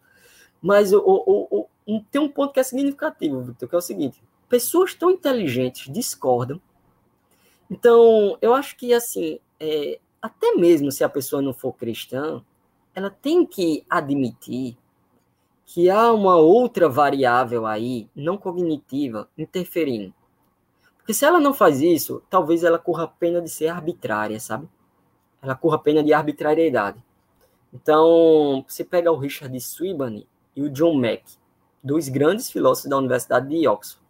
Mas 0.61 0.93
o, 0.93 0.99
o, 0.99 1.67
o, 1.87 2.01
tem 2.11 2.21
um 2.21 2.29
ponto 2.29 2.53
que 2.53 2.59
é 2.59 2.63
significativo, 2.63 3.41
Victor, 3.41 3.67
que 3.67 3.75
é 3.75 3.77
o 3.77 3.81
seguinte: 3.81 4.21
pessoas 4.47 4.93
tão 4.93 5.09
inteligentes 5.09 5.91
discordam. 5.91 6.61
Então, 7.69 8.37
eu 8.41 8.53
acho 8.53 8.75
que, 8.75 8.93
assim, 8.93 9.39
é, 9.59 9.99
até 10.21 10.53
mesmo 10.53 10.91
se 10.91 11.03
a 11.03 11.09
pessoa 11.09 11.41
não 11.41 11.53
for 11.53 11.73
cristã, 11.73 12.43
ela 12.93 13.09
tem 13.09 13.45
que 13.45 13.85
admitir 13.89 14.77
que 15.65 15.89
há 15.89 16.11
uma 16.11 16.35
outra 16.35 16.89
variável 16.89 17.65
aí, 17.65 18.09
não 18.15 18.37
cognitiva, 18.37 19.29
interferindo. 19.37 20.13
Porque 20.97 21.13
se 21.13 21.25
ela 21.25 21.39
não 21.39 21.53
faz 21.53 21.81
isso, 21.81 22.21
talvez 22.29 22.63
ela 22.63 22.77
corra 22.77 23.05
a 23.05 23.07
pena 23.07 23.41
de 23.41 23.49
ser 23.49 23.67
arbitrária, 23.67 24.39
sabe? 24.39 24.67
Ela 25.41 25.55
corra 25.55 25.77
a 25.77 25.79
pena 25.79 26.03
de 26.03 26.13
arbitrariedade. 26.13 27.01
Então, 27.73 28.65
você 28.67 28.83
pega 28.83 29.11
o 29.11 29.17
Richard 29.17 29.57
Swibane 29.61 30.27
e 30.55 30.61
o 30.61 30.69
John 30.69 30.93
Mack, 30.93 31.23
dois 31.81 32.09
grandes 32.09 32.51
filósofos 32.51 32.89
da 32.89 32.97
Universidade 32.97 33.47
de 33.47 33.67
Oxford. 33.67 34.05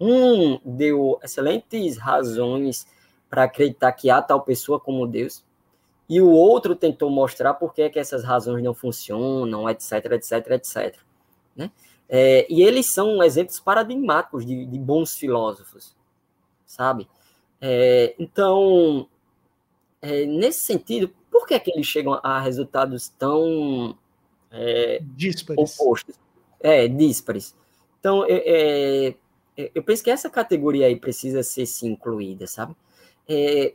Um 0.00 0.58
deu 0.64 1.18
excelentes 1.22 1.98
razões 1.98 2.86
para 3.28 3.44
acreditar 3.44 3.92
que 3.92 4.08
há 4.10 4.22
tal 4.22 4.40
pessoa 4.40 4.80
como 4.80 5.06
Deus, 5.06 5.44
e 6.08 6.20
o 6.20 6.30
outro 6.30 6.76
tentou 6.76 7.10
mostrar 7.10 7.54
por 7.54 7.72
que, 7.72 7.88
que 7.90 7.98
essas 7.98 8.24
razões 8.24 8.62
não 8.62 8.74
funcionam, 8.74 9.68
etc, 9.68 10.12
etc, 10.12 10.50
etc. 10.50 10.98
Né? 11.56 11.70
É, 12.08 12.46
e 12.52 12.62
eles 12.62 12.86
são 12.86 13.22
exemplos 13.22 13.58
paradigmáticos 13.60 14.44
de, 14.44 14.66
de 14.66 14.78
bons 14.78 15.16
filósofos 15.16 15.94
sabe? 16.74 17.08
É, 17.60 18.14
então, 18.18 19.08
é, 20.02 20.26
nesse 20.26 20.60
sentido, 20.60 21.08
por 21.30 21.46
que, 21.46 21.54
é 21.54 21.58
que 21.58 21.70
eles 21.70 21.86
chegam 21.86 22.20
a 22.22 22.40
resultados 22.40 23.08
tão 23.08 23.96
é, 24.50 25.00
díspares. 25.02 25.78
opostos? 25.78 26.16
É, 26.60 26.88
díspares. 26.88 27.56
Então, 28.00 28.24
é, 28.28 29.14
é, 29.56 29.70
eu 29.74 29.82
penso 29.82 30.02
que 30.02 30.10
essa 30.10 30.28
categoria 30.28 30.86
aí 30.86 30.96
precisa 30.96 31.42
ser 31.42 31.66
sim 31.66 31.92
incluída, 31.92 32.46
sabe? 32.46 32.74
É, 33.28 33.74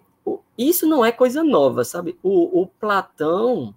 isso 0.57 0.87
não 0.87 1.03
é 1.03 1.11
coisa 1.11 1.43
nova, 1.43 1.83
sabe? 1.83 2.17
O, 2.21 2.61
o 2.61 2.67
Platão, 2.67 3.73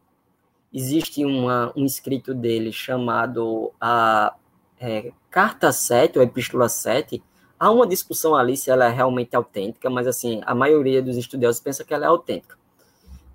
existe 0.73 1.25
uma, 1.25 1.73
um 1.77 1.85
escrito 1.85 2.35
dele 2.35 2.73
chamado 2.73 3.73
a 3.81 4.35
é, 4.81 5.13
Carta 5.31 5.73
7, 5.73 6.19
ou 6.19 6.25
Epístola 6.25 6.69
7, 6.69 7.23
Há 7.63 7.71
uma 7.71 7.87
discussão 7.87 8.35
ali 8.35 8.57
se 8.57 8.73
ela 8.73 8.87
é 8.87 8.89
realmente 8.89 9.37
autêntica, 9.37 9.89
mas 9.89 10.09
assim, 10.09 10.41
a 10.45 10.53
maioria 10.53 11.01
dos 11.01 11.17
estudiosos 11.17 11.61
pensa 11.61 11.85
que 11.85 11.95
ela 11.95 12.07
é 12.07 12.09
autêntica. 12.09 12.59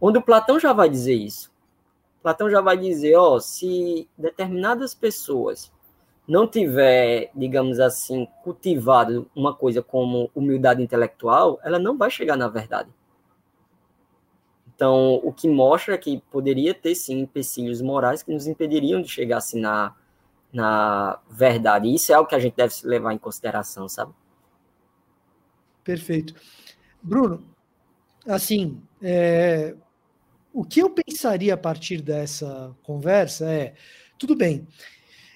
Onde 0.02 0.18
o 0.18 0.22
Platão 0.22 0.60
já 0.60 0.74
vai 0.74 0.90
dizer 0.90 1.14
isso. 1.14 1.50
Platão 2.22 2.50
já 2.50 2.60
vai 2.60 2.76
dizer, 2.76 3.16
ó, 3.16 3.40
se 3.40 4.06
determinadas 4.18 4.94
pessoas 4.94 5.72
não 6.28 6.46
tiver, 6.46 7.32
digamos 7.34 7.80
assim, 7.80 8.28
cultivado 8.44 9.32
uma 9.34 9.54
coisa 9.54 9.82
como 9.82 10.30
humildade 10.36 10.84
intelectual, 10.84 11.58
ela 11.64 11.80
não 11.80 11.98
vai 11.98 12.12
chegar 12.12 12.36
na 12.36 12.50
verdade. 12.50 12.90
Então, 14.78 15.16
o 15.24 15.34
que 15.34 15.50
mostra 15.50 15.98
que 15.98 16.22
poderia 16.30 16.72
ter 16.72 16.94
sim 16.94 17.22
empecilhos 17.22 17.82
morais 17.82 18.22
que 18.22 18.32
nos 18.32 18.46
impediriam 18.46 19.02
de 19.02 19.10
chegar 19.10 19.38
assim 19.38 19.60
na, 19.60 19.96
na 20.54 21.20
verdade. 21.28 21.92
Isso 21.92 22.12
é 22.12 22.16
algo 22.16 22.30
que 22.30 22.36
a 22.36 22.40
gente 22.40 22.56
deve 22.56 22.76
levar 22.84 23.12
em 23.12 23.18
consideração, 23.18 23.90
sabe? 23.90 24.14
Perfeito. 25.84 26.36
Bruno, 27.02 27.44
assim, 28.28 28.80
é, 29.02 29.74
o 30.54 30.64
que 30.64 30.80
eu 30.80 30.92
pensaria 30.92 31.56
a 31.56 31.58
partir 31.58 32.00
dessa 32.00 32.76
conversa 32.84 33.52
é: 33.52 33.74
tudo 34.16 34.36
bem, 34.36 34.68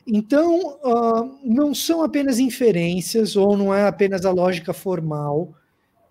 então 0.06 0.78
uh, 0.84 1.40
não 1.44 1.74
são 1.74 2.04
apenas 2.04 2.38
inferências 2.38 3.36
ou 3.36 3.58
não 3.58 3.74
é 3.74 3.88
apenas 3.88 4.24
a 4.24 4.32
lógica 4.32 4.72
formal 4.72 5.56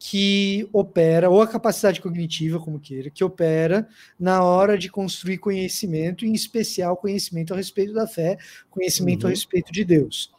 que 0.03 0.66
opera, 0.72 1.28
ou 1.28 1.42
a 1.42 1.46
capacidade 1.46 2.01
cognitiva, 2.01 2.59
como 2.59 2.80
queira, 2.80 3.11
que 3.11 3.22
opera 3.22 3.86
na 4.18 4.42
hora 4.42 4.78
de 4.78 4.90
construir 4.90 5.36
conhecimento, 5.36 6.24
em 6.24 6.32
especial 6.32 6.96
conhecimento 6.96 7.53
a 7.53 7.57
respeito 7.57 7.92
da 7.92 8.07
fé, 8.07 8.38
conhecimento 8.70 9.24
uhum. 9.24 9.28
a 9.28 9.30
respeito 9.30 9.70
de 9.70 9.84
Deus. 9.84 10.32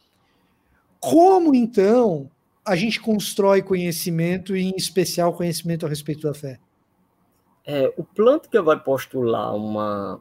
Como 0.98 1.54
então 1.54 2.28
a 2.64 2.74
gente 2.74 3.00
constrói 3.00 3.62
conhecimento, 3.62 4.56
e 4.56 4.64
em 4.64 4.74
especial 4.76 5.32
conhecimento 5.32 5.86
a 5.86 5.88
respeito 5.88 6.22
da 6.22 6.34
fé? 6.34 6.58
É, 7.64 7.94
o 7.96 8.02
Plantinga 8.02 8.62
vai 8.62 8.80
postular 8.80 9.54
uma. 9.54 10.20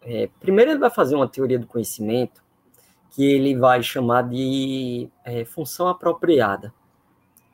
É, 0.00 0.30
primeiro, 0.40 0.70
ele 0.70 0.80
vai 0.80 0.90
fazer 0.90 1.14
uma 1.14 1.28
teoria 1.28 1.58
do 1.58 1.66
conhecimento 1.66 2.42
que 3.10 3.22
ele 3.22 3.54
vai 3.54 3.82
chamar 3.82 4.22
de 4.22 5.10
é, 5.26 5.44
função 5.44 5.88
apropriada. 5.88 6.72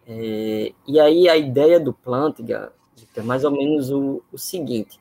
É, 0.08 0.72
e 0.86 0.98
aí 0.98 1.28
a 1.28 1.36
ideia 1.36 1.78
do 1.78 1.92
Plantinga 1.92 2.72
é 3.14 3.20
mais 3.20 3.44
ou 3.44 3.50
menos 3.50 3.90
o, 3.90 4.22
o 4.32 4.38
seguinte: 4.38 4.98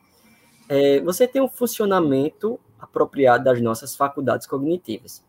é, 0.68 0.99
você 0.99 1.26
tem 1.26 1.41
um 1.41 1.47
funcionamento 1.47 2.60
apropriado 2.78 3.45
das 3.45 3.62
nossas 3.62 3.95
faculdades 3.95 4.45
cognitivas, 4.45 5.24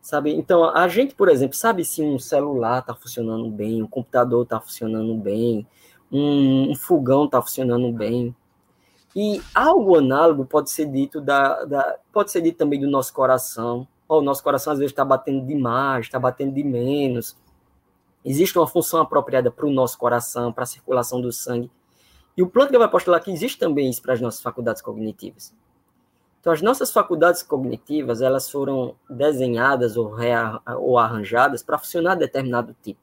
sabe? 0.00 0.34
Então 0.34 0.64
a 0.74 0.88
gente, 0.88 1.14
por 1.14 1.28
exemplo, 1.28 1.54
sabe 1.54 1.84
se 1.84 2.02
um 2.02 2.18
celular 2.18 2.80
está 2.80 2.94
funcionando 2.94 3.50
bem, 3.50 3.82
um 3.82 3.86
computador 3.86 4.44
está 4.44 4.58
funcionando 4.58 5.14
bem, 5.14 5.66
um, 6.10 6.70
um 6.70 6.74
fogão 6.74 7.26
está 7.26 7.42
funcionando 7.42 7.92
bem. 7.92 8.34
E 9.14 9.42
algo 9.54 9.98
análogo 9.98 10.46
pode 10.46 10.70
ser 10.70 10.86
dito 10.86 11.20
da, 11.20 11.64
da 11.64 11.96
pode 12.12 12.30
ser 12.30 12.40
dito 12.40 12.56
também 12.56 12.80
do 12.80 12.88
nosso 12.88 13.12
coração. 13.12 13.86
Oh, 14.08 14.18
o 14.18 14.22
nosso 14.22 14.42
coração 14.42 14.72
às 14.72 14.78
vezes 14.78 14.92
está 14.92 15.04
batendo 15.04 15.44
demais, 15.46 16.06
está 16.06 16.18
batendo 16.18 16.54
de 16.54 16.64
menos 16.64 17.36
Existe 18.24 18.58
uma 18.58 18.66
função 18.66 19.00
apropriada 19.00 19.50
para 19.50 19.66
o 19.66 19.70
nosso 19.70 19.98
coração, 19.98 20.52
para 20.52 20.64
a 20.64 20.66
circulação 20.66 21.20
do 21.20 21.32
sangue. 21.32 21.70
E 22.36 22.42
o 22.42 22.48
Plantga 22.48 22.78
vai 22.78 22.88
postular 22.88 23.22
que 23.22 23.30
existe 23.30 23.58
também 23.58 23.88
isso 23.88 24.02
para 24.02 24.14
as 24.14 24.20
nossas 24.20 24.40
faculdades 24.40 24.82
cognitivas. 24.82 25.54
Então, 26.40 26.52
as 26.52 26.62
nossas 26.62 26.90
faculdades 26.90 27.42
cognitivas, 27.42 28.22
elas 28.22 28.50
foram 28.50 28.96
desenhadas 29.08 29.96
ou, 29.96 30.14
ou 30.78 30.98
arranjadas 30.98 31.62
para 31.62 31.78
funcionar 31.78 32.14
de 32.14 32.20
determinado 32.20 32.74
tipo. 32.82 33.00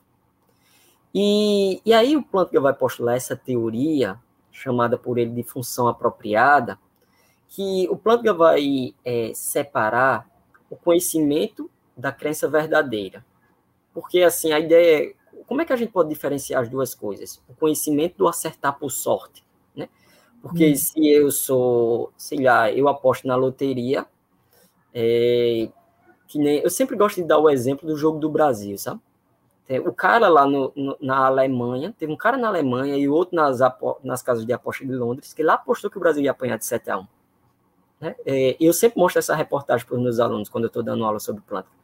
E, 1.14 1.82
e 1.86 1.94
aí 1.94 2.18
o 2.18 2.24
Plantga 2.24 2.60
vai 2.60 2.74
postular 2.74 3.16
essa 3.16 3.36
teoria, 3.36 4.20
chamada 4.52 4.98
por 4.98 5.18
ele 5.18 5.32
de 5.32 5.44
função 5.44 5.88
apropriada, 5.88 6.80
que 7.48 7.88
o 7.90 7.96
Plantga 7.96 8.34
vai 8.34 8.96
é, 9.06 9.32
separar 9.34 10.28
o 10.70 10.76
conhecimento 10.76 11.70
da 11.96 12.12
crença 12.12 12.48
verdadeira. 12.48 13.24
Porque, 13.98 14.22
assim, 14.22 14.52
a 14.52 14.60
ideia 14.60 15.08
é, 15.08 15.14
como 15.48 15.60
é 15.60 15.66
que 15.66 15.74
a 15.74 15.76
gente 15.76 15.92
pode 15.92 16.10
diferenciar 16.10 16.62
as 16.62 16.70
duas 16.70 16.94
coisas? 16.94 17.42
O 17.50 17.56
conhecimento 17.56 18.16
do 18.16 18.28
acertar 18.28 18.78
por 18.78 18.92
sorte, 18.92 19.44
né? 19.76 19.90
Porque 20.40 20.72
hum. 20.72 20.76
se 20.76 21.10
eu 21.10 21.32
sou, 21.32 22.14
sei 22.16 22.44
lá, 22.44 22.72
eu 22.72 22.88
aposto 22.88 23.28
na 23.28 23.36
loteria, 23.36 24.06
é, 24.94 25.68
que 26.28 26.38
nem, 26.38 26.60
eu 26.60 26.70
sempre 26.70 26.96
gosto 26.96 27.16
de 27.16 27.24
dar 27.24 27.40
o 27.40 27.50
exemplo 27.50 27.88
do 27.88 27.98
jogo 27.98 28.20
do 28.20 28.30
Brasil, 28.30 28.78
sabe? 28.78 29.02
O 29.84 29.92
cara 29.92 30.28
lá 30.28 30.46
no, 30.46 30.72
no, 30.76 30.96
na 31.02 31.26
Alemanha, 31.26 31.92
teve 31.98 32.14
um 32.14 32.16
cara 32.16 32.38
na 32.38 32.50
Alemanha 32.50 32.96
e 32.98 33.10
outro 33.10 33.36
nas, 33.36 33.60
nas 34.04 34.22
casas 34.22 34.46
de 34.46 34.54
aposta 34.54 34.86
de 34.86 34.94
Londres, 34.94 35.34
que 35.34 35.42
lá 35.42 35.56
apostou 35.56 35.90
que 35.90 35.98
o 35.98 36.00
Brasil 36.00 36.22
ia 36.22 36.30
apanhar 36.30 36.60
de 36.60 36.66
7 36.66 36.92
a 36.92 37.00
1. 37.00 37.08
Né? 38.00 38.16
É, 38.28 38.58
eu 38.60 38.74
sempre 38.74 39.00
mostro 39.00 39.18
essa 39.18 39.34
reportagem 39.34 39.88
para 39.88 39.96
os 39.96 40.04
meus 40.04 40.20
alunos 40.20 40.50
quando 40.50 40.66
eu 40.66 40.68
estou 40.68 40.84
dando 40.84 41.04
aula 41.04 41.20
sobre 41.20 41.42
planta. 41.42 41.77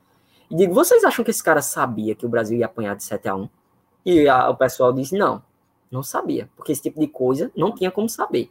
E 0.50 0.56
digo, 0.56 0.74
vocês 0.74 1.04
acham 1.04 1.24
que 1.24 1.32
esse 1.32 1.44
cara 1.44 1.62
sabia 1.62 2.16
que 2.16 2.26
o 2.26 2.30
Brasil 2.30 2.58
ia 2.58 2.66
apanhar 2.66 2.96
de 2.96 3.04
7 3.04 3.28
a 3.28 3.36
1? 3.36 3.50
E 4.06 4.28
a, 4.28 4.50
o 4.50 4.56
pessoal 4.56 4.92
disse, 4.92 5.18
não, 5.18 5.42
não 5.90 6.04
sabia, 6.04 6.50
porque 6.56 6.72
esse 6.72 6.82
tipo 6.82 7.00
de 7.00 7.08
coisa 7.08 7.52
não 7.56 7.74
tinha 7.74 7.92
como 7.92 8.10
saber. 8.10 8.50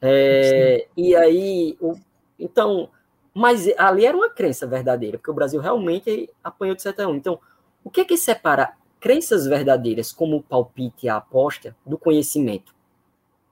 É, 0.00 0.88
e 0.96 1.14
aí, 1.14 1.76
o, 1.80 1.94
então, 2.38 2.90
mas 3.32 3.66
ali 3.78 4.04
era 4.04 4.16
uma 4.16 4.28
crença 4.28 4.66
verdadeira, 4.66 5.16
porque 5.16 5.30
o 5.30 5.34
Brasil 5.34 5.60
realmente 5.60 6.28
apanhou 6.42 6.74
de 6.74 6.82
7 6.82 7.02
a 7.02 7.08
1. 7.08 7.14
Então, 7.14 7.38
o 7.84 7.90
que 7.90 8.00
é 8.00 8.04
que 8.04 8.16
separa 8.16 8.74
crenças 9.00 9.46
verdadeiras, 9.46 10.12
como 10.12 10.36
o 10.36 10.42
palpite 10.42 11.06
e 11.06 11.08
a 11.08 11.16
aposta, 11.16 11.74
do 11.86 11.96
conhecimento? 11.96 12.74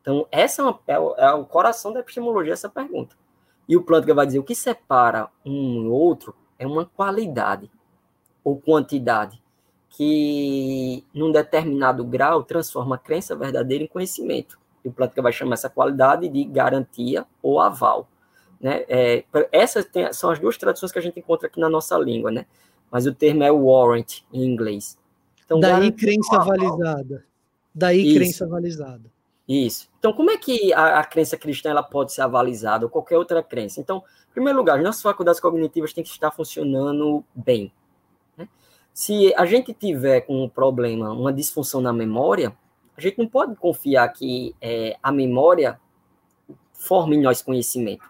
Então, 0.01 0.27
essa 0.31 0.63
é, 0.63 0.65
uma, 0.65 0.81
é, 0.87 1.25
é 1.25 1.33
o 1.33 1.45
coração 1.45 1.93
da 1.93 2.01
epistemologia, 2.01 2.53
essa 2.53 2.69
pergunta. 2.69 3.17
E 3.69 3.77
o 3.77 3.83
Plantga 3.83 4.13
vai 4.13 4.27
dizer 4.27 4.39
o 4.39 4.45
que 4.45 4.55
separa 4.55 5.29
um 5.45 5.85
e 5.85 5.89
outro 5.89 6.35
é 6.61 6.67
uma 6.67 6.85
qualidade 6.85 7.71
ou 8.45 8.61
quantidade 8.61 9.43
que, 9.89 11.03
num 11.13 11.33
determinado 11.33 12.05
grau, 12.05 12.45
transforma 12.45 12.97
a 12.97 12.99
crença 12.99 13.35
verdadeira 13.35 13.83
em 13.83 13.89
conhecimento. 13.89 14.61
E 14.85 14.89
o 14.89 14.93
Plântica 14.93 15.23
vai 15.23 15.33
chamar 15.33 15.55
essa 15.55 15.71
qualidade 15.71 16.29
de 16.29 16.45
garantia 16.45 17.27
ou 17.43 17.59
aval. 17.59 18.07
Né? 18.61 18.85
É, 18.89 19.25
essas 19.51 19.87
tem, 19.87 20.13
são 20.13 20.31
as 20.31 20.39
duas 20.39 20.59
traduções 20.59 20.93
que 20.93 20.99
a 20.99 21.03
gente 21.03 21.19
encontra 21.19 21.49
aqui 21.49 21.59
na 21.59 21.69
nossa 21.69 21.97
língua, 21.97 22.31
né? 22.31 22.45
Mas 22.91 23.07
o 23.07 23.15
termo 23.15 23.43
é 23.43 23.51
warrant 23.51 24.21
em 24.31 24.45
inglês. 24.45 24.99
Então, 25.45 25.59
Daí 25.59 25.91
crença 25.91 26.37
avalizada. 26.37 27.25
Daí 27.75 28.07
Isso. 28.07 28.17
crença 28.17 28.45
avalizada. 28.45 29.11
Isso. 29.51 29.91
Então, 29.99 30.13
como 30.13 30.31
é 30.31 30.37
que 30.39 30.73
a, 30.73 31.01
a, 31.01 31.05
crença 31.05 31.37
cristã 31.37 31.71
ela 31.71 31.83
pode 31.83 32.13
ser 32.13 32.23
avalizada 32.23 32.87
ou 32.87 32.91
qualquer 32.91 33.19
outra 33.19 33.43
crença? 33.43 33.81
Então, 33.81 34.05
em 34.31 34.33
primeiro 34.33 34.57
lugar, 34.57 34.79
as 34.79 34.85
nossas 34.85 35.03
faculdades 35.03 35.41
cognitivas 35.41 35.93
têm 35.93 36.05
que 36.05 36.11
estar 36.11 36.31
funcionando 36.31 37.25
bem. 37.35 37.73
Né? 38.39 38.49
Se 38.95 39.35
a 39.35 39.45
gente 39.45 39.75
tiver 39.75 40.25
um 40.29 40.49
problema, 40.49 41.11
uma 41.11 41.33
disfunção 41.33 41.81
na 41.81 41.93
memória, 41.93 42.57
a 42.97 43.01
gente 43.01 43.19
não 43.19 43.27
pode 43.27 43.57
confiar 43.57 44.09
que 44.13 44.55
é, 44.61 44.97
a 45.03 45.11
memória 45.11 45.81
forme 46.73 47.17
em 47.17 47.21
nós 47.21 47.43
conhecimento. 47.43 48.09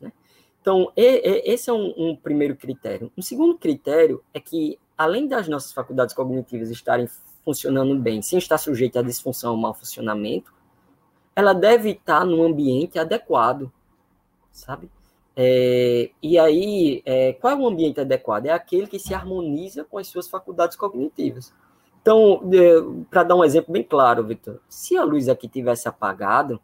Né? 0.00 0.12
Então, 0.60 0.92
e, 0.96 1.02
e, 1.04 1.52
esse 1.52 1.70
é 1.70 1.72
um, 1.72 1.94
um 1.96 2.16
primeiro 2.16 2.56
critério. 2.56 3.12
Um 3.16 3.22
segundo 3.22 3.56
critério 3.56 4.20
é 4.34 4.40
que, 4.40 4.80
além 4.98 5.28
das 5.28 5.46
nossas 5.46 5.72
faculdades 5.72 6.12
cognitivas 6.12 6.70
estarem 6.70 7.08
funcionando 7.44 7.96
bem, 8.00 8.20
sem 8.20 8.40
estar 8.40 8.58
sujeita 8.58 8.98
à 8.98 9.02
disfunção 9.02 9.52
ou 9.52 9.56
mau 9.56 9.72
funcionamento, 9.72 10.52
ela 11.34 11.52
deve 11.52 11.90
estar 11.90 12.24
num 12.24 12.42
ambiente 12.42 12.98
adequado, 12.98 13.72
sabe? 14.50 14.90
É, 15.34 16.10
e 16.22 16.38
aí, 16.38 17.02
é, 17.06 17.32
qual 17.34 17.52
é 17.52 17.56
o 17.56 17.66
ambiente 17.66 18.00
adequado? 18.00 18.46
É 18.46 18.50
aquele 18.50 18.86
que 18.86 18.98
se 18.98 19.14
harmoniza 19.14 19.84
com 19.84 19.98
as 19.98 20.06
suas 20.06 20.28
faculdades 20.28 20.76
cognitivas. 20.76 21.52
Então, 22.02 22.42
para 23.10 23.22
dar 23.22 23.36
um 23.36 23.44
exemplo 23.44 23.72
bem 23.72 23.82
claro, 23.82 24.24
Victor, 24.26 24.60
se 24.68 24.96
a 24.96 25.04
luz 25.04 25.28
aqui 25.28 25.48
tivesse 25.48 25.88
apagado, 25.88 26.60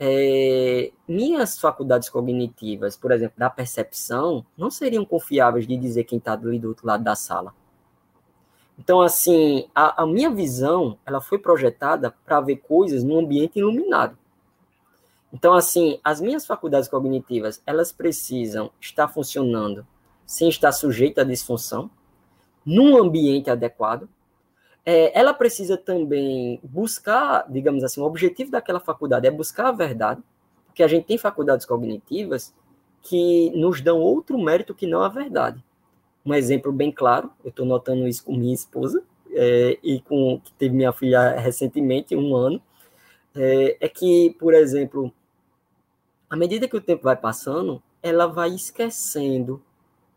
é, 0.00 0.92
minhas 1.06 1.58
faculdades 1.58 2.08
cognitivas, 2.08 2.96
por 2.96 3.10
exemplo, 3.10 3.38
da 3.38 3.48
percepção, 3.48 4.44
não 4.56 4.70
seriam 4.70 5.04
confiáveis 5.04 5.66
de 5.66 5.76
dizer 5.76 6.04
quem 6.04 6.18
está 6.18 6.32
ali 6.34 6.58
do 6.58 6.68
outro 6.68 6.86
lado 6.86 7.02
da 7.02 7.14
sala. 7.14 7.54
Então, 8.78 9.00
assim, 9.00 9.68
a, 9.74 10.02
a 10.02 10.06
minha 10.06 10.30
visão, 10.30 10.96
ela 11.04 11.20
foi 11.20 11.38
projetada 11.38 12.14
para 12.24 12.40
ver 12.40 12.56
coisas 12.56 13.02
num 13.02 13.18
ambiente 13.18 13.58
iluminado. 13.58 14.16
Então, 15.32 15.52
assim, 15.52 15.98
as 16.02 16.20
minhas 16.20 16.46
faculdades 16.46 16.88
cognitivas, 16.88 17.60
elas 17.66 17.90
precisam 17.90 18.70
estar 18.80 19.08
funcionando 19.08 19.84
sem 20.24 20.48
estar 20.48 20.70
sujeita 20.72 21.22
à 21.22 21.24
disfunção, 21.24 21.90
num 22.64 22.96
ambiente 22.96 23.50
adequado. 23.50 24.08
É, 24.86 25.18
ela 25.18 25.34
precisa 25.34 25.76
também 25.76 26.60
buscar, 26.62 27.46
digamos 27.50 27.82
assim, 27.82 28.00
o 28.00 28.04
objetivo 28.04 28.50
daquela 28.50 28.80
faculdade 28.80 29.26
é 29.26 29.30
buscar 29.30 29.68
a 29.68 29.72
verdade, 29.72 30.22
porque 30.66 30.82
a 30.82 30.88
gente 30.88 31.04
tem 31.04 31.18
faculdades 31.18 31.66
cognitivas 31.66 32.54
que 33.02 33.50
nos 33.50 33.80
dão 33.80 33.98
outro 33.98 34.38
mérito 34.38 34.74
que 34.74 34.86
não 34.86 35.02
a 35.02 35.08
verdade 35.08 35.62
um 36.28 36.34
exemplo 36.34 36.70
bem 36.70 36.92
claro, 36.92 37.30
eu 37.42 37.48
estou 37.48 37.64
notando 37.64 38.06
isso 38.06 38.24
com 38.24 38.36
minha 38.36 38.54
esposa, 38.54 39.02
é, 39.32 39.78
e 39.82 40.00
com 40.00 40.40
que 40.42 40.52
teve 40.52 40.74
minha 40.74 40.92
filha 40.92 41.38
recentemente, 41.38 42.14
um 42.14 42.36
ano, 42.36 42.60
é, 43.34 43.78
é, 43.80 43.88
que, 43.88 44.36
por 44.38 44.52
exemplo, 44.52 45.12
à 46.28 46.36
medida 46.36 46.68
que 46.68 46.76
o 46.76 46.80
tempo 46.80 47.04
vai 47.04 47.16
passando, 47.16 47.82
ela 48.02 48.26
vai 48.26 48.50
esquecendo 48.54 49.62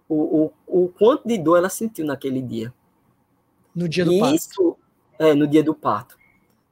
o, 0.09 0.51
o, 0.67 0.83
o 0.83 0.89
quanto 0.89 1.27
de 1.27 1.37
dor 1.37 1.57
ela 1.57 1.69
sentiu 1.69 2.05
naquele 2.05 2.41
dia. 2.41 2.73
No 3.73 3.87
dia 3.87 4.03
do 4.03 4.19
parto. 4.19 4.35
Isso, 4.35 4.77
é, 5.17 5.33
no 5.33 5.47
dia 5.47 5.63
do 5.63 5.73
parto. 5.73 6.17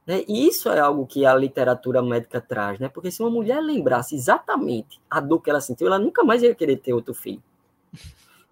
Né? 0.06 0.24
E 0.28 0.48
isso 0.48 0.68
é 0.70 0.80
algo 0.80 1.06
que 1.06 1.26
a 1.26 1.34
literatura 1.36 2.02
médica 2.02 2.42
traz, 2.42 2.80
né? 2.80 2.90
Porque 2.90 3.12
se 3.12 3.22
uma 3.22 3.30
mulher 3.30 3.62
lembrasse 3.62 4.16
exatamente 4.16 5.00
a 5.10 5.22
dor 5.22 5.40
que 5.40 5.50
ela 5.50 5.62
sentiu, 5.62 5.88
ela 5.88 6.00
nunca 6.00 6.24
mais 6.24 6.42
ia 6.44 6.54
querer 6.54 6.78
ter 6.78 6.94
outro 6.94 7.14
filho. 7.14 7.42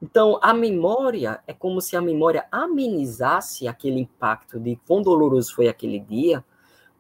Então, 0.02 0.40
a 0.42 0.54
memória 0.54 1.40
é 1.48 1.54
como 1.54 1.82
se 1.82 1.96
a 1.96 2.02
memória 2.02 2.46
amenizasse 2.52 3.68
aquele 3.68 4.00
impacto 4.00 4.60
de 4.60 4.76
quão 4.88 5.02
doloroso 5.02 5.56
foi 5.56 5.68
aquele 5.68 6.00
dia, 6.00 6.44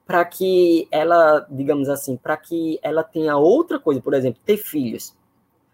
para 0.05 0.23
que 0.23 0.87
ela, 0.89 1.45
digamos 1.49 1.89
assim, 1.89 2.15
para 2.15 2.35
que 2.37 2.79
ela 2.81 3.03
tenha 3.03 3.35
outra 3.37 3.77
coisa, 3.77 4.01
por 4.01 4.13
exemplo, 4.13 4.41
ter 4.43 4.57
filhos. 4.57 5.15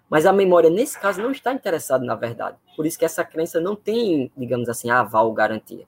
Mas 0.09 0.25
a 0.25 0.33
memória, 0.33 0.69
nesse 0.69 0.99
caso, 0.99 1.21
não 1.21 1.31
está 1.31 1.53
interessada 1.53 2.03
na 2.03 2.15
verdade. 2.15 2.57
Por 2.75 2.85
isso 2.85 2.97
que 2.99 3.05
essa 3.05 3.23
crença 3.23 3.61
não 3.61 3.75
tem, 3.75 4.31
digamos 4.35 4.67
assim, 4.67 4.89
aval 4.89 5.31
garantia. 5.33 5.87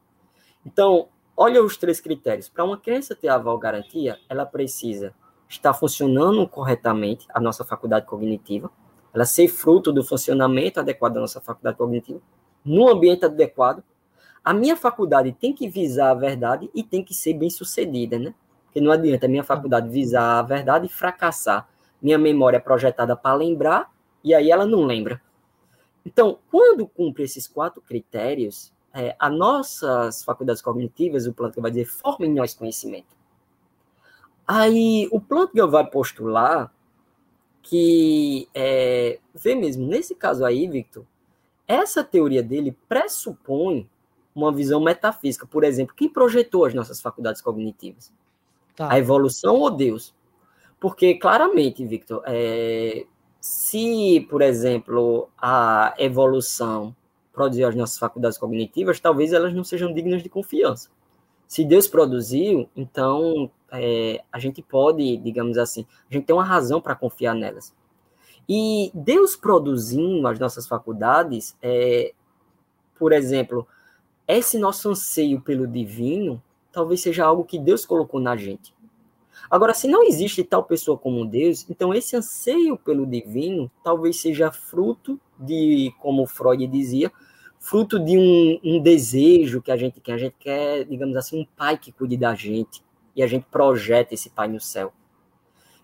Então, 0.66 1.10
olha 1.36 1.62
os 1.62 1.76
três 1.76 2.00
critérios. 2.00 2.48
Para 2.48 2.64
uma 2.64 2.78
crença 2.78 3.16
ter 3.16 3.28
aval 3.28 3.58
garantia, 3.58 4.18
ela 4.30 4.46
precisa 4.46 5.14
estar 5.50 5.74
funcionando 5.74 6.48
corretamente, 6.48 7.28
a 7.34 7.40
nossa 7.40 7.66
faculdade 7.66 8.06
cognitiva, 8.06 8.70
ela 9.16 9.26
ser 9.26 9.48
fruto 9.48 9.94
do 9.94 10.04
funcionamento 10.04 10.82
adequado 10.82 11.14
da 11.14 11.22
nossa 11.22 11.40
faculdade 11.40 11.78
cognitiva, 11.78 12.20
no 12.66 12.90
ambiente 12.90 13.24
adequado. 13.24 13.82
A 14.44 14.54
minha 14.54 14.76
faculdade 14.76 15.32
tem 15.32 15.54
que 15.54 15.70
visar 15.70 16.12
a 16.12 16.14
verdade 16.14 16.70
e 16.76 16.84
tem 16.84 17.02
que 17.02 17.14
ser 17.14 17.34
bem 17.34 17.50
sucedida, 17.50 18.20
né? 18.20 18.36
Porque 18.66 18.82
não 18.82 18.92
adianta 18.92 19.26
a 19.26 19.30
minha 19.30 19.44
faculdade 19.44 19.90
visar 19.90 20.40
a 20.40 20.42
verdade 20.42 20.88
e 20.88 20.90
fracassar. 20.90 21.68
Minha 22.02 22.18
memória 22.18 22.58
é 22.58 22.60
projetada 22.60 23.16
para 23.16 23.34
lembrar 23.36 23.90
e 24.22 24.34
aí 24.34 24.52
ela 24.52 24.66
não 24.66 24.84
lembra. 24.84 25.22
Então, 26.06 26.38
quando 26.52 26.86
cumpre 26.86 27.24
esses 27.24 27.48
quatro 27.48 27.82
critérios, 27.82 28.74
é, 28.94 29.16
as 29.18 29.32
nossas 29.34 30.24
faculdades 30.24 30.62
cognitivas, 30.62 31.26
o 31.26 31.34
Plantga 31.34 31.62
vai 31.62 31.72
dizer, 31.72 31.86
formem 31.86 32.34
nós 32.34 32.54
conhecimento. 32.54 33.16
Aí 34.46 35.08
o 35.10 35.22
Plantga 35.22 35.66
vai 35.66 35.90
postular 35.90 36.75
que 37.68 38.48
é, 38.54 39.20
vê 39.34 39.56
mesmo, 39.56 39.88
nesse 39.88 40.14
caso 40.14 40.46
aí, 40.46 40.68
Victor, 40.68 41.04
essa 41.68 42.04
teoria 42.04 42.44
dele 42.44 42.78
pressupõe 42.88 43.90
uma 44.36 44.52
visão 44.52 44.80
metafísica. 44.80 45.48
Por 45.48 45.64
exemplo, 45.64 45.96
quem 45.96 46.08
projetou 46.08 46.66
as 46.66 46.76
nossas 46.76 47.02
faculdades 47.02 47.42
cognitivas? 47.42 48.14
Tá. 48.76 48.92
A 48.92 49.00
evolução 49.00 49.56
ou 49.56 49.72
Deus? 49.72 50.14
Porque, 50.80 51.16
claramente, 51.16 51.84
Victor, 51.84 52.22
é, 52.28 53.08
se, 53.42 54.28
por 54.30 54.44
exemplo, 54.44 55.28
a 55.36 55.96
evolução 55.98 56.96
produziu 57.34 57.68
as 57.68 57.76
nossas 57.76 57.98
faculdades 57.98 58.38
cognitivas, 58.38 59.00
talvez 59.00 59.34
elas 59.34 59.54
não 59.56 59.64
sejam 59.64 59.92
dignas 59.92 60.22
de 60.22 60.30
confiança. 60.30 60.90
Se 61.48 61.64
Deus 61.64 61.88
produziu, 61.88 62.70
então 62.76 63.50
é, 63.72 64.24
a 64.32 64.40
gente 64.40 64.62
pode, 64.62 65.18
digamos 65.18 65.58
assim, 65.58 65.86
a 66.10 66.14
gente 66.14 66.26
tem 66.26 66.36
uma 66.36 66.44
razão 66.44 66.82
para 66.82 66.96
confiar 66.96 67.36
nelas. 67.36 67.74
E 68.48 68.92
Deus 68.94 69.36
produzindo 69.36 70.28
as 70.28 70.40
nossas 70.40 70.68
faculdades, 70.68 71.56
é, 71.62 72.14
por 72.98 73.12
exemplo, 73.12 73.68
esse 74.28 74.58
nosso 74.58 74.90
anseio 74.90 75.42
pelo 75.42 75.68
divino, 75.68 76.42
talvez 76.72 77.02
seja 77.02 77.26
algo 77.26 77.44
que 77.44 77.60
Deus 77.60 77.86
colocou 77.86 78.20
na 78.20 78.36
gente. 78.36 78.74
Agora, 79.50 79.74
se 79.74 79.88
não 79.88 80.04
existe 80.04 80.44
tal 80.44 80.64
pessoa 80.64 80.98
como 80.98 81.26
Deus, 81.26 81.66
então 81.70 81.94
esse 81.94 82.16
anseio 82.16 82.78
pelo 82.78 83.06
divino 83.06 83.70
talvez 83.84 84.20
seja 84.20 84.52
fruto 84.52 85.20
de, 85.40 85.94
como 86.00 86.26
Freud 86.26 86.66
dizia, 86.68 87.12
fruto 87.60 88.00
de 88.00 88.18
um, 88.18 88.60
um 88.64 88.82
desejo 88.82 89.62
que 89.62 89.72
a 89.72 89.78
gente 89.78 90.00
quer. 90.00 90.14
A 90.14 90.18
gente 90.18 90.36
quer, 90.40 90.86
digamos 90.86 91.16
assim, 91.16 91.42
um 91.42 91.46
pai 91.46 91.78
que 91.78 91.92
cuide 91.92 92.18
da 92.18 92.36
gente 92.36 92.84
e 93.16 93.24
a 93.24 93.28
gente 93.28 93.46
projeta 93.50 94.14
esse 94.14 94.30
pai 94.30 94.48
no 94.48 94.60
céu. 94.60 94.94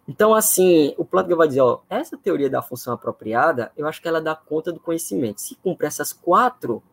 Então, 0.08 0.34
assim, 0.34 0.94
o 0.98 1.06
Plantga 1.06 1.36
vai 1.36 1.48
dizer, 1.48 1.62
ó, 1.62 1.82
essa 1.90 2.18
teoria 2.18 2.50
da 2.50 2.62
função 2.62 2.94
apropriada, 2.94 3.72
eu 3.78 3.88
acho 3.88 4.02
que 4.02 4.08
ela 4.08 4.20
dá 4.20 4.36
conta 4.36 4.72
do 4.72 4.80
conhecimento. 4.80 5.40
Se 5.42 5.56
cumpre 5.56 5.88
essas 5.88 6.12
quatro, 6.12 6.84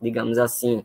digamos 0.00 0.38
assim, 0.38 0.84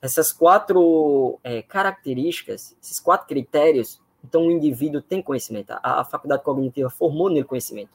essas 0.00 0.32
quatro 0.32 1.38
é, 1.42 1.62
características, 1.62 2.76
esses 2.82 3.00
quatro 3.00 3.26
critérios, 3.26 4.00
então 4.24 4.46
o 4.46 4.50
indivíduo 4.50 5.00
tem 5.00 5.22
conhecimento, 5.22 5.72
a, 5.72 6.00
a 6.00 6.04
faculdade 6.04 6.42
cognitiva 6.42 6.90
formou 6.90 7.28
nele 7.28 7.44
conhecimento. 7.44 7.90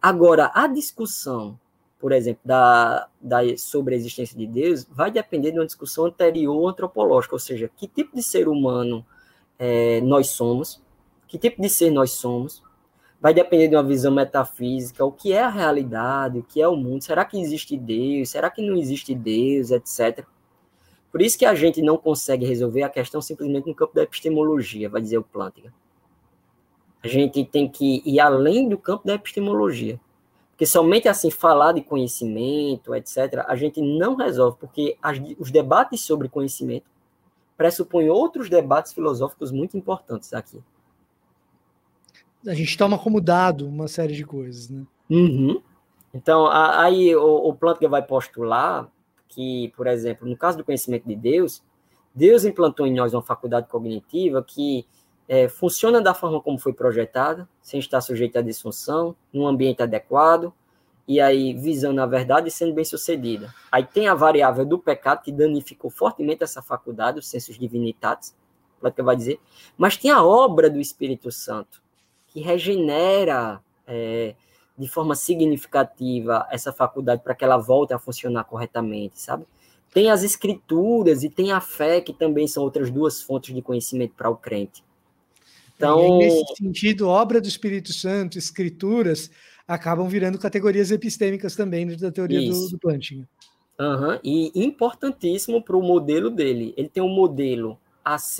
Agora, 0.00 0.50
a 0.54 0.66
discussão, 0.66 1.58
por 2.02 2.10
exemplo, 2.10 2.42
da, 2.44 3.08
da, 3.20 3.38
sobre 3.56 3.94
a 3.94 3.96
existência 3.96 4.36
de 4.36 4.44
Deus, 4.44 4.84
vai 4.90 5.08
depender 5.08 5.52
de 5.52 5.60
uma 5.60 5.64
discussão 5.64 6.06
anterior 6.06 6.68
antropológica, 6.68 7.36
ou 7.36 7.38
seja, 7.38 7.70
que 7.76 7.86
tipo 7.86 8.16
de 8.16 8.24
ser 8.24 8.48
humano 8.48 9.06
é, 9.56 10.00
nós 10.00 10.30
somos, 10.30 10.82
que 11.28 11.38
tipo 11.38 11.62
de 11.62 11.70
ser 11.70 11.92
nós 11.92 12.10
somos, 12.10 12.60
vai 13.20 13.32
depender 13.32 13.68
de 13.68 13.76
uma 13.76 13.84
visão 13.84 14.12
metafísica, 14.12 15.04
o 15.04 15.12
que 15.12 15.32
é 15.32 15.44
a 15.44 15.48
realidade, 15.48 16.40
o 16.40 16.42
que 16.42 16.60
é 16.60 16.66
o 16.66 16.74
mundo, 16.74 17.04
será 17.04 17.24
que 17.24 17.40
existe 17.40 17.76
Deus, 17.76 18.30
será 18.30 18.50
que 18.50 18.60
não 18.60 18.76
existe 18.76 19.14
Deus, 19.14 19.70
etc. 19.70 20.26
Por 21.12 21.22
isso 21.22 21.38
que 21.38 21.46
a 21.46 21.54
gente 21.54 21.80
não 21.80 21.96
consegue 21.96 22.44
resolver 22.44 22.82
a 22.82 22.88
questão 22.88 23.22
simplesmente 23.22 23.68
no 23.68 23.76
campo 23.76 23.94
da 23.94 24.02
epistemologia, 24.02 24.90
vai 24.90 25.00
dizer 25.00 25.18
o 25.18 25.22
Plantinga. 25.22 25.72
A 27.00 27.06
gente 27.06 27.44
tem 27.44 27.68
que 27.68 28.02
ir 28.04 28.18
além 28.18 28.68
do 28.68 28.76
campo 28.76 29.06
da 29.06 29.14
epistemologia. 29.14 30.00
Porque 30.52 30.66
somente 30.66 31.08
assim 31.08 31.30
falar 31.30 31.72
de 31.72 31.82
conhecimento, 31.82 32.94
etc., 32.94 33.44
a 33.46 33.56
gente 33.56 33.80
não 33.80 34.14
resolve, 34.14 34.56
porque 34.60 34.96
as, 35.02 35.18
os 35.38 35.50
debates 35.50 36.02
sobre 36.02 36.28
conhecimento 36.28 36.86
pressupõe 37.56 38.08
outros 38.08 38.48
debates 38.48 38.92
filosóficos 38.92 39.50
muito 39.50 39.76
importantes 39.76 40.32
aqui. 40.32 40.62
A 42.46 42.54
gente 42.54 42.76
toma 42.76 42.98
como 42.98 43.20
dado 43.20 43.66
uma 43.66 43.88
série 43.88 44.14
de 44.14 44.24
coisas, 44.24 44.68
né? 44.68 44.84
Uhum. 45.08 45.60
Então, 46.12 46.46
aí 46.50 47.14
o, 47.14 47.48
o 47.48 47.54
Plantger 47.54 47.88
vai 47.88 48.02
postular 48.02 48.88
que, 49.28 49.72
por 49.76 49.86
exemplo, 49.86 50.28
no 50.28 50.36
caso 50.36 50.58
do 50.58 50.64
conhecimento 50.64 51.08
de 51.08 51.16
Deus, 51.16 51.62
Deus 52.14 52.44
implantou 52.44 52.86
em 52.86 52.94
nós 52.94 53.14
uma 53.14 53.22
faculdade 53.22 53.68
cognitiva 53.68 54.42
que 54.42 54.86
é, 55.32 55.48
funciona 55.48 55.98
da 55.98 56.12
forma 56.12 56.42
como 56.42 56.58
foi 56.58 56.74
projetada, 56.74 57.48
sem 57.62 57.80
estar 57.80 58.02
sujeita 58.02 58.40
à 58.40 58.42
disfunção, 58.42 59.16
num 59.32 59.46
ambiente 59.46 59.82
adequado, 59.82 60.52
e 61.08 61.22
aí 61.22 61.54
visando 61.54 62.02
a 62.02 62.06
verdade 62.06 62.48
e 62.48 62.50
sendo 62.50 62.74
bem 62.74 62.84
sucedida. 62.84 63.50
Aí 63.70 63.82
tem 63.82 64.08
a 64.08 64.14
variável 64.14 64.66
do 64.66 64.78
pecado 64.78 65.22
que 65.22 65.32
danificou 65.32 65.90
fortemente 65.90 66.44
essa 66.44 66.60
faculdade, 66.60 67.18
os 67.18 67.26
sensos 67.26 67.58
divinitatis, 67.58 68.36
que 68.94 69.02
vai 69.02 69.16
dizer, 69.16 69.40
mas 69.74 69.96
tem 69.96 70.10
a 70.10 70.22
obra 70.22 70.68
do 70.68 70.78
Espírito 70.78 71.32
Santo, 71.32 71.82
que 72.28 72.42
regenera 72.42 73.58
é, 73.86 74.34
de 74.76 74.86
forma 74.86 75.14
significativa 75.14 76.46
essa 76.50 76.74
faculdade 76.74 77.22
para 77.22 77.34
que 77.34 77.42
ela 77.42 77.56
volte 77.56 77.94
a 77.94 77.98
funcionar 77.98 78.44
corretamente, 78.44 79.18
sabe? 79.18 79.46
Tem 79.94 80.10
as 80.10 80.22
escrituras 80.22 81.22
e 81.22 81.30
tem 81.30 81.52
a 81.52 81.60
fé, 81.60 82.02
que 82.02 82.12
também 82.12 82.46
são 82.46 82.62
outras 82.62 82.90
duas 82.90 83.22
fontes 83.22 83.54
de 83.54 83.62
conhecimento 83.62 84.12
para 84.14 84.28
o 84.28 84.36
crente. 84.36 84.84
Então, 85.76 86.18
nesse 86.18 86.56
sentido, 86.56 87.08
obra 87.08 87.40
do 87.40 87.48
Espírito 87.48 87.92
Santo, 87.92 88.38
escrituras, 88.38 89.30
acabam 89.66 90.08
virando 90.08 90.38
categorias 90.38 90.90
epistêmicas 90.90 91.56
também 91.56 91.86
da 91.96 92.10
teoria 92.10 92.48
do, 92.48 92.68
do 92.68 92.78
Plantinga. 92.78 93.28
Uhum. 93.80 94.18
E 94.22 94.52
importantíssimo 94.54 95.62
para 95.62 95.76
o 95.76 95.82
modelo 95.82 96.30
dele. 96.30 96.72
Ele 96.76 96.88
tem 96.88 97.02
um 97.02 97.08
modelo 97.08 97.78
AC, 98.04 98.36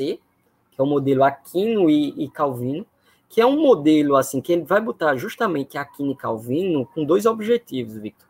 que 0.71 0.79
é 0.79 0.83
o 0.83 0.87
modelo 0.87 1.25
Aquino 1.25 1.91
e, 1.91 2.25
e 2.25 2.29
Calvino, 2.31 2.87
que 3.29 3.41
é 3.41 3.47
um 3.47 3.61
modelo 3.61 4.17
assim 4.17 4.41
que 4.41 4.53
ele 4.53 4.63
vai 4.63 4.81
botar 4.81 5.17
justamente 5.17 5.79
Aquino 5.79 6.13
e 6.13 6.17
Calvino 6.17 6.87
com 6.87 7.05
dois 7.05 7.27
objetivos, 7.27 7.97
Victor. 7.97 8.29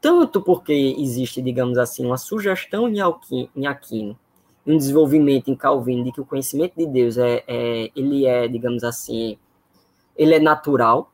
Tanto 0.00 0.42
porque 0.42 0.94
existe, 0.98 1.40
digamos 1.40 1.78
assim, 1.78 2.04
uma 2.04 2.18
sugestão 2.18 2.88
em 2.88 3.66
Aquino, 3.66 4.16
um 4.66 4.76
desenvolvimento 4.76 5.50
em 5.50 5.54
Calvino 5.54 6.04
de 6.04 6.12
que 6.12 6.20
o 6.20 6.24
conhecimento 6.24 6.74
de 6.76 6.86
Deus 6.86 7.16
é, 7.16 7.44
é 7.46 7.90
ele 7.94 8.26
é, 8.26 8.48
digamos 8.48 8.82
assim, 8.82 9.38
ele 10.16 10.34
é 10.34 10.40
natural, 10.40 11.12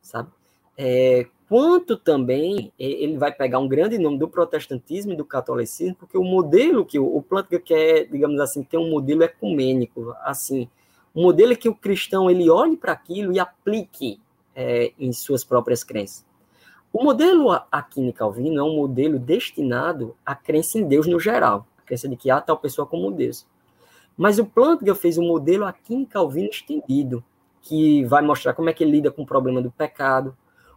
sabe? 0.00 0.28
É, 0.76 1.26
quanto 1.48 1.96
também 1.96 2.72
ele 2.78 3.16
vai 3.16 3.32
pegar 3.32 3.58
um 3.58 3.68
grande 3.68 3.98
nome 3.98 4.18
do 4.18 4.28
protestantismo 4.28 5.12
e 5.12 5.16
do 5.16 5.24
catolicismo, 5.24 5.96
porque 5.96 6.16
o 6.16 6.24
modelo 6.24 6.84
que 6.84 6.98
o, 6.98 7.04
o 7.04 7.24
quer, 7.64 8.06
digamos 8.06 8.40
assim, 8.40 8.62
tem 8.62 8.78
um 8.78 8.90
modelo 8.90 9.22
ecumênico, 9.22 10.14
assim, 10.22 10.68
um 11.14 11.22
modelo 11.22 11.56
que 11.56 11.68
o 11.68 11.74
cristão 11.74 12.30
ele 12.30 12.50
olhe 12.50 12.76
para 12.76 12.92
aquilo 12.92 13.32
e 13.32 13.38
aplique 13.38 14.20
é, 14.54 14.92
em 14.98 15.12
suas 15.12 15.44
próprias 15.44 15.82
crenças. 15.82 16.24
O 16.92 17.02
modelo 17.02 17.50
Aquino 17.72 18.12
Calvino 18.12 18.60
é 18.60 18.62
um 18.62 18.76
modelo 18.76 19.18
destinado 19.18 20.14
à 20.24 20.34
crença 20.36 20.78
em 20.78 20.86
Deus 20.86 21.06
no 21.06 21.18
geral, 21.18 21.66
crença 21.84 22.08
de 22.08 22.16
que 22.16 22.30
há 22.30 22.40
tal 22.40 22.58
pessoa 22.58 22.86
como 22.86 23.10
Deus. 23.10 23.46
Mas 24.16 24.38
o 24.38 24.46
Plantinga 24.46 24.94
fez 24.94 25.18
um 25.18 25.26
modelo 25.26 25.64
Aquino 25.64 26.06
Calvino 26.06 26.48
estendido, 26.48 27.24
que 27.60 28.04
vai 28.04 28.22
mostrar 28.22 28.54
como 28.54 28.70
é 28.70 28.72
que 28.72 28.84
ele 28.84 28.92
lida 28.92 29.10
com 29.10 29.22
o 29.22 29.26
problema 29.26 29.60
do 29.60 29.70
pecado, 29.70 30.36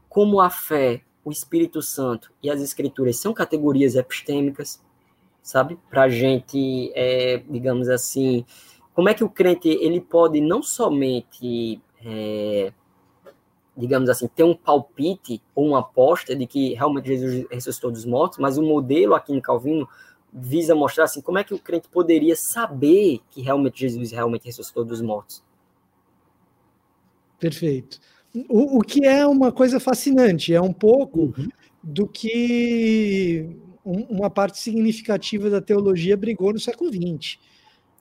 como 0.10 0.40
a 0.40 0.50
fé, 0.50 1.02
o 1.24 1.32
Espírito 1.32 1.82
Santo 1.82 2.32
e 2.42 2.50
as 2.50 2.62
Escrituras 2.62 3.18
são 3.18 3.34
categorias 3.34 3.96
epistêmicas, 3.96 4.82
sabe? 5.44 5.78
Para 5.90 6.04
a 6.04 6.10
gente, 6.10 6.92
é, 6.96 7.44
digamos 7.50 7.90
assim, 7.90 8.46
como 8.94 9.10
é 9.10 9.14
que 9.14 9.24
o 9.24 9.30
crente 9.30 9.68
ele 9.68 10.00
pode 10.00 10.40
não 10.40 10.64
somente, 10.64 11.82
é, 12.04 12.72
digamos 13.76 14.10
assim, 14.10 14.28
ter 14.28 14.44
um 14.44 14.56
palpite 14.56 15.42
ou 15.54 15.68
uma 15.68 15.80
aposta 15.80 16.36
de 16.36 16.48
que 16.48 16.74
realmente 16.74 17.10
Jesus 17.10 17.46
ressuscitou 17.52 17.92
dos 17.92 18.06
mortos, 18.06 18.40
mas 18.40 18.58
o 18.58 18.64
modelo 18.64 19.14
aqui 19.14 19.34
em 19.34 19.42
Calvino 19.42 19.88
visa 20.32 20.76
mostrar 20.76 21.06
assim 21.06 21.22
como 21.22 21.38
é 21.38 21.44
que 21.44 21.54
o 21.54 21.60
crente 21.60 21.88
poderia 21.90 22.36
saber 22.36 23.20
que 23.32 23.42
realmente 23.42 23.80
Jesus 23.80 24.12
realmente 24.12 24.46
ressuscitou 24.46 24.84
dos 24.84 25.02
mortos. 25.02 25.44
Perfeito. 27.40 28.00
O, 28.50 28.80
o 28.80 28.82
que 28.82 29.06
é 29.06 29.26
uma 29.26 29.52
coisa 29.52 29.80
fascinante, 29.80 30.54
é 30.54 30.62
um 30.62 30.74
pouco 30.74 31.34
uhum. 31.38 31.48
do 31.82 32.08
que 32.08 33.50
uma 33.84 34.30
parte 34.30 34.60
significativa 34.60 35.50
da 35.50 35.62
teologia 35.62 36.18
brigou 36.18 36.52
no 36.52 36.60
século 36.60 36.92
XX. 36.92 37.38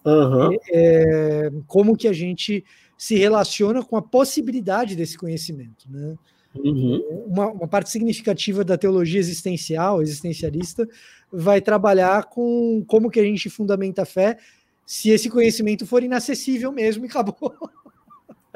Uhum. 0.05 0.57
É, 0.73 1.51
como 1.67 1.97
que 1.97 2.09
a 2.09 2.13
gente 2.13 2.65
se 2.99 3.17
relaciona 3.17 3.85
com 3.85 3.97
a 3.97 4.03
possibilidade 4.03 4.97
desse 4.97 5.17
conhecimento, 5.17 5.91
né? 5.91 6.17
Uhum. 6.55 7.25
Uma, 7.27 7.49
uma, 7.49 7.69
parte 7.69 7.91
significativa 7.91 8.65
da 8.65 8.79
teologia 8.79 9.21
existencial, 9.21 10.01
existencialista, 10.01 10.89
vai 11.33 11.61
trabalhar 11.61 12.25
com 12.25 12.85
como 12.87 13.11
que 13.11 13.21
a 13.21 13.25
gente 13.25 13.51
fundamenta 13.51 14.03
a 14.03 14.07
fé 14.07 14.39
se 14.85 15.11
esse 15.11 15.29
conhecimento 15.29 15.87
for 15.87 16.03
inacessível 16.03 16.71
mesmo 16.73 17.05
e 17.05 17.09
acabou. 17.09 17.37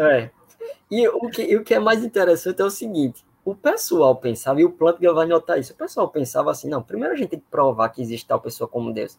É. 0.02 0.30
E 0.90 1.06
o 1.08 1.28
que, 1.28 1.56
o 1.56 1.62
que 1.62 1.74
é 1.74 1.78
mais 1.78 2.02
interessante 2.02 2.62
é 2.62 2.64
o 2.64 2.70
seguinte: 2.70 3.22
o 3.44 3.54
pessoal 3.54 4.16
pensava, 4.16 4.58
e 4.58 4.64
o 4.64 4.70
Plantger 4.70 5.12
vai 5.12 5.26
notar 5.26 5.60
isso, 5.60 5.74
o 5.74 5.76
pessoal 5.76 6.08
pensava 6.08 6.50
assim, 6.50 6.70
não, 6.70 6.82
primeiro 6.82 7.12
a 7.12 7.16
gente 7.18 7.28
tem 7.28 7.38
que 7.38 7.44
provar 7.50 7.90
que 7.90 8.00
existe 8.00 8.26
tal 8.26 8.40
pessoa 8.40 8.66
como 8.66 8.90
Deus 8.90 9.18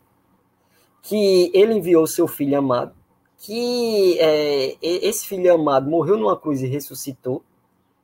que 1.01 1.51
ele 1.53 1.73
enviou 1.73 2.05
seu 2.05 2.27
filho 2.27 2.57
amado, 2.57 2.93
que 3.37 4.17
é, 4.19 4.77
esse 4.81 5.27
filho 5.27 5.53
amado 5.53 5.89
morreu 5.89 6.17
numa 6.17 6.37
cruz 6.37 6.61
e 6.61 6.67
ressuscitou. 6.67 7.43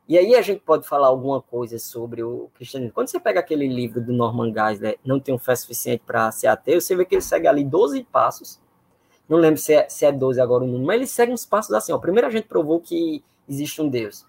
E 0.08 0.18
aí 0.18 0.36
a 0.36 0.42
gente 0.42 0.62
pode 0.62 0.88
falar 0.88 1.08
alguma 1.08 1.42
coisa 1.42 1.78
sobre 1.78 2.24
o 2.24 2.50
cristianismo. 2.56 2.94
Quando 2.94 3.10
você 3.10 3.20
pega 3.20 3.42
aquele 3.42 3.68
livro 3.68 4.00
do 4.00 4.14
Norman 4.14 4.54
Geisler, 4.54 4.98
Não 5.04 5.20
Tenho 5.20 5.38
Fé 5.38 5.56
Suficiente 5.56 6.04
para 6.06 6.32
Ser 6.32 6.48
Ateu, 6.48 6.80
você 6.80 6.96
vê 6.96 7.04
que 7.04 7.16
ele 7.16 7.22
segue 7.22 7.46
ali 7.46 7.64
12 7.64 8.04
passos. 8.06 8.60
Não 9.28 9.38
lembro 9.38 9.60
se 9.60 9.74
é, 9.74 9.90
se 9.90 10.06
é 10.06 10.12
12 10.12 10.40
agora 10.40 10.64
o 10.64 10.68
número, 10.68 10.86
mas 10.86 10.96
ele 10.96 11.08
segue 11.08 11.34
uns 11.34 11.46
passos 11.46 11.74
assim. 11.74 11.92
Ó. 11.92 11.98
Primeiro 11.98 12.28
a 12.28 12.32
gente 12.32 12.48
provou 12.48 12.80
que 12.80 13.22
existe 13.50 13.82
um 13.82 13.90
Deus. 13.90 14.26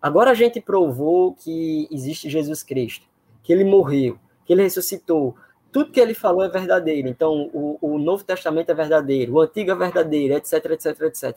Agora 0.00 0.30
a 0.30 0.34
gente 0.34 0.60
provou 0.60 1.34
que 1.34 1.88
existe 1.90 2.30
Jesus 2.30 2.62
Cristo, 2.62 3.06
que 3.42 3.52
ele 3.52 3.64
morreu, 3.64 4.18
que 4.44 4.52
ele 4.52 4.62
ressuscitou, 4.62 5.34
tudo 5.72 5.90
que 5.90 6.00
ele 6.00 6.14
falou 6.14 6.42
é 6.42 6.48
verdadeiro. 6.48 7.08
Então, 7.08 7.50
o, 7.52 7.76
o 7.80 7.98
Novo 7.98 8.24
Testamento 8.24 8.70
é 8.70 8.74
verdadeiro, 8.74 9.34
o 9.34 9.40
Antigo 9.40 9.72
é 9.72 9.74
verdadeiro, 9.74 10.34
etc, 10.34 10.64
etc, 10.70 11.00
etc. 11.02 11.36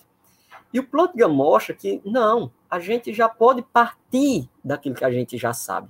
E 0.73 0.79
o 0.79 0.87
Plotga 0.87 1.27
mostra 1.27 1.73
que, 1.73 2.01
não, 2.05 2.51
a 2.69 2.79
gente 2.79 3.13
já 3.13 3.27
pode 3.27 3.61
partir 3.61 4.49
daquilo 4.63 4.95
que 4.95 5.05
a 5.05 5.11
gente 5.11 5.37
já 5.37 5.53
sabe. 5.53 5.89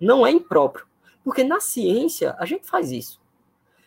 Não 0.00 0.26
é 0.26 0.30
impróprio. 0.30 0.86
Porque 1.22 1.44
na 1.44 1.60
ciência, 1.60 2.34
a 2.38 2.46
gente 2.46 2.66
faz 2.66 2.90
isso. 2.90 3.20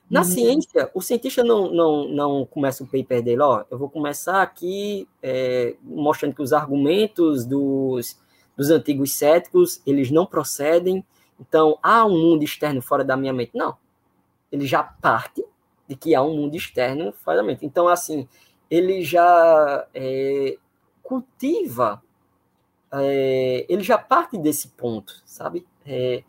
Na 0.09 0.19
uhum. 0.19 0.25
ciência, 0.25 0.91
o 0.93 1.01
cientista 1.01 1.43
não, 1.43 1.71
não, 1.71 2.07
não 2.07 2.45
começa 2.45 2.83
o 2.83 2.87
paper 2.87 3.23
dele, 3.23 3.41
ó, 3.41 3.63
eu 3.71 3.77
vou 3.77 3.89
começar 3.89 4.43
aqui 4.43 5.07
é, 5.23 5.75
mostrando 5.81 6.35
que 6.35 6.41
os 6.41 6.53
argumentos 6.53 7.45
dos, 7.45 8.19
dos 8.55 8.69
antigos 8.69 9.13
céticos, 9.13 9.81
eles 9.85 10.11
não 10.11 10.25
procedem, 10.25 11.03
então, 11.39 11.77
há 11.81 12.05
um 12.05 12.17
mundo 12.17 12.43
externo 12.43 12.81
fora 12.81 13.03
da 13.03 13.17
minha 13.17 13.33
mente. 13.33 13.51
Não. 13.53 13.77
Ele 14.51 14.65
já 14.65 14.83
parte 14.83 15.43
de 15.87 15.95
que 15.95 16.15
há 16.15 16.21
um 16.21 16.35
mundo 16.35 16.55
externo 16.55 17.11
fora 17.11 17.37
da 17.37 17.43
mente. 17.43 17.65
Então, 17.65 17.87
assim, 17.87 18.27
ele 18.73 19.03
já 19.03 19.85
é, 19.93 20.57
cultiva, 21.03 22.01
é, 22.91 23.67
ele 23.69 23.83
já 23.83 23.99
parte 23.99 24.35
desse 24.35 24.69
ponto, 24.69 25.21
sabe? 25.23 25.63
É, 25.85 26.23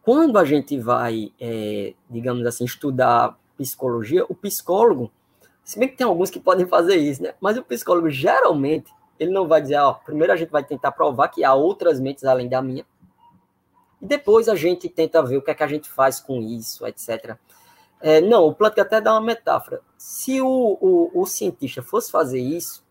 quando 0.00 0.38
a 0.38 0.44
gente 0.44 0.78
vai, 0.78 1.32
é, 1.40 1.92
digamos 2.08 2.46
assim, 2.46 2.64
estudar 2.64 3.36
psicologia, 3.56 4.24
o 4.28 4.34
psicólogo, 4.34 5.10
se 5.64 5.76
bem 5.76 5.88
que 5.88 5.96
tem 5.96 6.06
alguns 6.06 6.30
que 6.30 6.38
podem 6.38 6.68
fazer 6.68 6.94
isso, 6.94 7.20
né? 7.20 7.34
Mas 7.40 7.58
o 7.58 7.64
psicólogo, 7.64 8.08
geralmente, 8.08 8.92
ele 9.18 9.32
não 9.32 9.48
vai 9.48 9.60
dizer, 9.60 9.78
ó, 9.78 9.94
primeiro 9.94 10.32
a 10.32 10.36
gente 10.36 10.50
vai 10.50 10.62
tentar 10.62 10.92
provar 10.92 11.26
que 11.30 11.42
há 11.42 11.52
outras 11.52 11.98
mentes 11.98 12.22
além 12.22 12.48
da 12.48 12.62
minha, 12.62 12.86
e 14.00 14.06
depois 14.06 14.48
a 14.48 14.54
gente 14.54 14.88
tenta 14.88 15.20
ver 15.20 15.38
o 15.38 15.42
que 15.42 15.50
é 15.50 15.54
que 15.54 15.64
a 15.64 15.68
gente 15.68 15.88
faz 15.88 16.20
com 16.20 16.40
isso, 16.40 16.86
etc. 16.86 17.36
É, 18.00 18.20
não, 18.20 18.46
o 18.46 18.54
Plantk 18.54 18.78
até 18.78 19.00
dá 19.00 19.12
uma 19.12 19.20
metáfora. 19.20 19.80
Se 19.96 20.40
o, 20.40 20.78
o, 20.80 21.22
o, 21.22 21.26
cientista 21.26 21.82
fosse 21.82 22.10
fazer 22.10 22.38
isso, 22.38 22.84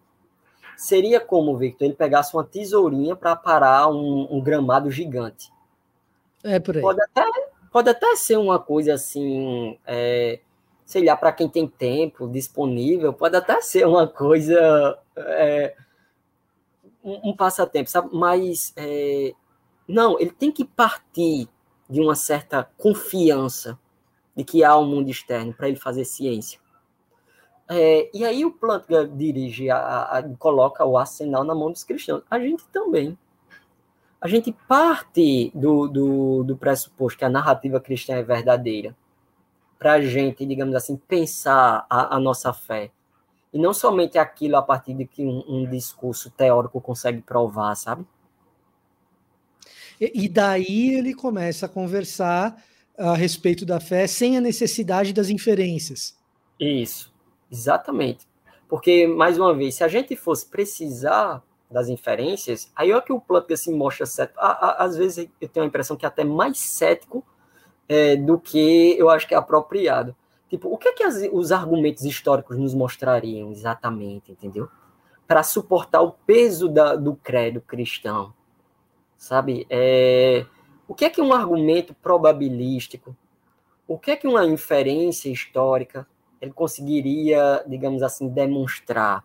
seria 0.76 1.20
como, 1.20 1.58
Victor, 1.58 1.86
ele 1.86 1.96
pegasse 1.96 2.36
uma 2.36 2.44
tesourinha 2.44 3.16
para 3.16 3.36
parar 3.36 3.88
um, 3.88 4.28
um, 4.30 4.42
gramado 4.42 4.92
gigante. 4.92 5.52
É 6.44 6.60
por 6.60 6.76
aí. 6.76 6.82
Pode 6.82 7.02
até, 7.02 7.24
pode 7.72 7.90
até 7.90 8.16
ser 8.16 8.38
uma 8.38 8.60
coisa 8.60 8.94
assim, 8.96 9.80
é, 9.86 10.40
sei 10.86 11.06
lá, 11.06 11.16
para 11.16 11.32
quem 11.32 11.48
tem 11.48 11.68
tempo 11.68 12.28
disponível, 12.28 13.14
pode 13.14 13.38
até 13.38 13.62
ser 13.62 13.88
uma 13.88 14.08
coisa, 14.08 15.00
é, 15.16 15.74
um, 17.02 17.30
um, 17.30 17.36
passatempo, 17.36 17.90
sabe? 17.90 18.10
Mas 18.12 18.74
é, 18.76 19.34
não, 19.88 20.20
ele 20.20 20.32
tem 20.32 20.52
que 20.52 20.66
partir 20.66 21.48
de 21.90 22.02
uma 22.02 22.16
certa 22.16 22.70
confiança 22.78 23.80
de 24.38 24.44
que 24.44 24.64
há 24.64 24.78
um 24.78 24.86
mundo 24.86 25.10
externo 25.10 25.52
para 25.52 25.68
ele 25.68 25.78
fazer 25.78 26.06
ciência. 26.06 26.60
É, 27.68 28.10
e 28.14 28.24
aí 28.24 28.46
o 28.46 28.52
Plantga 28.52 29.08
dirige, 29.08 29.70
a, 29.72 30.04
a, 30.04 30.24
coloca 30.38 30.86
o 30.86 30.96
arsenal 30.96 31.44
na 31.44 31.56
mão 31.56 31.72
dos 31.72 31.84
cristãos. 31.84 32.22
A 32.30 32.40
gente 32.40 32.64
também. 32.68 33.18
a 34.22 34.28
gente 34.28 34.54
parte 34.68 35.52
do, 35.56 35.88
do, 35.88 36.44
do 36.44 36.56
pressuposto 36.56 37.18
que 37.18 37.26
a 37.26 37.30
narrativa 37.30 37.80
cristã 37.82 38.14
é 38.14 38.24
verdadeira, 38.24 38.96
para 39.80 39.94
a 39.94 40.02
gente, 40.02 40.46
digamos 40.46 40.76
assim, 40.76 40.96
pensar 40.96 41.86
a, 41.90 42.16
a, 42.16 42.20
nossa 42.20 42.54
fé. 42.54 42.92
E 43.52 43.58
não 43.58 43.74
somente 43.74 44.20
aquilo 44.20 44.56
a 44.56 44.62
partir 44.62 44.94
de 44.94 45.06
que 45.06 45.26
um, 45.26 45.44
um 45.48 45.70
discurso 45.70 46.30
teórico 46.30 46.80
consegue 46.80 47.22
provar, 47.22 47.76
sabe? 47.76 48.06
E, 50.00 50.26
e 50.26 50.30
daí 50.30 50.96
ele 50.96 51.14
começa 51.16 51.66
a 51.66 51.70
conversar 51.70 52.56
a 52.98 53.14
respeito 53.14 53.66
da 53.66 53.80
fé 53.80 54.08
sem 54.08 54.38
a 54.38 54.42
necessidade 54.42 55.14
das 55.14 55.30
inferências. 55.30 56.18
Isso, 56.60 57.14
exatamente. 57.52 58.28
Porque, 58.68 59.08
mais 59.08 59.38
uma 59.38 59.54
vez, 59.54 59.76
se 59.76 59.84
a 59.84 59.88
gente 59.88 60.16
fosse 60.16 60.46
precisar 60.46 61.44
das 61.70 61.90
inferências, 61.90 62.72
aí 62.76 62.92
é 62.92 63.02
que 63.02 63.14
o 63.14 63.20
Plantger 63.20 63.58
se 63.58 63.72
mostra 63.72 64.06
cético. 64.06 64.40
Às 64.40 64.98
vezes 64.98 65.30
eu 65.40 65.48
tenho 65.48 65.66
a 65.66 65.68
impressão 65.68 65.96
que 65.96 66.06
é 66.06 66.08
até 66.08 66.24
mais 66.24 66.58
cético 66.60 67.24
é, 67.88 68.16
do 68.16 68.40
que 68.40 68.98
eu 68.98 69.10
acho 69.10 69.28
que 69.28 69.34
é 69.34 69.38
apropriado. 69.38 70.16
Tipo, 70.50 70.70
o 70.74 70.78
que 70.78 70.88
é 70.88 70.94
que 70.94 71.04
as, 71.04 71.22
os 71.32 71.52
argumentos 71.52 72.04
históricos 72.04 72.58
nos 72.58 72.74
mostrariam 72.74 73.52
exatamente, 73.52 74.32
entendeu? 74.32 74.70
Para 75.28 75.44
suportar 75.44 76.02
o 76.02 76.12
peso 76.12 76.70
da, 76.70 76.96
do 76.96 77.16
credo 77.16 77.60
cristão, 77.60 78.34
sabe? 79.18 79.68
É, 79.70 80.46
o 80.88 80.96
que 80.96 81.06
é 81.06 81.10
que 81.10 81.22
um 81.22 81.34
argumento 81.34 81.94
probabilístico, 81.94 83.16
o 83.88 83.98
que 83.98 84.12
é 84.12 84.16
que 84.16 84.28
uma 84.28 84.46
inferência 84.46 85.30
histórica 85.30 86.08
ele 86.42 86.52
conseguiria, 86.54 87.64
digamos 87.68 88.04
assim, 88.04 88.28
demonstrar? 88.28 89.24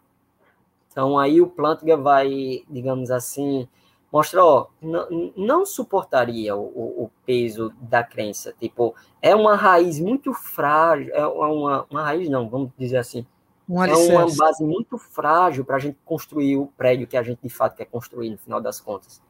Então 0.90 1.18
aí 1.18 1.40
o 1.40 1.46
Plantinga 1.46 1.96
vai, 1.96 2.62
digamos 2.68 3.10
assim, 3.10 3.68
mostrar, 4.12 4.44
ó, 4.44 4.66
não, 4.80 5.32
não 5.36 5.66
suportaria 5.66 6.54
o, 6.54 7.04
o, 7.04 7.10
peso 7.24 7.72
da 7.80 8.04
crença. 8.04 8.54
Tipo, 8.60 8.94
é 9.22 9.34
uma 9.34 9.56
raiz 9.56 9.98
muito 9.98 10.34
frágil, 10.34 11.14
é 11.14 11.26
uma, 11.26 11.86
uma 11.90 12.02
raiz 12.02 12.28
não, 12.28 12.48
vamos 12.48 12.70
dizer 12.76 12.98
assim, 12.98 13.26
um 13.68 13.82
é 13.82 13.96
uma 13.96 14.26
base 14.36 14.62
muito 14.62 14.98
frágil 14.98 15.64
para 15.64 15.76
a 15.76 15.78
gente 15.78 15.96
construir 16.04 16.58
o 16.58 16.66
prédio 16.66 17.06
que 17.06 17.16
a 17.16 17.22
gente 17.22 17.40
de 17.42 17.48
fato 17.48 17.76
quer 17.76 17.86
construir 17.86 18.28
no 18.28 18.36
final 18.36 18.60
das 18.60 18.80
contas. 18.80 19.22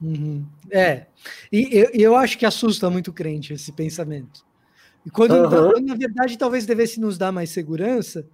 Uhum. 0.00 0.44
É, 0.70 1.06
e 1.52 1.68
eu, 1.72 1.90
eu 1.92 2.16
acho 2.16 2.38
que 2.38 2.46
assusta 2.46 2.88
muito 2.88 3.08
o 3.08 3.12
crente 3.12 3.52
esse 3.52 3.72
pensamento. 3.72 4.44
E 5.04 5.10
quando, 5.10 5.32
uhum. 5.34 5.48
quando, 5.48 5.86
na 5.86 5.94
verdade, 5.94 6.38
talvez 6.38 6.66
devesse 6.66 7.00
nos 7.00 7.18
dar 7.18 7.32
mais 7.32 7.50
segurança, 7.50 8.26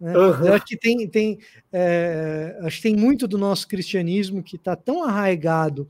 né? 0.00 0.16
Uhum. 0.16 0.46
Eu 0.46 0.54
acho 0.54 0.66
que 0.66 0.76
tem, 0.76 1.08
tem, 1.08 1.38
é, 1.72 2.58
acho 2.62 2.76
que 2.76 2.82
tem 2.82 2.96
muito 2.96 3.26
do 3.26 3.38
nosso 3.38 3.66
cristianismo 3.68 4.42
que 4.42 4.56
está 4.56 4.74
tão 4.76 5.04
arraigado 5.04 5.88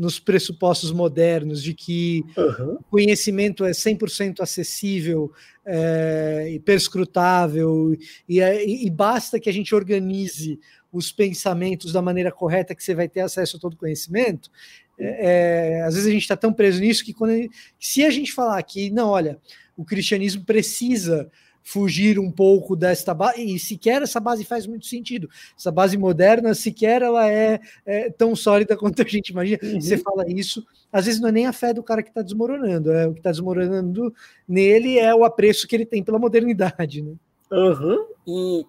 nos 0.00 0.18
pressupostos 0.18 0.90
modernos 0.92 1.62
de 1.62 1.74
que 1.74 2.24
uhum. 2.34 2.76
o 2.76 2.84
conhecimento 2.84 3.66
é 3.66 3.72
100% 3.72 4.40
acessível 4.40 5.30
é, 5.62 6.48
e 6.52 6.58
perscrutável, 6.58 7.94
e, 8.26 8.40
é, 8.40 8.66
e, 8.66 8.88
basta 8.88 9.38
que 9.38 9.50
a 9.50 9.52
gente 9.52 9.74
organize 9.74 10.58
os 10.90 11.12
pensamentos 11.12 11.92
da 11.92 12.00
maneira 12.00 12.32
correta 12.32 12.74
que 12.74 12.82
você 12.82 12.94
vai 12.94 13.10
ter 13.10 13.20
acesso 13.20 13.58
a 13.58 13.60
todo 13.60 13.76
conhecimento. 13.76 14.50
É, 14.98 15.82
às 15.86 15.92
vezes 15.92 16.08
a 16.08 16.12
gente 16.12 16.22
está 16.22 16.36
tão 16.36 16.50
preso 16.50 16.80
nisso 16.80 17.04
que 17.04 17.12
quando, 17.12 17.34
se 17.78 18.02
a 18.02 18.08
gente 18.08 18.32
falar 18.32 18.62
que, 18.62 18.88
não, 18.88 19.10
olha, 19.10 19.38
o 19.76 19.84
cristianismo 19.84 20.46
precisa 20.46 21.30
fugir 21.62 22.18
um 22.18 22.30
pouco 22.30 22.74
desta 22.74 23.14
base, 23.14 23.42
e 23.42 23.58
sequer 23.58 24.02
essa 24.02 24.18
base 24.18 24.44
faz 24.44 24.66
muito 24.66 24.86
sentido. 24.86 25.28
Essa 25.56 25.70
base 25.70 25.96
moderna, 25.96 26.54
sequer 26.54 27.02
ela 27.02 27.30
é, 27.30 27.60
é 27.84 28.10
tão 28.10 28.34
sólida 28.34 28.76
quanto 28.78 29.02
a 29.02 29.04
gente 29.04 29.30
imagina. 29.30 29.58
Uhum. 29.62 29.80
Você 29.80 29.98
fala 29.98 30.24
isso, 30.28 30.66
às 30.92 31.06
vezes 31.06 31.20
não 31.20 31.28
é 31.28 31.32
nem 31.32 31.46
a 31.46 31.52
fé 31.52 31.72
do 31.72 31.82
cara 31.82 32.02
que 32.02 32.08
está 32.08 32.22
desmoronando, 32.22 32.92
é 32.92 33.06
o 33.06 33.12
que 33.12 33.20
está 33.20 33.30
desmoronando 33.30 34.12
nele 34.48 34.98
é 34.98 35.14
o 35.14 35.24
apreço 35.24 35.66
que 35.68 35.76
ele 35.76 35.86
tem 35.86 36.02
pela 36.02 36.18
modernidade. 36.18 37.02
Né? 37.02 37.14
Uhum. 37.52 38.06
E 38.26 38.66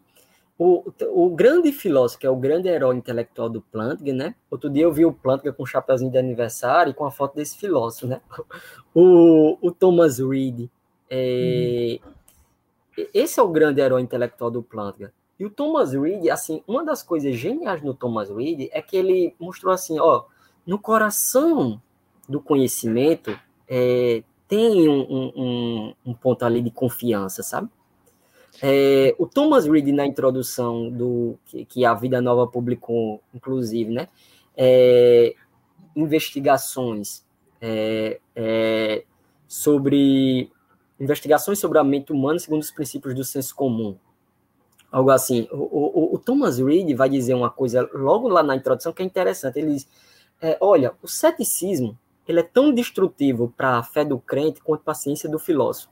o, 0.57 0.83
o 1.09 1.29
grande 1.31 1.71
filósofo, 1.71 2.19
que 2.19 2.27
é 2.27 2.29
o 2.29 2.35
grande 2.35 2.67
herói 2.67 2.95
intelectual 2.95 3.49
do 3.49 3.61
Plantinga, 3.61 4.13
né? 4.13 4.35
Outro 4.49 4.69
dia 4.69 4.83
eu 4.83 4.93
vi 4.93 5.05
o 5.05 5.11
Plantinga 5.11 5.53
com 5.53 5.63
um 5.63 5.65
chapéuzinho 5.65 6.11
de 6.11 6.19
aniversário 6.19 6.91
e 6.91 6.93
com 6.93 7.05
a 7.05 7.11
foto 7.11 7.35
desse 7.35 7.57
filósofo, 7.57 8.07
né? 8.07 8.21
O, 8.93 9.57
o 9.61 9.71
Thomas 9.71 10.19
Reed. 10.19 10.67
É, 11.09 11.97
uhum 12.03 12.20
esse 13.13 13.39
é 13.39 13.43
o 13.43 13.49
grande 13.49 13.81
herói 13.81 14.01
intelectual 14.01 14.51
do 14.51 14.61
Plantga. 14.63 15.13
E 15.39 15.45
o 15.45 15.49
Thomas 15.49 15.93
Reed, 15.93 16.27
assim, 16.29 16.61
uma 16.67 16.85
das 16.85 17.01
coisas 17.01 17.35
geniais 17.35 17.81
no 17.81 17.93
Thomas 17.93 18.29
Reed 18.29 18.69
é 18.71 18.81
que 18.81 18.95
ele 18.95 19.35
mostrou 19.39 19.73
assim, 19.73 19.99
ó, 19.99 20.25
no 20.65 20.77
coração 20.77 21.81
do 22.29 22.39
conhecimento 22.39 23.37
é, 23.67 24.23
tem 24.47 24.87
um, 24.87 25.31
um, 25.35 25.93
um, 26.05 26.13
ponto 26.13 26.43
ali 26.43 26.61
de 26.61 26.69
confiança, 26.69 27.41
sabe? 27.41 27.69
É, 28.61 29.15
o 29.17 29.25
Thomas 29.25 29.65
Reed, 29.65 29.87
na 29.87 30.05
introdução 30.05 30.89
do 30.89 31.39
que, 31.45 31.65
que, 31.65 31.85
a 31.85 31.93
Vida 31.93 32.21
Nova 32.21 32.45
publicou, 32.45 33.21
inclusive, 33.33 33.91
né? 33.91 34.09
É, 34.55 35.33
investigações 35.95 37.25
é, 37.59 38.19
é, 38.35 39.05
sobre 39.47 40.51
Investigações 41.01 41.57
sobre 41.57 41.79
a 41.79 41.83
mente 41.83 42.11
humana 42.13 42.37
segundo 42.37 42.61
os 42.61 42.69
princípios 42.69 43.15
do 43.15 43.25
senso 43.25 43.55
comum. 43.55 43.97
Algo 44.91 45.09
assim. 45.09 45.47
O, 45.51 45.57
o, 45.57 46.15
o 46.15 46.19
Thomas 46.19 46.59
Reed 46.59 46.95
vai 46.95 47.09
dizer 47.09 47.33
uma 47.33 47.49
coisa 47.49 47.89
logo 47.91 48.27
lá 48.27 48.43
na 48.43 48.55
introdução 48.55 48.93
que 48.93 49.01
é 49.01 49.05
interessante. 49.05 49.57
Ele 49.57 49.73
diz: 49.73 49.87
é, 50.39 50.59
olha, 50.61 50.93
o 51.01 51.07
ceticismo 51.07 51.97
ele 52.27 52.39
é 52.39 52.43
tão 52.43 52.71
destrutivo 52.71 53.51
para 53.57 53.79
a 53.79 53.83
fé 53.83 54.05
do 54.05 54.19
crente 54.19 54.61
quanto 54.61 54.83
para 54.83 54.91
a 54.91 54.95
ciência 54.95 55.27
do 55.27 55.39
filósofo. 55.39 55.89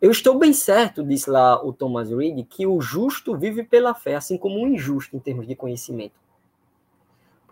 Eu 0.00 0.10
estou 0.10 0.38
bem 0.38 0.54
certo, 0.54 1.04
disse 1.04 1.28
lá 1.28 1.62
o 1.62 1.70
Thomas 1.70 2.10
Reed, 2.10 2.44
que 2.48 2.66
o 2.66 2.80
justo 2.80 3.36
vive 3.36 3.62
pela 3.62 3.94
fé, 3.94 4.16
assim 4.16 4.38
como 4.38 4.56
o 4.56 4.66
injusto 4.66 5.14
em 5.14 5.20
termos 5.20 5.46
de 5.46 5.54
conhecimento. 5.54 6.14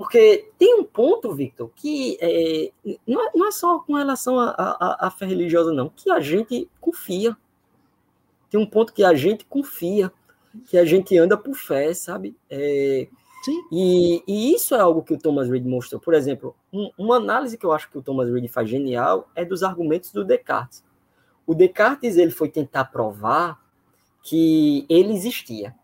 Porque 0.01 0.51
tem 0.57 0.81
um 0.81 0.83
ponto, 0.83 1.35
Victor, 1.35 1.71
que 1.77 2.17
é, 2.23 2.73
não, 3.07 3.23
é, 3.23 3.31
não, 3.35 3.47
é, 3.47 3.51
só 3.51 3.81
com 3.81 3.97
relação 3.97 4.39
à 4.41 5.13
fé 5.15 5.27
religiosa, 5.27 5.75
não, 5.75 5.91
que 5.91 6.11
a 6.11 6.19
gente 6.21 6.67
confia. 6.81 7.37
Tem 8.49 8.59
um 8.59 8.65
ponto 8.65 8.95
que 8.95 9.05
a 9.05 9.13
gente 9.13 9.45
confia, 9.45 10.11
que 10.71 10.79
a 10.79 10.87
gente 10.87 11.19
anda 11.19 11.37
por 11.37 11.55
fé, 11.55 11.93
sabe? 11.93 12.35
É, 12.49 13.09
Sim. 13.45 13.63
E, 13.71 14.23
e, 14.27 14.55
isso 14.55 14.75
é 14.75 14.81
algo 14.81 15.03
que 15.03 15.13
o 15.13 15.19
Thomas 15.19 15.51
Reid 15.51 15.69
mostrou. 15.69 16.01
Por 16.01 16.15
exemplo, 16.15 16.57
um, 16.73 16.91
uma 16.97 17.17
análise 17.17 17.59
que 17.59 17.67
eu 17.67 17.73
acho 17.73 17.91
que 17.91 17.99
o 17.99 18.03
Thomas 18.03 18.31
Reid 18.31 18.49
faz 18.49 18.71
genial 18.71 19.29
é 19.35 19.45
dos 19.45 19.63
argumentos 19.63 20.13
do 20.13 20.25
Descartes. 20.25 20.83
O 21.47 21.55
Descartes 21.55 22.17
ele 22.17 22.31
foi 22.31 22.49
tentar 22.49 22.87
provar 22.87 23.61
que 24.23 24.87
ele 24.89 25.13
existia. 25.13 25.75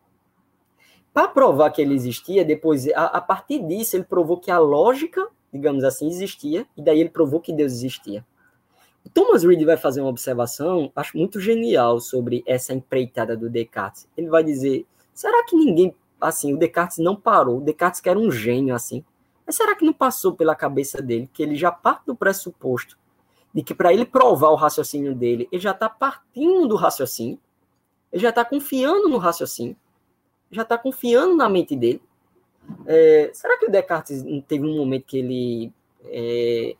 Para 1.16 1.28
provar 1.28 1.70
que 1.70 1.80
ele 1.80 1.94
existia, 1.94 2.44
depois, 2.44 2.86
a, 2.88 3.04
a, 3.06 3.20
partir 3.22 3.66
disso, 3.66 3.96
ele 3.96 4.04
provou 4.04 4.38
que 4.38 4.50
a 4.50 4.58
lógica, 4.58 5.26
digamos 5.50 5.82
assim, 5.82 6.08
existia, 6.08 6.66
e 6.76 6.82
daí 6.82 7.00
ele 7.00 7.08
provou 7.08 7.40
que 7.40 7.54
Deus 7.54 7.72
existia. 7.72 8.22
Thomas 9.14 9.42
Reed 9.42 9.64
vai 9.64 9.78
fazer 9.78 10.02
uma 10.02 10.10
observação, 10.10 10.92
acho 10.94 11.16
muito 11.16 11.40
genial, 11.40 12.00
sobre 12.00 12.44
essa 12.46 12.74
empreitada 12.74 13.34
do 13.34 13.48
Descartes. 13.48 14.06
Ele 14.14 14.28
vai 14.28 14.44
dizer: 14.44 14.84
será 15.14 15.42
que 15.42 15.56
ninguém, 15.56 15.94
assim, 16.20 16.52
o 16.52 16.58
Descartes 16.58 16.98
não 16.98 17.16
parou? 17.16 17.56
O 17.56 17.60
Descartes 17.62 18.02
que 18.02 18.10
era 18.10 18.18
um 18.18 18.30
gênio, 18.30 18.74
assim, 18.74 19.02
mas 19.46 19.56
será 19.56 19.74
que 19.74 19.86
não 19.86 19.94
passou 19.94 20.34
pela 20.34 20.54
cabeça 20.54 21.00
dele 21.00 21.30
que 21.32 21.42
ele 21.42 21.56
já 21.56 21.72
parte 21.72 22.04
do 22.04 22.14
pressuposto 22.14 22.98
de 23.54 23.62
que 23.62 23.74
para 23.74 23.90
ele 23.90 24.04
provar 24.04 24.50
o 24.50 24.54
raciocínio 24.54 25.14
dele, 25.14 25.48
ele 25.50 25.62
já 25.62 25.70
está 25.70 25.88
partindo 25.88 26.68
do 26.68 26.76
raciocínio, 26.76 27.38
ele 28.12 28.20
já 28.20 28.28
está 28.28 28.44
confiando 28.44 29.08
no 29.08 29.16
raciocínio, 29.16 29.78
já 30.51 30.62
está 30.62 30.78
confiando 30.78 31.34
na 31.34 31.49
mente 31.49 31.76
dele. 31.76 32.03
É, 32.86 33.30
será 33.32 33.59
que 33.59 33.66
o 33.66 33.70
Descartes 33.70 34.24
teve 34.47 34.64
um 34.66 34.76
momento 34.76 35.05
que 35.07 35.18
ele, 35.18 35.72
é, 36.05 36.76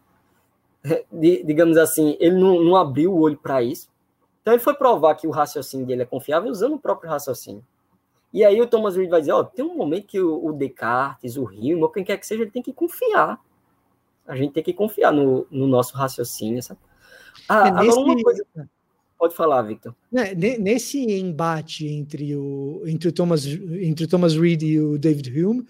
digamos 1.13 1.77
assim, 1.77 2.17
ele 2.19 2.37
não, 2.37 2.63
não 2.63 2.77
abriu 2.77 3.13
o 3.13 3.21
olho 3.21 3.37
para 3.37 3.63
isso? 3.63 3.89
Então 4.43 4.55
ele 4.55 4.63
foi 4.63 4.75
provar 4.75 5.15
que 5.17 5.27
o 5.27 5.31
raciocínio 5.31 5.87
dele 5.87 6.03
é 6.03 6.07
confiável 6.07 6.51
usando 6.51 6.75
o 6.75 6.79
próprio 6.79 7.11
raciocínio. 7.11 7.65
E 8.33 8.45
aí 8.45 8.61
o 8.61 8.67
Thomas 8.67 8.97
Reed 8.97 9.09
vai 9.09 9.21
dizer, 9.21 9.33
ó, 9.33 9.43
tem 9.43 9.65
um 9.65 9.77
momento 9.77 10.07
que 10.07 10.21
o, 10.21 10.45
o 10.45 10.53
Descartes, 10.53 11.37
o 11.37 11.45
Hume, 11.45 11.83
ou 11.83 11.89
quem 11.89 12.05
quer 12.05 12.19
que 12.19 12.27
seja, 12.27 12.43
ele 12.43 12.51
tem 12.51 12.63
que 12.63 12.73
confiar. 12.73 13.41
A 14.27 14.37
gente 14.37 14.53
tem 14.53 14.63
que 14.63 14.73
confiar 14.73 15.13
no, 15.13 15.47
no 15.51 15.67
nosso 15.67 15.97
raciocínio, 15.97 16.63
sabe? 16.63 16.81
Ah, 17.49 17.69
é 17.69 17.71
nesse... 17.71 17.89
agora 17.91 18.01
uma 18.01 18.23
coisa... 18.23 18.47
Pode 19.19 19.35
falar, 19.35 19.63
Victor. 19.63 19.95
É, 20.15 20.35
nesse 20.35 20.99
embate 20.99 21.87
entre 21.87 22.37
o, 22.37 22.83
entre 22.87 23.09
o, 23.09 23.13
Thomas, 23.13 23.47
entre 23.47 24.05
o 24.05 24.09
Thomas 24.09 24.37
Reed 24.37 24.63
e 24.63 24.79
o 24.79 24.99
David 24.99 25.43
Hume, 25.43 25.67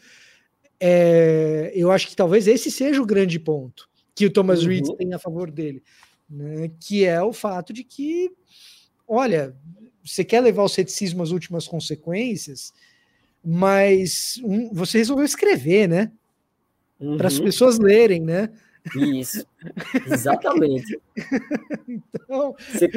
é, 0.80 1.72
eu 1.74 1.90
acho 1.90 2.08
que 2.08 2.16
talvez 2.16 2.46
esse 2.48 2.70
seja 2.70 3.00
o 3.00 3.06
grande 3.06 3.38
ponto 3.38 3.88
que 4.14 4.26
o 4.26 4.30
Thomas 4.30 4.62
uhum. 4.62 4.68
Reed 4.68 4.86
tem 4.96 5.14
a 5.14 5.18
favor 5.18 5.50
dele, 5.50 5.82
né, 6.28 6.70
que 6.80 7.04
é 7.04 7.22
o 7.22 7.32
fato 7.32 7.72
de 7.72 7.84
que, 7.84 8.30
olha, 9.06 9.54
você 10.04 10.24
quer 10.24 10.40
levar 10.40 10.62
o 10.62 10.68
ceticismo 10.68 11.22
às 11.22 11.30
últimas 11.30 11.68
consequências, 11.68 12.72
mas 13.44 14.40
um, 14.42 14.72
você 14.72 14.98
resolveu 14.98 15.24
escrever, 15.24 15.86
né? 15.86 16.10
uhum. 17.00 17.16
para 17.16 17.28
as 17.28 17.38
pessoas 17.38 17.78
lerem, 17.78 18.20
né? 18.20 18.50
Isso, 18.94 19.44
exatamente. 20.06 21.00
então... 21.88 22.54
Você, 22.72 22.88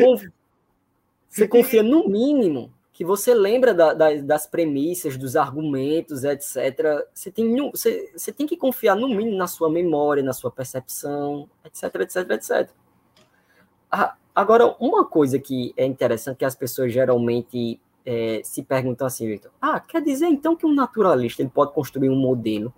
você 1.30 1.48
confia 1.48 1.84
no 1.84 2.10
mínimo 2.10 2.74
que 2.92 3.06
você 3.06 3.34
lembra 3.34 3.74
da, 3.74 3.94
da, 3.94 4.14
das 4.16 4.46
premissas, 4.46 5.16
dos 5.16 5.38
argumentos, 5.38 6.26
etc. 6.26 7.08
Você 7.14 7.32
tem, 7.32 7.72
você, 7.72 8.12
você 8.14 8.30
tem 8.30 8.46
que 8.46 8.58
confiar 8.58 8.94
no 8.94 9.08
mínimo 9.08 9.38
na 9.38 9.48
sua 9.48 9.70
memória, 9.70 10.22
na 10.22 10.34
sua 10.34 10.52
percepção, 10.52 11.48
etc, 11.64 11.96
etc, 12.02 12.30
etc. 12.32 12.70
Ah, 13.90 14.16
agora, 14.36 14.76
uma 14.82 15.06
coisa 15.06 15.40
que 15.40 15.74
é 15.78 15.86
interessante 15.86 16.40
que 16.40 16.46
as 16.46 16.56
pessoas 16.56 16.92
geralmente 16.92 17.80
é, 18.06 18.42
se 18.44 18.64
perguntam 18.64 19.08
assim, 19.08 19.28
Victor, 19.28 19.52
ah, 19.62 19.80
quer 19.80 20.02
dizer 20.02 20.28
então 20.28 20.56
que 20.56 20.66
um 20.66 20.74
naturalista 20.74 21.42
ele 21.42 21.52
pode 21.54 21.72
construir 21.72 22.10
um 22.10 22.20
modelo? 22.20 22.74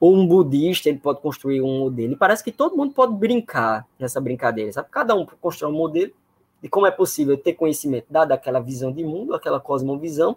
Ou 0.00 0.16
um 0.16 0.26
budista 0.26 0.88
ele 0.88 0.98
pode 0.98 1.20
construir 1.20 1.60
um 1.60 1.78
modelo? 1.78 2.14
E 2.14 2.16
parece 2.16 2.42
que 2.42 2.50
todo 2.50 2.76
mundo 2.76 2.92
pode 2.92 3.14
brincar 3.14 3.86
nessa 3.98 4.20
brincadeira, 4.20 4.72
sabe? 4.72 4.88
Cada 4.90 5.14
um 5.14 5.24
constrói 5.24 5.70
um 5.70 5.76
modelo 5.76 6.12
de 6.62 6.68
como 6.68 6.86
é 6.86 6.90
possível 6.90 7.36
ter 7.36 7.54
conhecimento, 7.54 8.06
dada 8.10 8.34
aquela 8.34 8.60
visão 8.60 8.92
de 8.92 9.04
mundo, 9.04 9.34
aquela 9.34 9.60
cosmovisão, 9.60 10.36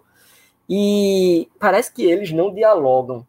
e 0.68 1.48
parece 1.58 1.92
que 1.92 2.02
eles 2.02 2.32
não 2.32 2.52
dialogam. 2.52 3.26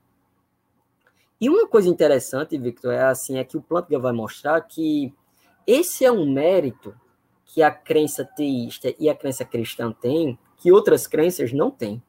E 1.42 1.50
uma 1.50 1.68
coisa 1.68 1.90
interessante, 1.90 2.58
Victor, 2.58 2.94
é 2.94 3.04
assim, 3.04 3.38
é 3.38 3.44
que 3.44 3.58
o 3.58 3.62
Plantga 3.62 4.00
vai 4.00 4.14
mostrar 4.14 4.62
que 4.62 5.14
esse 5.66 6.06
é 6.06 6.12
um 6.12 6.32
mérito 6.32 6.96
que 7.46 7.62
a 7.62 7.70
crença 7.70 8.24
teísta 8.24 8.94
e 8.98 9.10
a 9.10 9.16
crença 9.16 9.44
cristã 9.44 9.92
têm, 9.92 10.38
que 10.58 10.72
outras 10.72 11.06
crenças 11.06 11.52
não 11.52 11.70
têm, 11.70 12.02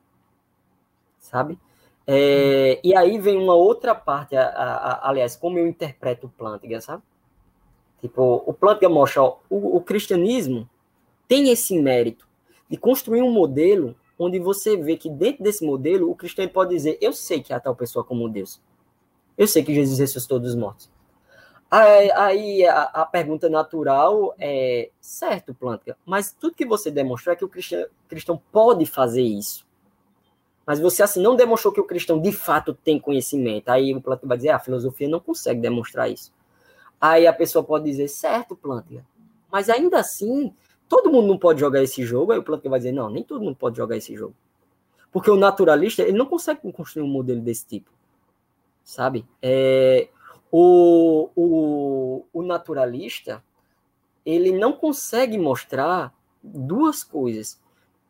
sabe? 1.18 1.58
É, 2.06 2.80
e 2.84 2.94
aí 2.94 3.18
vem 3.18 3.36
uma 3.36 3.54
outra 3.54 3.94
parte, 3.94 4.36
a, 4.36 4.46
a, 4.46 4.74
a, 4.74 5.08
aliás, 5.08 5.36
como 5.36 5.58
eu 5.58 5.66
interpreto 5.66 6.26
o 6.26 6.30
Plantga, 6.30 6.80
sabe? 6.80 7.02
Tipo, 8.00 8.42
o 8.46 8.52
Plantga 8.52 8.88
mostra, 8.88 9.22
ó, 9.22 9.38
o, 9.48 9.78
o 9.78 9.80
cristianismo 9.80 10.68
tem 11.28 11.50
esse 11.50 11.78
mérito 11.78 12.28
de 12.68 12.76
construir 12.76 13.22
um 13.22 13.30
modelo 13.30 13.96
onde 14.18 14.38
você 14.38 14.76
vê 14.76 14.96
que 14.96 15.10
dentro 15.10 15.42
desse 15.42 15.64
modelo 15.64 16.10
o 16.10 16.14
cristão 16.14 16.46
pode 16.48 16.70
dizer: 16.70 16.98
Eu 17.00 17.12
sei 17.12 17.42
que 17.42 17.52
há 17.52 17.60
tal 17.60 17.74
pessoa 17.74 18.04
como 18.04 18.28
Deus. 18.28 18.60
Eu 19.36 19.46
sei 19.46 19.64
que 19.64 19.74
Jesus 19.74 19.98
ressuscitou 19.98 20.38
dos 20.38 20.54
mortos. 20.54 20.90
Aí, 21.70 22.10
aí 22.12 22.66
a, 22.66 22.82
a, 22.82 23.06
pergunta 23.06 23.48
natural 23.48 24.34
é: 24.38 24.90
certo, 25.00 25.54
Planta, 25.54 25.96
mas 26.06 26.32
tudo 26.32 26.54
que 26.54 26.64
você 26.64 26.90
demonstrou 26.90 27.32
é 27.32 27.36
que 27.36 27.44
o 27.44 27.48
cristão, 27.48 27.86
cristão 28.08 28.40
pode 28.52 28.86
fazer 28.86 29.22
isso. 29.22 29.66
Mas 30.66 30.80
você 30.80 31.02
assim 31.02 31.20
não 31.20 31.36
demonstrou 31.36 31.72
que 31.72 31.80
o 31.80 31.84
cristão 31.84 32.20
de 32.20 32.32
fato 32.32 32.72
tem 32.72 32.98
conhecimento. 32.98 33.68
Aí 33.68 33.94
o 33.94 34.00
Planta 34.00 34.26
vai 34.26 34.36
dizer: 34.36 34.50
ah, 34.50 34.56
a 34.56 34.60
filosofia 34.60 35.08
não 35.08 35.20
consegue 35.20 35.60
demonstrar 35.60 36.10
isso. 36.10 36.32
Aí 37.00 37.26
a 37.26 37.32
pessoa 37.32 37.64
pode 37.64 37.84
dizer: 37.86 38.08
certo, 38.08 38.54
Planta, 38.54 39.04
mas 39.50 39.68
ainda 39.68 39.98
assim 39.98 40.54
todo 40.88 41.10
mundo 41.10 41.28
não 41.28 41.38
pode 41.38 41.60
jogar 41.60 41.82
esse 41.82 42.04
jogo, 42.04 42.32
aí 42.32 42.38
o 42.38 42.42
Plantão 42.42 42.70
vai 42.70 42.80
dizer, 42.80 42.92
não, 42.92 43.10
nem 43.10 43.22
todo 43.22 43.42
mundo 43.42 43.56
pode 43.56 43.76
jogar 43.76 43.96
esse 43.96 44.14
jogo. 44.14 44.34
Porque 45.12 45.30
o 45.30 45.36
naturalista, 45.36 46.02
ele 46.02 46.18
não 46.18 46.26
consegue 46.26 46.72
construir 46.72 47.04
um 47.04 47.08
modelo 47.08 47.40
desse 47.40 47.66
tipo, 47.66 47.90
sabe? 48.82 49.24
É, 49.40 50.08
o, 50.50 51.30
o, 51.34 52.24
o 52.32 52.42
naturalista, 52.42 53.42
ele 54.24 54.52
não 54.52 54.72
consegue 54.72 55.38
mostrar 55.38 56.12
duas 56.42 57.02
coisas. 57.02 57.60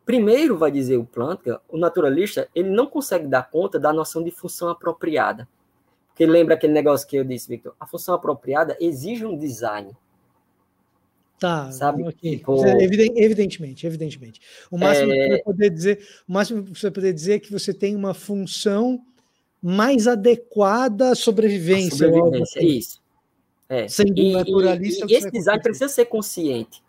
Primeiro, 0.05 0.57
vai 0.57 0.71
dizer 0.71 0.97
o 0.97 1.05
Plantga, 1.05 1.61
o 1.67 1.77
naturalista, 1.77 2.47
ele 2.53 2.69
não 2.69 2.85
consegue 2.85 3.27
dar 3.27 3.49
conta 3.49 3.79
da 3.79 3.91
noção 3.91 4.23
de 4.23 4.31
função 4.31 4.69
apropriada. 4.69 5.47
Porque 6.07 6.25
lembra 6.25 6.55
aquele 6.55 6.73
negócio 6.73 7.07
que 7.07 7.17
eu 7.17 7.23
disse, 7.23 7.47
Victor? 7.47 7.75
A 7.79 7.85
função 7.85 8.15
apropriada 8.15 8.77
exige 8.79 9.25
um 9.25 9.37
design. 9.37 9.95
Tá, 11.39 11.69
sabe? 11.71 12.07
Okay. 12.07 12.37
Tipo, 12.37 12.65
evidentemente, 12.65 13.85
evidentemente. 13.85 14.41
O 14.71 14.77
máximo 14.77 15.11
é... 15.11 15.15
que 15.15 15.21
você 15.21 15.29
vai 15.29 15.43
poder 15.43 15.69
dizer, 15.69 16.07
o 16.27 16.33
máximo 16.33 16.63
que 16.63 16.69
você 16.69 16.87
vai 16.87 16.91
poder 16.91 17.13
dizer 17.13 17.33
é 17.33 17.39
que 17.39 17.51
você 17.51 17.73
tem 17.73 17.95
uma 17.95 18.13
função 18.13 19.01
mais 19.61 20.07
adequada 20.07 21.11
à 21.11 21.15
sobrevivência. 21.15 22.07
A 22.07 22.11
sobrevivência, 22.11 22.59
assim. 22.61 22.67
isso. 22.67 23.01
É. 23.67 23.87
Sendo 23.87 24.17
e, 24.17 24.33
naturalista. 24.33 25.05
E, 25.07 25.11
e 25.11 25.15
esse 25.15 25.29
design 25.31 25.61
precisa 25.61 25.89
ser 25.89 26.05
consciente. 26.05 26.83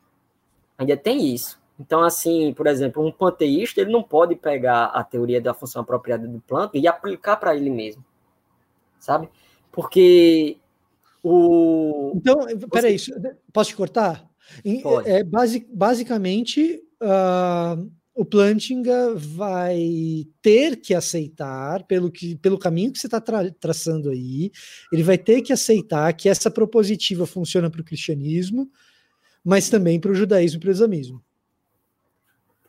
Ainda 0.79 0.97
tem 0.97 1.35
isso. 1.35 1.59
Então, 1.79 2.03
assim, 2.03 2.53
por 2.55 2.67
exemplo, 2.67 3.05
um 3.05 3.13
panteísta 3.13 3.81
ele 3.81 3.91
não 3.91 4.03
pode 4.03 4.35
pegar 4.35 4.87
a 4.87 5.03
teoria 5.03 5.41
da 5.41 5.53
função 5.53 5.83
apropriada 5.83 6.27
do 6.27 6.41
planta 6.41 6.79
e 6.79 6.87
aplicar 6.87 7.37
para 7.37 7.55
ele 7.55 7.69
mesmo, 7.69 8.05
sabe? 8.99 9.29
Porque 9.71 10.57
o. 11.23 12.13
Então, 12.15 12.47
peraí, 12.71 12.97
posso 13.53 13.71
te 13.71 13.77
cortar? 13.77 14.27
É, 15.05 15.25
basic, 15.25 15.67
basicamente, 15.73 16.83
uh, 17.03 17.91
o 18.15 18.25
Plantinga 18.25 19.15
vai 19.15 20.27
ter 20.41 20.77
que 20.77 20.95
aceitar, 20.95 21.85
pelo, 21.85 22.11
que, 22.11 22.37
pelo 22.37 22.59
caminho 22.59 22.91
que 22.91 22.99
você 22.99 23.07
está 23.07 23.21
tra 23.21 23.51
traçando 23.61 24.09
aí, 24.09 24.51
ele 24.91 25.03
vai 25.03 25.19
ter 25.19 25.43
que 25.43 25.53
aceitar 25.53 26.13
que 26.15 26.29
essa 26.29 26.51
propositiva 26.51 27.27
funciona 27.27 27.71
para 27.71 27.81
o 27.81 27.85
cristianismo, 27.85 28.71
mas 29.45 29.69
também 29.69 30.01
para 30.01 30.11
o 30.11 30.15
judaísmo 30.15 30.57
e 30.57 30.61
para 30.61 30.69
o 30.69 30.73
islamismo. 30.73 31.23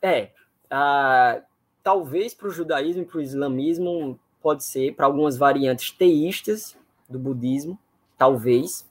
É, 0.02 0.30
uh, 0.66 1.42
talvez 1.82 2.34
para 2.34 2.48
o 2.48 2.50
judaísmo 2.50 3.02
e 3.02 3.06
para 3.06 3.18
o 3.18 3.22
islamismo 3.22 4.20
pode 4.42 4.64
ser, 4.64 4.94
para 4.94 5.06
algumas 5.06 5.36
variantes 5.36 5.90
teístas 5.90 6.76
do 7.08 7.18
budismo, 7.18 7.78
talvez, 8.18 8.86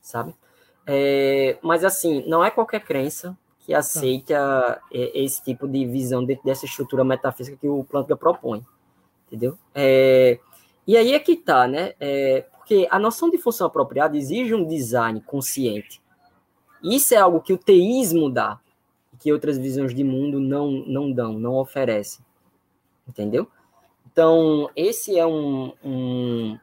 sabe? 0.00 0.34
É, 0.90 1.58
mas 1.60 1.84
assim, 1.84 2.24
não 2.26 2.42
é 2.42 2.50
qualquer 2.50 2.80
crença 2.80 3.36
que 3.60 3.74
aceita 3.74 4.80
é, 4.90 5.22
esse 5.22 5.44
tipo 5.44 5.68
de 5.68 5.84
visão 5.84 6.24
dentro 6.24 6.42
dessa 6.46 6.64
estrutura 6.64 7.04
metafísica 7.04 7.58
que 7.60 7.68
o 7.68 7.84
Plantga 7.84 8.16
propõe, 8.16 8.64
entendeu? 9.26 9.58
É, 9.74 10.38
e 10.86 10.96
aí 10.96 11.12
é 11.12 11.18
que 11.18 11.36
tá, 11.36 11.68
né? 11.68 11.92
É, 12.00 12.46
porque 12.56 12.88
a 12.90 12.98
noção 12.98 13.28
de 13.28 13.36
função 13.36 13.66
apropriada 13.66 14.16
exige 14.16 14.54
um 14.54 14.64
design 14.64 15.20
consciente. 15.20 16.00
Isso 16.82 17.12
é 17.12 17.18
algo 17.18 17.42
que 17.42 17.52
o 17.52 17.58
teísmo 17.58 18.30
dá, 18.30 18.58
que 19.20 19.30
outras 19.30 19.58
visões 19.58 19.94
de 19.94 20.02
mundo 20.02 20.40
não, 20.40 20.70
não 20.86 21.12
dão, 21.12 21.34
não 21.34 21.56
oferecem, 21.56 22.24
entendeu? 23.06 23.46
Então, 24.10 24.70
esse 24.74 25.18
é 25.18 25.26
um, 25.26 25.74
um, 25.84 26.58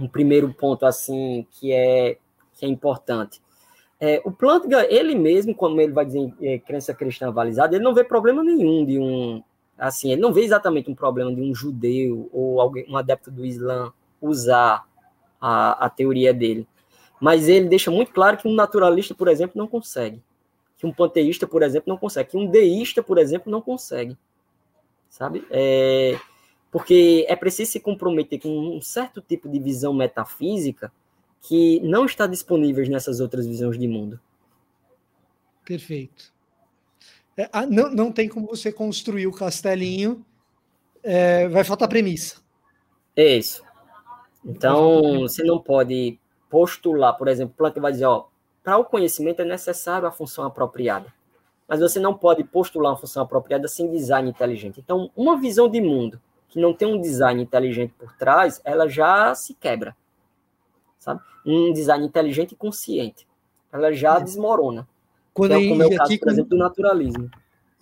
um 0.00 0.08
primeiro 0.08 0.52
ponto, 0.52 0.84
assim, 0.84 1.46
que 1.52 1.70
é, 1.72 2.18
que 2.54 2.66
é 2.66 2.68
importante. 2.68 3.40
É, 4.00 4.22
o 4.24 4.30
Plantga, 4.30 4.86
ele 4.90 5.14
mesmo, 5.14 5.54
quando 5.54 5.78
ele 5.78 5.92
vai 5.92 6.06
dizer 6.06 6.32
é, 6.40 6.58
crença 6.58 6.94
cristã 6.94 7.28
avalizada, 7.28 7.76
ele 7.76 7.84
não 7.84 7.94
vê 7.94 8.02
problema 8.02 8.42
nenhum 8.42 8.84
de 8.84 8.98
um, 8.98 9.42
assim, 9.76 10.10
ele 10.10 10.20
não 10.20 10.32
vê 10.32 10.42
exatamente 10.42 10.90
um 10.90 10.94
problema 10.94 11.34
de 11.34 11.42
um 11.42 11.54
judeu 11.54 12.30
ou 12.32 12.60
alguém, 12.60 12.86
um 12.88 12.96
adepto 12.96 13.30
do 13.30 13.44
Islã 13.44 13.92
usar 14.20 14.86
a, 15.38 15.86
a 15.86 15.90
teoria 15.90 16.32
dele. 16.32 16.66
Mas 17.20 17.48
ele 17.48 17.68
deixa 17.68 17.90
muito 17.90 18.12
claro 18.12 18.38
que 18.38 18.48
um 18.48 18.54
naturalista, 18.54 19.14
por 19.14 19.28
exemplo, 19.28 19.58
não 19.58 19.68
consegue. 19.68 20.22
Que 20.78 20.86
um 20.86 20.92
panteísta, 20.92 21.46
por 21.46 21.62
exemplo, 21.62 21.90
não 21.90 21.98
consegue. 21.98 22.30
Que 22.30 22.36
um 22.38 22.46
deísta, 22.46 23.02
por 23.02 23.18
exemplo, 23.18 23.52
não 23.52 23.60
consegue. 23.60 24.16
Sabe? 25.10 25.44
É, 25.50 26.18
porque 26.70 27.26
é 27.28 27.36
preciso 27.36 27.72
se 27.72 27.80
comprometer 27.80 28.40
com 28.40 28.48
um 28.48 28.80
certo 28.80 29.20
tipo 29.20 29.48
de 29.48 29.58
visão 29.58 29.92
metafísica 29.92 30.90
que 31.42 31.80
não 31.80 32.04
está 32.04 32.26
disponíveis 32.26 32.88
nessas 32.88 33.20
outras 33.20 33.46
visões 33.46 33.78
de 33.78 33.88
mundo. 33.88 34.20
Perfeito. 35.64 36.32
É, 37.36 37.48
ah, 37.52 37.66
não, 37.66 37.90
não 37.90 38.12
tem 38.12 38.28
como 38.28 38.46
você 38.46 38.72
construir 38.72 39.26
o 39.26 39.32
castelinho, 39.32 40.24
é, 41.02 41.48
vai 41.48 41.64
faltar 41.64 41.88
premissa. 41.88 42.36
É 43.16 43.36
isso. 43.36 43.62
Então, 44.44 45.20
você 45.20 45.42
não 45.42 45.58
pode 45.58 46.18
postular, 46.48 47.16
por 47.16 47.28
exemplo, 47.28 47.54
o 47.54 47.56
Planck 47.56 47.78
vai 47.78 47.92
dizer, 47.92 48.06
ó, 48.06 48.26
para 48.62 48.78
o 48.78 48.84
conhecimento 48.84 49.42
é 49.42 49.44
necessário 49.44 50.06
a 50.06 50.12
função 50.12 50.44
apropriada. 50.44 51.12
Mas 51.68 51.80
você 51.80 52.00
não 52.00 52.14
pode 52.14 52.42
postular 52.42 52.92
uma 52.92 52.98
função 52.98 53.22
apropriada 53.22 53.68
sem 53.68 53.90
design 53.90 54.28
inteligente. 54.28 54.80
Então, 54.80 55.10
uma 55.16 55.38
visão 55.38 55.68
de 55.68 55.80
mundo 55.80 56.20
que 56.48 56.60
não 56.60 56.74
tem 56.74 56.88
um 56.88 57.00
design 57.00 57.40
inteligente 57.40 57.94
por 57.96 58.12
trás, 58.16 58.60
ela 58.64 58.88
já 58.88 59.34
se 59.34 59.54
quebra 59.54 59.96
sabe? 61.00 61.20
Um 61.44 61.72
design 61.72 62.06
inteligente 62.06 62.52
e 62.52 62.56
consciente. 62.56 63.26
Ela 63.72 63.92
já 63.92 64.18
é. 64.18 64.22
desmorona. 64.22 64.86
Quando 65.32 65.54
é, 65.54 65.68
como 65.68 65.82
é 65.82 65.86
o 65.86 65.90
caso, 65.90 66.02
aqui, 66.02 66.18
por 66.18 66.28
exemplo, 66.28 66.50
do 66.50 66.56
naturalismo. 66.56 67.30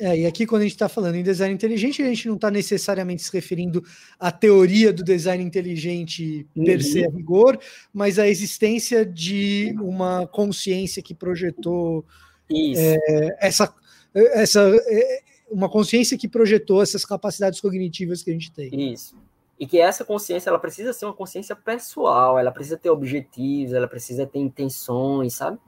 É, 0.00 0.16
e 0.16 0.26
aqui 0.26 0.46
quando 0.46 0.62
a 0.62 0.64
gente 0.64 0.74
está 0.74 0.88
falando 0.88 1.16
em 1.16 1.24
design 1.24 1.52
inteligente, 1.52 2.02
a 2.02 2.06
gente 2.06 2.28
não 2.28 2.36
está 2.36 2.50
necessariamente 2.50 3.22
se 3.22 3.32
referindo 3.32 3.82
à 4.18 4.30
teoria 4.30 4.92
do 4.92 5.02
design 5.02 5.42
inteligente 5.42 6.46
per 6.54 6.76
uhum. 6.76 6.80
se 6.80 7.04
a 7.04 7.10
rigor, 7.10 7.58
mas 7.92 8.18
à 8.18 8.28
existência 8.28 9.04
de 9.04 9.74
uma 9.80 10.24
consciência 10.28 11.02
que 11.02 11.14
projetou 11.14 12.04
é, 12.48 13.36
essa, 13.40 13.74
essa 14.14 14.60
é, 14.86 15.22
uma 15.50 15.68
consciência 15.68 16.16
que 16.16 16.28
projetou 16.28 16.80
essas 16.80 17.04
capacidades 17.04 17.60
cognitivas 17.60 18.22
que 18.22 18.30
a 18.30 18.32
gente 18.32 18.52
tem. 18.52 18.92
Isso. 18.92 19.16
E 19.58 19.66
que 19.66 19.78
essa 19.78 20.04
consciência 20.04 20.50
ela 20.50 20.58
precisa 20.58 20.92
ser 20.92 21.04
uma 21.04 21.14
consciência 21.14 21.56
pessoal, 21.56 22.38
ela 22.38 22.52
precisa 22.52 22.76
ter 22.76 22.90
objetivos, 22.90 23.72
ela 23.72 23.88
precisa 23.88 24.26
ter 24.26 24.38
intenções, 24.38 25.34
sabe? 25.34 25.58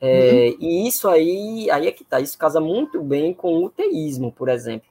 É, 0.00 0.50
uhum. 0.50 0.56
E 0.60 0.88
isso 0.88 1.08
aí, 1.08 1.70
aí 1.70 1.86
é 1.86 1.92
que 1.92 2.04
tá, 2.04 2.20
isso 2.20 2.38
casa 2.38 2.60
muito 2.60 3.02
bem 3.02 3.34
com 3.34 3.64
o 3.64 3.70
teísmo, 3.70 4.32
por 4.32 4.48
exemplo. 4.48 4.88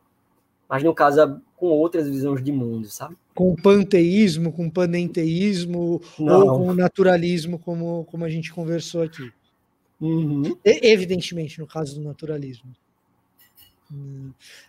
Mas 0.67 0.83
não 0.83 0.93
casa 0.93 1.41
com 1.55 1.67
outras 1.67 2.09
visões 2.09 2.43
de 2.43 2.51
mundo, 2.51 2.87
sabe? 2.87 3.15
Com 3.33 3.55
panteísmo, 3.55 4.51
com 4.51 4.69
panenteísmo, 4.69 6.01
não. 6.19 6.47
ou 6.47 6.59
com 6.59 6.73
naturalismo, 6.73 7.57
como, 7.59 8.05
como 8.05 8.25
a 8.25 8.29
gente 8.29 8.53
conversou 8.53 9.01
aqui. 9.01 9.31
Uhum. 9.99 10.55
evidentemente, 10.63 11.59
no 11.59 11.65
caso 11.65 11.95
do 11.95 12.07
naturalismo. 12.07 12.71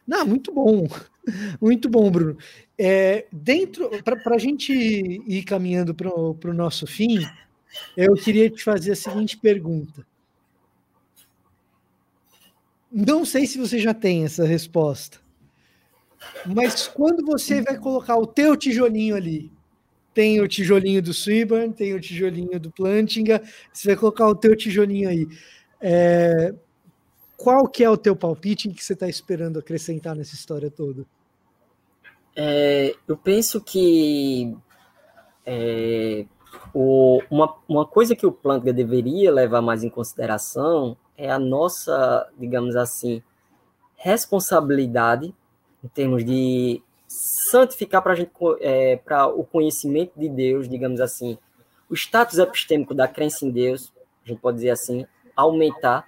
Não, 0.06 0.26
muito 0.26 0.52
bom, 0.52 0.86
muito 1.60 1.88
bom, 1.88 2.10
Bruno. 2.10 2.38
É, 2.78 3.26
dentro, 3.32 3.90
para 4.02 4.36
a 4.36 4.38
gente 4.38 4.72
ir 4.72 5.42
caminhando 5.44 5.94
para 5.94 6.08
o 6.14 6.54
nosso 6.54 6.86
fim, 6.86 7.18
eu 7.96 8.14
queria 8.14 8.48
te 8.48 8.62
fazer 8.62 8.92
a 8.92 8.96
seguinte 8.96 9.36
pergunta. 9.36 10.06
Não 12.90 13.24
sei 13.24 13.46
se 13.46 13.58
você 13.58 13.78
já 13.78 13.92
tem 13.92 14.24
essa 14.24 14.46
resposta, 14.46 15.18
mas 16.46 16.86
quando 16.88 17.24
você 17.24 17.60
vai 17.60 17.76
colocar 17.76 18.16
o 18.16 18.26
teu 18.26 18.56
tijolinho 18.56 19.14
ali, 19.14 19.52
tem 20.14 20.40
o 20.40 20.48
tijolinho 20.48 21.02
do 21.02 21.12
Swinburne, 21.12 21.72
tem 21.72 21.94
o 21.94 22.00
tijolinho 22.00 22.58
do 22.58 22.70
Plantinga, 22.72 23.42
você 23.72 23.88
vai 23.88 23.96
colocar 23.96 24.26
o 24.26 24.34
teu 24.34 24.56
tijolinho 24.56 25.08
aí. 25.08 25.28
É, 25.80 26.54
qual 27.38 27.68
que 27.68 27.84
é 27.84 27.88
o 27.88 27.96
teu 27.96 28.16
palpite 28.16 28.68
que 28.68 28.84
você 28.84 28.94
está 28.94 29.08
esperando 29.08 29.60
acrescentar 29.60 30.16
nessa 30.16 30.34
história 30.34 30.68
toda? 30.68 31.06
É, 32.34 32.96
eu 33.06 33.16
penso 33.16 33.60
que 33.60 34.56
é, 35.46 36.26
o, 36.74 37.22
uma, 37.30 37.54
uma 37.68 37.86
coisa 37.86 38.16
que 38.16 38.26
o 38.26 38.32
Plantinga 38.32 38.72
deveria 38.72 39.32
levar 39.32 39.62
mais 39.62 39.84
em 39.84 39.88
consideração 39.88 40.96
é 41.16 41.30
a 41.30 41.38
nossa, 41.38 42.28
digamos 42.36 42.74
assim, 42.74 43.22
responsabilidade 43.94 45.32
em 45.82 45.88
termos 45.88 46.24
de 46.24 46.82
santificar 47.06 48.02
para 48.02 48.16
gente 48.16 48.32
é, 48.60 48.96
para 48.96 49.28
o 49.28 49.44
conhecimento 49.44 50.12
de 50.18 50.28
Deus, 50.28 50.68
digamos 50.68 51.00
assim, 51.00 51.38
o 51.88 51.94
status 51.94 52.38
epistêmico 52.38 52.94
da 52.94 53.06
crença 53.06 53.46
em 53.46 53.50
Deus, 53.50 53.92
a 54.24 54.28
gente 54.28 54.40
pode 54.40 54.56
dizer 54.56 54.70
assim, 54.70 55.06
aumentar 55.36 56.04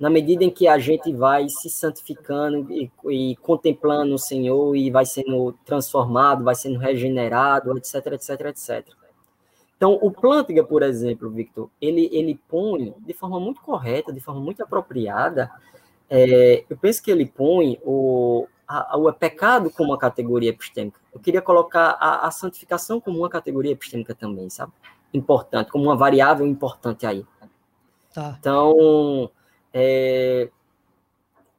na 0.00 0.08
medida 0.08 0.42
em 0.42 0.50
que 0.50 0.66
a 0.66 0.78
gente 0.78 1.12
vai 1.12 1.46
se 1.50 1.68
santificando 1.68 2.72
e, 2.72 2.90
e, 3.10 3.36
contemplando 3.36 4.14
o 4.14 4.18
Senhor 4.18 4.74
e 4.74 4.90
vai 4.90 5.04
sendo 5.04 5.52
transformado, 5.62 6.42
vai 6.42 6.54
sendo 6.54 6.78
regenerado, 6.78 7.76
etc, 7.76 8.06
etc, 8.06 8.40
etc. 8.46 8.88
Então, 9.76 9.98
o 10.00 10.10
Plantinga, 10.10 10.64
por 10.64 10.82
exemplo, 10.82 11.30
Victor, 11.30 11.68
ele, 11.80 12.08
ele 12.12 12.40
põe 12.48 12.94
de 12.98 13.12
forma 13.12 13.38
muito 13.38 13.60
correta, 13.60 14.10
de 14.10 14.20
forma 14.20 14.40
muito 14.40 14.62
apropriada, 14.62 15.50
é, 16.08 16.64
eu 16.68 16.78
penso 16.78 17.02
que 17.02 17.10
ele 17.10 17.26
põe 17.26 17.78
o, 17.84 18.48
a, 18.66 18.96
o 18.96 19.12
pecado 19.12 19.70
como 19.70 19.90
uma 19.90 19.98
categoria 19.98 20.50
epistêmica. 20.50 20.98
Eu 21.12 21.20
queria 21.20 21.42
colocar 21.42 21.96
a, 22.00 22.26
a, 22.26 22.30
santificação 22.30 23.00
como 23.00 23.18
uma 23.18 23.28
categoria 23.28 23.72
epistêmica 23.72 24.14
também, 24.14 24.48
sabe? 24.48 24.72
Importante, 25.12 25.70
como 25.70 25.84
uma 25.84 25.96
variável 25.96 26.46
importante 26.46 27.06
aí. 27.06 27.24
Tá. 28.12 28.36
Então, 28.40 29.30
é, 29.72 30.48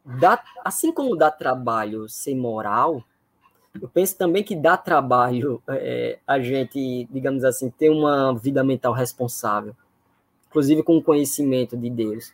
dá, 0.05 0.43
assim 0.64 0.91
como 0.91 1.16
dá 1.16 1.32
trabalho 1.32 2.07
ser 2.09 2.36
moral, 2.36 3.03
eu 3.80 3.88
penso 3.88 4.18
também 4.18 4.43
que 4.43 4.55
dá 4.55 4.76
trabalho 4.76 5.62
é, 5.70 6.20
a 6.28 6.39
gente, 6.39 7.07
digamos 7.12 7.43
assim, 7.43 7.70
ter 7.70 7.89
uma 7.89 8.34
vida 8.38 8.64
mental 8.64 8.93
responsável, 8.93 9.76
inclusive 10.49 10.84
com 10.84 10.97
o 10.97 11.03
conhecimento 11.03 11.78
de 11.78 11.89
Deus. 11.89 12.34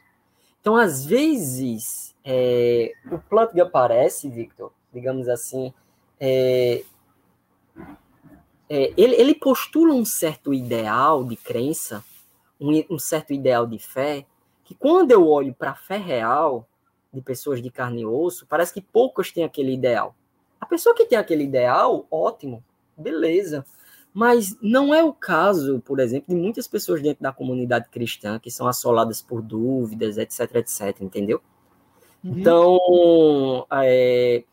Então, 0.59 0.75
às 0.75 1.05
vezes, 1.05 2.15
é, 2.25 2.91
o 3.11 3.19
Plantga 3.19 3.63
aparece, 3.63 4.29
Victor, 4.29 4.71
digamos 4.91 5.29
assim, 5.29 5.71
é, 6.19 6.83
é, 8.69 8.93
ele, 8.97 9.15
ele, 9.15 9.35
postula 9.35 9.93
um 9.93 10.03
certo 10.03 10.53
ideal 10.53 11.23
de 11.23 11.37
crença, 11.37 12.03
um, 12.59 12.83
um 12.89 12.99
certo 12.99 13.31
ideal 13.31 13.65
de 13.65 13.77
fé, 13.77 14.25
que 14.67 14.75
quando 14.75 15.11
eu 15.11 15.25
olho 15.25 15.53
para 15.53 15.71
a 15.71 15.75
fé 15.75 15.95
real 15.95 16.67
de 17.13 17.21
pessoas 17.21 17.61
de 17.61 17.71
carne 17.71 18.01
e 18.01 18.05
osso, 18.05 18.45
parece 18.45 18.73
que 18.73 18.81
poucas 18.81 19.31
têm 19.31 19.45
aquele 19.45 19.73
ideal. 19.73 20.13
A 20.59 20.65
pessoa 20.65 20.93
que 20.93 21.05
tem 21.05 21.17
aquele 21.17 21.45
ideal, 21.45 22.05
ótimo, 22.11 22.61
beleza. 22.97 23.65
Mas 24.13 24.57
não 24.61 24.93
é 24.93 25.01
o 25.01 25.13
caso, 25.13 25.81
por 25.85 26.01
exemplo, 26.01 26.35
de 26.35 26.41
muitas 26.41 26.67
pessoas 26.67 27.01
dentro 27.01 27.23
da 27.23 27.31
comunidade 27.31 27.87
cristã 27.87 28.37
que 28.39 28.51
são 28.51 28.67
assoladas 28.67 29.21
por 29.21 29.41
dúvidas, 29.41 30.17
etc, 30.17 30.55
etc, 30.55 31.01
entendeu? 31.01 31.41
Uhum. 32.21 32.37
Então, 32.37 33.65
é, 33.71 34.43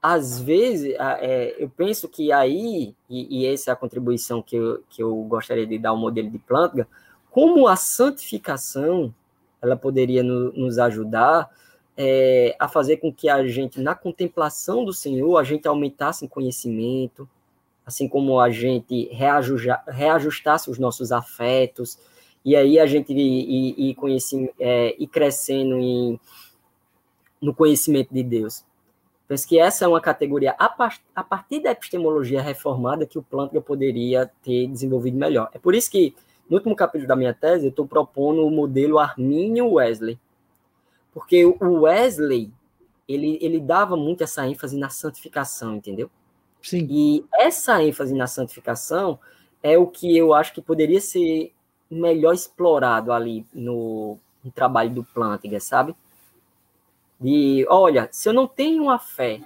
às 0.00 0.40
vezes, 0.40 0.94
é, 0.96 1.56
eu 1.58 1.68
penso 1.68 2.08
que 2.08 2.30
aí, 2.30 2.94
e, 3.10 3.40
e, 3.40 3.46
essa 3.46 3.70
é 3.70 3.72
a 3.72 3.76
contribuição 3.76 4.40
que 4.40 4.54
eu, 4.54 4.84
que 4.88 5.02
eu 5.02 5.12
gostaria 5.24 5.66
de 5.66 5.76
dar 5.76 5.90
ao 5.90 5.96
modelo 5.96 6.30
de 6.30 6.38
Plantga, 6.38 6.86
como 7.30 7.68
a 7.68 7.76
santificação 7.76 9.14
ela 9.60 9.76
poderia 9.76 10.22
no, 10.22 10.52
nos 10.52 10.78
ajudar 10.78 11.50
é, 11.96 12.54
a 12.58 12.68
fazer 12.68 12.98
com 12.98 13.12
que 13.12 13.28
a 13.28 13.44
gente, 13.46 13.80
na 13.80 13.94
contemplação 13.94 14.84
do 14.84 14.92
Senhor, 14.92 15.36
a 15.36 15.42
gente 15.42 15.66
aumentasse 15.66 16.24
em 16.24 16.28
conhecimento, 16.28 17.28
assim 17.84 18.08
como 18.08 18.38
a 18.38 18.50
gente 18.50 19.10
reajustasse 19.88 20.70
os 20.70 20.78
nossos 20.78 21.10
afetos, 21.10 21.98
e 22.44 22.54
aí 22.54 22.78
a 22.78 22.86
gente 22.86 23.12
ir, 23.12 23.96
é, 24.60 24.96
crescendo 25.10 25.76
em, 25.76 26.20
no 27.42 27.52
conhecimento 27.52 28.14
de 28.14 28.22
Deus. 28.22 28.64
Penso 29.26 29.46
que 29.46 29.58
essa 29.58 29.84
é 29.84 29.88
uma 29.88 30.00
categoria, 30.00 30.54
a 30.58 31.22
partir 31.24 31.60
da 31.60 31.72
epistemologia 31.72 32.40
reformada, 32.40 33.04
que 33.04 33.18
o 33.18 33.22
Plantga 33.22 33.60
poderia 33.60 34.30
ter 34.42 34.66
desenvolvido 34.68 35.18
melhor. 35.18 35.50
É 35.52 35.58
por 35.58 35.74
isso 35.74 35.90
que, 35.90 36.14
no 36.48 36.56
último 36.56 36.74
capítulo 36.74 37.08
da 37.08 37.16
minha 37.16 37.34
tese, 37.34 37.66
eu 37.66 37.70
estou 37.70 37.86
propondo 37.86 38.46
o 38.46 38.50
modelo 38.50 38.98
Arminio-Wesley, 38.98 40.18
porque 41.12 41.44
o 41.44 41.82
Wesley, 41.82 42.52
ele, 43.08 43.38
ele 43.40 43.60
dava 43.60 43.96
muito 43.96 44.22
essa 44.22 44.46
ênfase 44.46 44.76
na 44.76 44.88
santificação, 44.88 45.76
entendeu? 45.76 46.10
Sim. 46.62 46.86
E 46.90 47.24
essa 47.34 47.82
ênfase 47.82 48.14
na 48.14 48.26
santificação 48.26 49.18
é 49.62 49.76
o 49.76 49.86
que 49.86 50.16
eu 50.16 50.32
acho 50.32 50.52
que 50.52 50.62
poderia 50.62 51.00
ser 51.00 51.52
melhor 51.90 52.34
explorado 52.34 53.12
ali 53.12 53.46
no, 53.52 54.18
no 54.42 54.50
trabalho 54.50 54.90
do 54.90 55.04
Plantinga, 55.04 55.60
sabe? 55.60 55.94
De, 57.20 57.66
olha, 57.68 58.08
se 58.12 58.28
eu 58.28 58.32
não 58.32 58.46
tenho 58.46 58.90
a 58.90 58.98
fé 58.98 59.40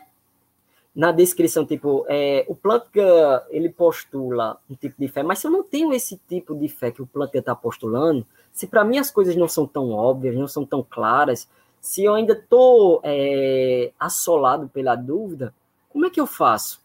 na 0.95 1.11
descrição, 1.11 1.65
tipo, 1.65 2.05
é, 2.09 2.45
o 2.49 2.55
Plantinga, 2.55 3.47
ele 3.49 3.71
postula 3.71 4.59
um 4.69 4.75
tipo 4.75 4.95
de 4.99 5.09
fé, 5.09 5.23
mas 5.23 5.39
se 5.39 5.47
eu 5.47 5.51
não 5.51 5.63
tenho 5.63 5.93
esse 5.93 6.21
tipo 6.29 6.55
de 6.55 6.69
fé 6.69 6.91
que 6.91 7.01
o 7.01 7.07
Plantinga 7.07 7.39
está 7.39 7.55
postulando, 7.55 8.27
se 8.53 8.67
para 8.67 8.85
mim 8.85 8.99
as 8.99 9.11
coisas 9.11 9.35
não 9.35 9.49
são 9.49 9.67
tão 9.67 9.91
óbvias, 9.91 10.37
não 10.37 10.47
são 10.47 10.67
tão 10.67 10.87
claras, 10.89 11.49
se 11.81 12.05
eu 12.05 12.15
ainda 12.15 12.35
estou 12.35 13.01
é, 13.03 13.91
assolado 13.99 14.69
pela 14.69 14.95
dúvida, 14.95 15.55
como 15.89 16.07
é 16.07 16.11
que 16.11 16.21
eu 16.21 16.27
faço? 16.27 16.83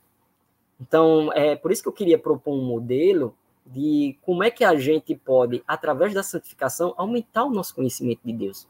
Então, 0.79 1.31
é 1.33 1.55
por 1.55 1.71
isso 1.71 1.81
que 1.81 1.89
eu 1.89 1.93
queria 1.93 2.17
propor 2.17 2.53
um 2.53 2.63
modelo 2.63 3.35
de 3.65 4.17
como 4.21 4.43
é 4.43 4.49
que 4.49 4.63
a 4.63 4.75
gente 4.77 5.13
pode, 5.15 5.61
através 5.67 6.13
da 6.13 6.23
santificação, 6.23 6.93
aumentar 6.97 7.43
o 7.43 7.49
nosso 7.49 7.75
conhecimento 7.75 8.21
de 8.23 8.31
Deus. 8.31 8.67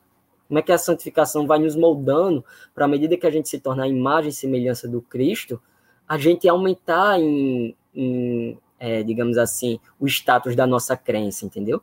Como 0.47 0.59
é 0.59 0.61
que 0.61 0.71
a 0.71 0.77
santificação 0.77 1.45
vai 1.45 1.59
nos 1.59 1.75
moldando 1.75 2.43
para, 2.73 2.85
à 2.85 2.87
medida 2.87 3.17
que 3.17 3.27
a 3.27 3.31
gente 3.31 3.49
se 3.49 3.59
tornar 3.59 3.83
a 3.83 3.87
imagem 3.87 4.29
e 4.29 4.33
semelhança 4.33 4.87
do 4.87 5.01
Cristo, 5.01 5.61
a 6.07 6.17
gente 6.17 6.47
aumentar 6.47 7.19
em, 7.19 7.75
em 7.93 8.57
é, 8.79 9.03
digamos 9.03 9.37
assim, 9.37 9.79
o 9.99 10.07
status 10.07 10.55
da 10.55 10.67
nossa 10.67 10.95
crença, 10.95 11.45
entendeu? 11.45 11.81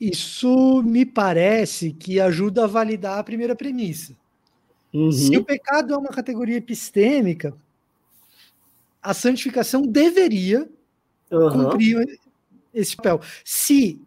Isso 0.00 0.82
me 0.82 1.04
parece 1.04 1.92
que 1.92 2.20
ajuda 2.20 2.64
a 2.64 2.68
validar 2.68 3.18
a 3.18 3.24
primeira 3.24 3.54
premissa. 3.54 4.16
Uhum. 4.92 5.10
Se 5.10 5.36
o 5.36 5.44
pecado 5.44 5.94
é 5.94 5.96
uma 5.96 6.10
categoria 6.10 6.56
epistêmica, 6.56 7.54
a 9.02 9.12
santificação 9.12 9.82
deveria 9.82 10.68
uhum. 11.30 11.50
cumprir 11.50 12.18
esse 12.72 12.96
papel. 12.96 13.20
Se 13.44 14.00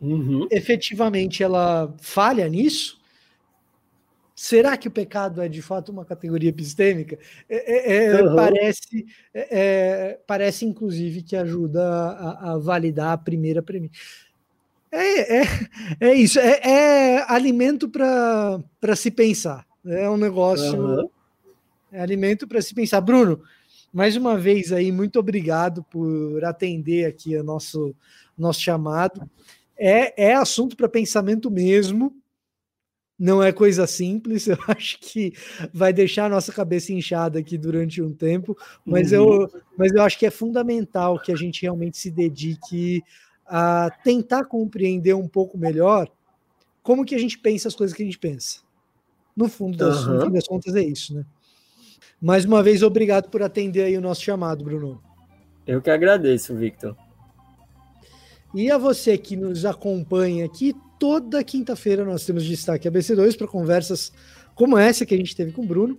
uhum. 0.00 0.48
efetivamente 0.50 1.42
ela 1.42 1.94
falha 2.00 2.48
nisso, 2.48 3.00
será 4.34 4.76
que 4.76 4.88
o 4.88 4.90
pecado 4.90 5.42
é 5.42 5.48
de 5.48 5.60
fato 5.60 5.92
uma 5.92 6.04
categoria 6.04 6.48
epistêmica? 6.48 7.18
É, 7.48 7.94
é, 7.94 8.06
é 8.06 8.34
parece, 8.34 9.06
é, 9.34 9.48
é, 9.50 10.20
parece, 10.26 10.64
inclusive, 10.64 11.22
que 11.22 11.36
ajuda 11.36 11.82
a, 11.84 12.52
a 12.52 12.58
validar 12.58 13.12
a 13.12 13.18
primeira 13.18 13.62
premissa. 13.62 13.94
É, 14.92 15.42
é, 15.42 15.46
é 16.00 16.14
isso, 16.14 16.40
é, 16.40 16.60
é 16.64 17.32
alimento 17.32 17.88
para 17.88 18.96
se 18.96 19.10
pensar. 19.10 19.64
É 19.84 20.08
um 20.10 20.16
negócio. 20.16 20.78
Uhum. 20.78 21.10
É 21.92 22.00
alimento 22.00 22.46
para 22.46 22.60
se 22.62 22.74
pensar. 22.74 23.00
Bruno, 23.00 23.42
Mais 23.92 24.16
uma 24.16 24.38
vez 24.38 24.72
aí, 24.72 24.92
muito 24.92 25.18
obrigado 25.18 25.82
por 25.90 26.44
atender 26.44 27.06
aqui 27.06 27.36
o 27.36 27.42
nosso, 27.42 27.94
nosso 28.38 28.60
chamado. 28.60 29.28
É, 29.80 30.28
é 30.30 30.34
assunto 30.34 30.76
para 30.76 30.88
pensamento 30.88 31.50
mesmo. 31.50 32.14
Não 33.18 33.42
é 33.42 33.52
coisa 33.52 33.86
simples, 33.86 34.46
eu 34.48 34.58
acho 34.68 34.98
que 35.00 35.32
vai 35.72 35.92
deixar 35.92 36.26
a 36.26 36.28
nossa 36.28 36.52
cabeça 36.52 36.92
inchada 36.92 37.38
aqui 37.38 37.58
durante 37.58 38.00
um 38.00 38.14
tempo, 38.14 38.56
mas, 38.84 39.12
uhum. 39.12 39.42
eu, 39.42 39.62
mas 39.76 39.92
eu 39.92 40.02
acho 40.02 40.18
que 40.18 40.24
é 40.24 40.30
fundamental 40.30 41.20
que 41.20 41.30
a 41.30 41.36
gente 41.36 41.60
realmente 41.62 41.98
se 41.98 42.10
dedique 42.10 43.02
a 43.46 43.90
tentar 44.02 44.44
compreender 44.44 45.14
um 45.14 45.28
pouco 45.28 45.58
melhor 45.58 46.10
como 46.82 47.04
que 47.04 47.14
a 47.14 47.18
gente 47.18 47.38
pensa 47.38 47.68
as 47.68 47.74
coisas 47.74 47.94
que 47.94 48.02
a 48.02 48.06
gente 48.06 48.18
pensa. 48.18 48.60
No 49.36 49.48
fundo 49.48 49.76
das, 49.76 50.06
uhum. 50.06 50.14
no 50.14 50.24
fim 50.24 50.32
das 50.32 50.46
contas 50.46 50.74
é 50.74 50.82
isso, 50.82 51.14
né? 51.14 51.24
Mais 52.20 52.44
uma 52.44 52.62
vez, 52.62 52.82
obrigado 52.82 53.28
por 53.28 53.42
atender 53.42 53.82
aí 53.82 53.96
o 53.96 54.00
nosso 54.00 54.22
chamado, 54.22 54.64
Bruno. 54.64 55.02
Eu 55.66 55.82
que 55.82 55.90
agradeço, 55.90 56.54
Victor. 56.54 56.96
E 58.54 58.70
a 58.70 58.78
você 58.78 59.16
que 59.16 59.36
nos 59.36 59.64
acompanha 59.64 60.44
aqui, 60.44 60.74
toda 60.98 61.44
quinta-feira 61.44 62.04
nós 62.04 62.24
temos 62.24 62.44
destaque 62.44 62.88
ABC2 62.88 63.36
para 63.36 63.46
conversas 63.46 64.12
como 64.54 64.76
essa 64.76 65.06
que 65.06 65.14
a 65.14 65.18
gente 65.18 65.36
teve 65.36 65.52
com 65.52 65.62
o 65.62 65.66
Bruno, 65.66 65.98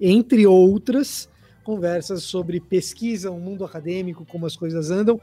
entre 0.00 0.46
outras 0.46 1.28
conversas 1.64 2.24
sobre 2.24 2.60
pesquisa, 2.60 3.30
o 3.30 3.38
mundo 3.38 3.64
acadêmico, 3.64 4.26
como 4.26 4.46
as 4.46 4.56
coisas 4.56 4.90
andam 4.90 5.20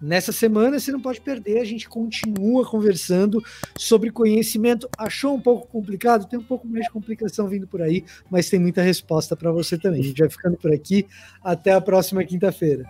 Nessa 0.00 0.30
semana 0.30 0.78
você 0.78 0.92
não 0.92 1.00
pode 1.00 1.20
perder, 1.20 1.58
a 1.58 1.64
gente 1.64 1.88
continua 1.88 2.66
conversando 2.68 3.42
sobre 3.78 4.10
conhecimento. 4.10 4.88
Achou 4.98 5.34
um 5.34 5.40
pouco 5.40 5.66
complicado? 5.68 6.28
Tem 6.28 6.38
um 6.38 6.44
pouco 6.44 6.66
mais 6.66 6.84
de 6.84 6.90
complicação 6.90 7.48
vindo 7.48 7.66
por 7.66 7.80
aí, 7.80 8.04
mas 8.30 8.50
tem 8.50 8.60
muita 8.60 8.82
resposta 8.82 9.34
para 9.34 9.50
você 9.50 9.78
também. 9.78 10.00
A 10.00 10.04
gente 10.04 10.18
vai 10.18 10.28
ficando 10.28 10.56
por 10.56 10.72
aqui. 10.72 11.06
Até 11.42 11.72
a 11.72 11.80
próxima 11.80 12.22
quinta-feira. 12.24 12.84